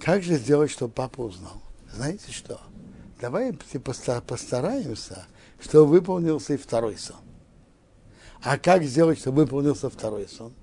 Как 0.00 0.22
же 0.22 0.38
сделать, 0.38 0.70
чтобы 0.70 0.94
папа 0.94 1.20
узнал? 1.20 1.60
Знаете 1.92 2.32
что? 2.32 2.58
Давай 3.20 3.52
постараемся, 3.52 5.26
чтобы 5.60 5.90
выполнился 5.90 6.54
и 6.54 6.56
второй 6.56 6.96
сон. 6.96 7.20
А 8.42 8.56
как 8.56 8.84
сделать, 8.84 9.18
чтобы 9.18 9.42
выполнился 9.42 9.90
второй 9.90 10.26
сон? 10.28 10.54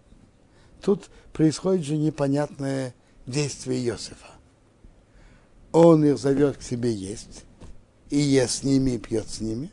Тут 0.82 1.12
происходит 1.32 1.86
же 1.86 1.96
непонятное 1.96 2.96
действие 3.28 3.86
Иосифа. 3.86 4.35
Он 5.76 6.06
их 6.06 6.18
зовет 6.18 6.56
к 6.56 6.62
себе 6.62 6.94
есть, 6.94 7.44
и 8.10 8.18
ест 8.18 8.60
с 8.60 8.64
ними, 8.64 8.92
и 8.92 8.98
пьет 8.98 9.28
с 9.28 9.42
ними. 9.42 9.70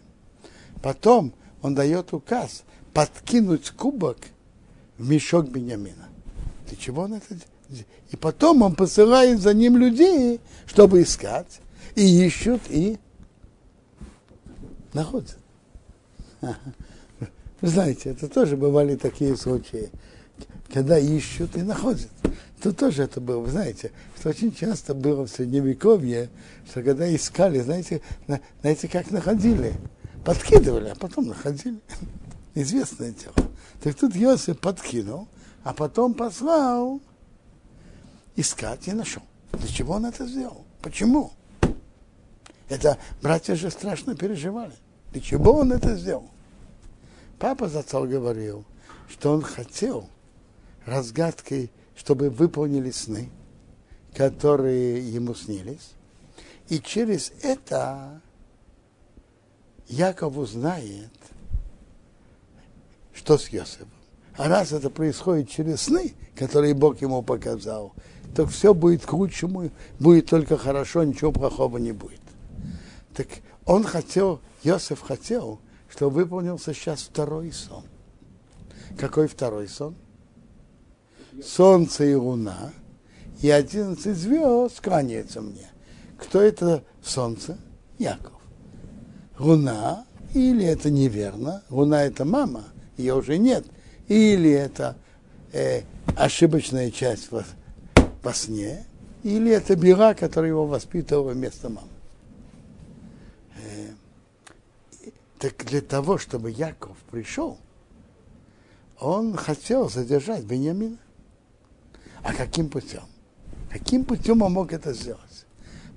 Потом 0.83 1.33
он 1.63 1.77
дает 1.77 2.13
указ 2.13 2.65
подкинуть 2.93 3.71
кубок 3.71 4.19
в 4.99 5.09
мешок 5.09 5.49
Бениамина. 5.49 6.09
Для 6.67 6.77
чего 6.77 7.03
он 7.03 7.15
это 7.15 7.29
делает? 7.29 7.87
И 8.11 8.17
потом 8.17 8.63
он 8.63 8.75
посылает 8.75 9.41
за 9.41 9.55
ним 9.55 9.77
людей, 9.77 10.41
чтобы 10.67 11.03
искать. 11.03 11.61
И 11.95 12.27
ищут, 12.27 12.63
и 12.69 12.99
находят. 14.95 15.39
Вы 16.41 17.69
знаете, 17.69 18.11
это 18.11 18.29
тоже 18.29 18.57
бывали 18.57 18.97
такие 18.97 19.37
случаи, 19.37 19.89
когда 20.75 20.99
ищут 20.99 21.57
и 21.57 21.63
находят. 21.63 22.11
Тут 22.63 22.77
тоже 22.77 23.03
это 23.03 23.21
было, 23.21 23.41
вы 23.41 23.51
знаете, 23.51 23.91
что 24.17 24.29
очень 24.29 24.55
часто 24.55 24.95
было 24.95 25.27
в 25.27 25.29
Средневековье, 25.29 26.31
что 26.71 26.83
когда 26.83 27.13
искали, 27.13 27.59
знаете, 27.59 28.01
знаете, 28.61 28.89
как 28.89 29.11
находили? 29.11 29.75
Подкидывали, 30.25 30.91
а 30.91 30.95
потом 30.95 31.27
находили. 31.27 31.81
Известное 32.55 33.11
дело. 33.11 33.35
Так 33.83 33.97
тут 33.97 34.15
Йосиф 34.15 34.61
подкинул, 34.61 35.27
а 35.65 35.75
потом 35.75 36.15
послал 36.15 37.01
искать 38.37 38.87
и 38.87 38.93
нашел. 38.93 39.25
Для 39.53 39.69
чего 39.69 39.95
он 39.95 40.07
это 40.07 40.25
сделал? 40.27 40.65
Почему? 40.83 41.33
Это 42.69 42.97
братья 43.21 43.57
же 43.57 43.73
страшно 43.73 44.15
переживали. 44.15 44.75
Для 45.11 45.21
чего 45.21 45.55
он 45.55 45.73
это 45.73 45.97
сделал? 45.97 46.31
Папа 47.41 47.69
зацал 47.69 48.07
говорил, 48.07 48.65
что 49.09 49.33
он 49.33 49.43
хотел 49.43 50.09
разгадкой, 50.87 51.73
чтобы 52.03 52.31
выполнили 52.31 52.91
сны, 52.91 53.31
которые 54.13 55.09
ему 55.09 55.37
снились. 55.37 55.93
И 56.69 56.81
через 56.81 57.33
это 57.43 58.21
Яков 59.87 60.37
узнает, 60.37 61.13
что 63.15 63.39
с 63.39 63.51
Йосифом. 63.51 63.89
А 64.37 64.49
раз 64.49 64.73
это 64.73 64.91
происходит 64.91 65.49
через 65.49 65.83
сны, 65.83 66.15
которые 66.35 66.75
Бог 66.75 67.01
ему 67.01 67.23
показал, 67.23 67.93
то 68.35 68.47
все 68.47 68.75
будет 68.75 69.07
к 69.07 69.13
лучшему, 69.13 69.71
будет 70.01 70.27
только 70.27 70.59
хорошо, 70.59 71.05
ничего 71.05 71.31
плохого 71.31 71.79
не 71.79 71.93
будет. 71.93 72.21
Так 73.15 73.29
он 73.65 73.85
хотел, 73.85 74.41
Йосиф 74.65 75.01
хотел, 75.03 75.61
чтобы 75.89 76.17
выполнился 76.17 76.75
сейчас 76.75 77.03
второй 77.03 77.53
сон. 77.53 77.85
Какой 78.99 79.29
второй 79.29 79.69
сон? 79.69 79.95
Солнце 81.41 82.05
и 82.05 82.15
луна, 82.15 82.73
и 83.41 83.51
одиннадцать 83.51 84.17
звезд 84.17 84.81
кланяются 84.81 85.41
мне. 85.41 85.71
Кто 86.19 86.41
это 86.41 86.85
солнце? 87.03 87.59
Яков. 87.99 88.41
Луна, 89.39 90.05
или 90.35 90.65
это 90.65 90.91
неверно, 90.91 91.63
луна 91.71 92.05
это 92.05 92.25
мама, 92.25 92.65
ее 92.97 93.15
уже 93.15 93.39
нет, 93.39 93.65
или 94.09 94.51
это 94.51 94.97
э, 95.53 95.83
ошибочная 96.17 96.91
часть 96.91 97.31
во 97.31 98.35
сне, 98.35 98.85
или 99.23 99.51
это 99.51 99.75
Бира, 99.77 100.15
который 100.15 100.49
его 100.49 100.67
воспитывал 100.67 101.31
вместо 101.31 101.69
мамы. 101.69 101.89
Э, 103.57 103.91
так 105.39 105.65
для 105.65 105.81
того, 105.81 106.19
чтобы 106.19 106.51
Яков 106.51 106.97
пришел, 107.11 107.59
он 109.01 109.35
хотел 109.37 109.91
задержать 109.91 110.45
Бениамина. 110.45 110.99
А 112.23 112.33
каким 112.33 112.69
путем? 112.69 113.03
Каким 113.71 114.05
путем 114.05 114.43
он 114.43 114.53
мог 114.53 114.73
это 114.73 114.93
сделать? 114.93 115.47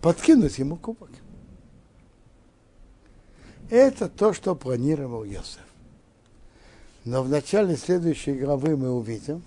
Подкинуть 0.01 0.57
ему 0.57 0.75
кубок. 0.77 1.09
Это 3.69 4.07
то, 4.09 4.33
что 4.33 4.55
планировал 4.55 5.23
Йосеф. 5.23 5.59
Но 7.03 7.23
в 7.23 7.29
начале 7.29 7.75
следующей 7.75 8.33
главы 8.33 8.75
мы 8.77 8.91
увидим, 8.91 9.43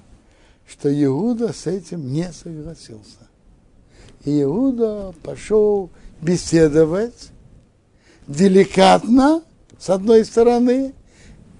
что 0.67 0.89
Иуда 1.05 1.53
с 1.53 1.67
этим 1.67 2.13
не 2.13 2.33
согласился. 2.33 3.29
И 4.25 4.43
Иуда 4.43 5.15
пошел 5.23 5.91
беседовать 6.21 7.31
деликатно, 8.27 9.43
с 9.79 9.91
одной 9.91 10.25
стороны, 10.25 10.95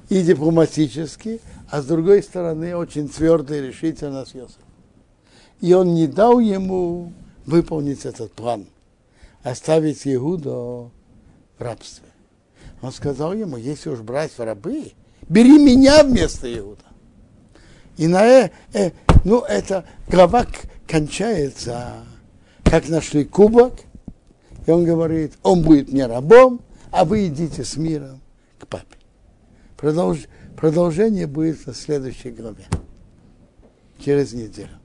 и 0.09 0.23
дипломатически, 0.23 1.41
а 1.71 1.83
с 1.83 1.87
другой 1.87 2.23
стороны, 2.23 2.77
очень 2.77 3.09
твердо 3.09 3.55
и 3.55 3.61
решительно 3.61 4.25
с 4.25 4.35
Йосифом. 4.35 4.68
И 5.61 5.73
он 5.73 5.95
не 5.95 6.07
дал 6.07 6.39
ему 6.39 7.13
выполнить 7.47 8.05
этот 8.05 8.33
план, 8.33 8.67
оставить 9.43 10.07
Иуду 10.07 10.91
в 11.59 11.63
рабстве. 11.63 12.07
Он 12.81 12.93
сказал 12.93 13.33
ему, 13.33 13.57
если 13.57 13.91
уж 13.91 14.01
брать 14.01 14.33
в 14.33 14.41
рабы, 14.41 14.93
бери 15.29 15.59
меня 15.59 16.05
вместо 16.05 16.53
Иуда. 16.59 16.85
И 17.97 18.07
на 18.07 18.25
э, 18.25 18.51
э, 18.73 18.93
ну, 19.25 19.41
эта 19.41 19.85
глава 20.09 20.47
кончается, 20.87 22.05
как 22.63 22.89
нашли 22.89 23.25
кубок, 23.25 23.75
и 24.67 24.71
он 24.71 24.85
говорит, 24.85 25.33
он 25.43 25.63
будет 25.63 25.91
мне 25.91 26.07
рабом, 26.07 26.61
а 26.91 27.05
вы 27.05 27.27
идите 27.27 27.65
с 27.65 27.77
миром 27.77 28.21
к 28.59 28.67
папе. 28.69 28.97
Продолж, 29.77 30.27
продолжение 30.57 31.27
будет 31.27 31.67
на 31.67 31.75
следующей 31.75 32.31
главе, 32.31 32.67
через 33.99 34.33
неделю. 34.33 34.79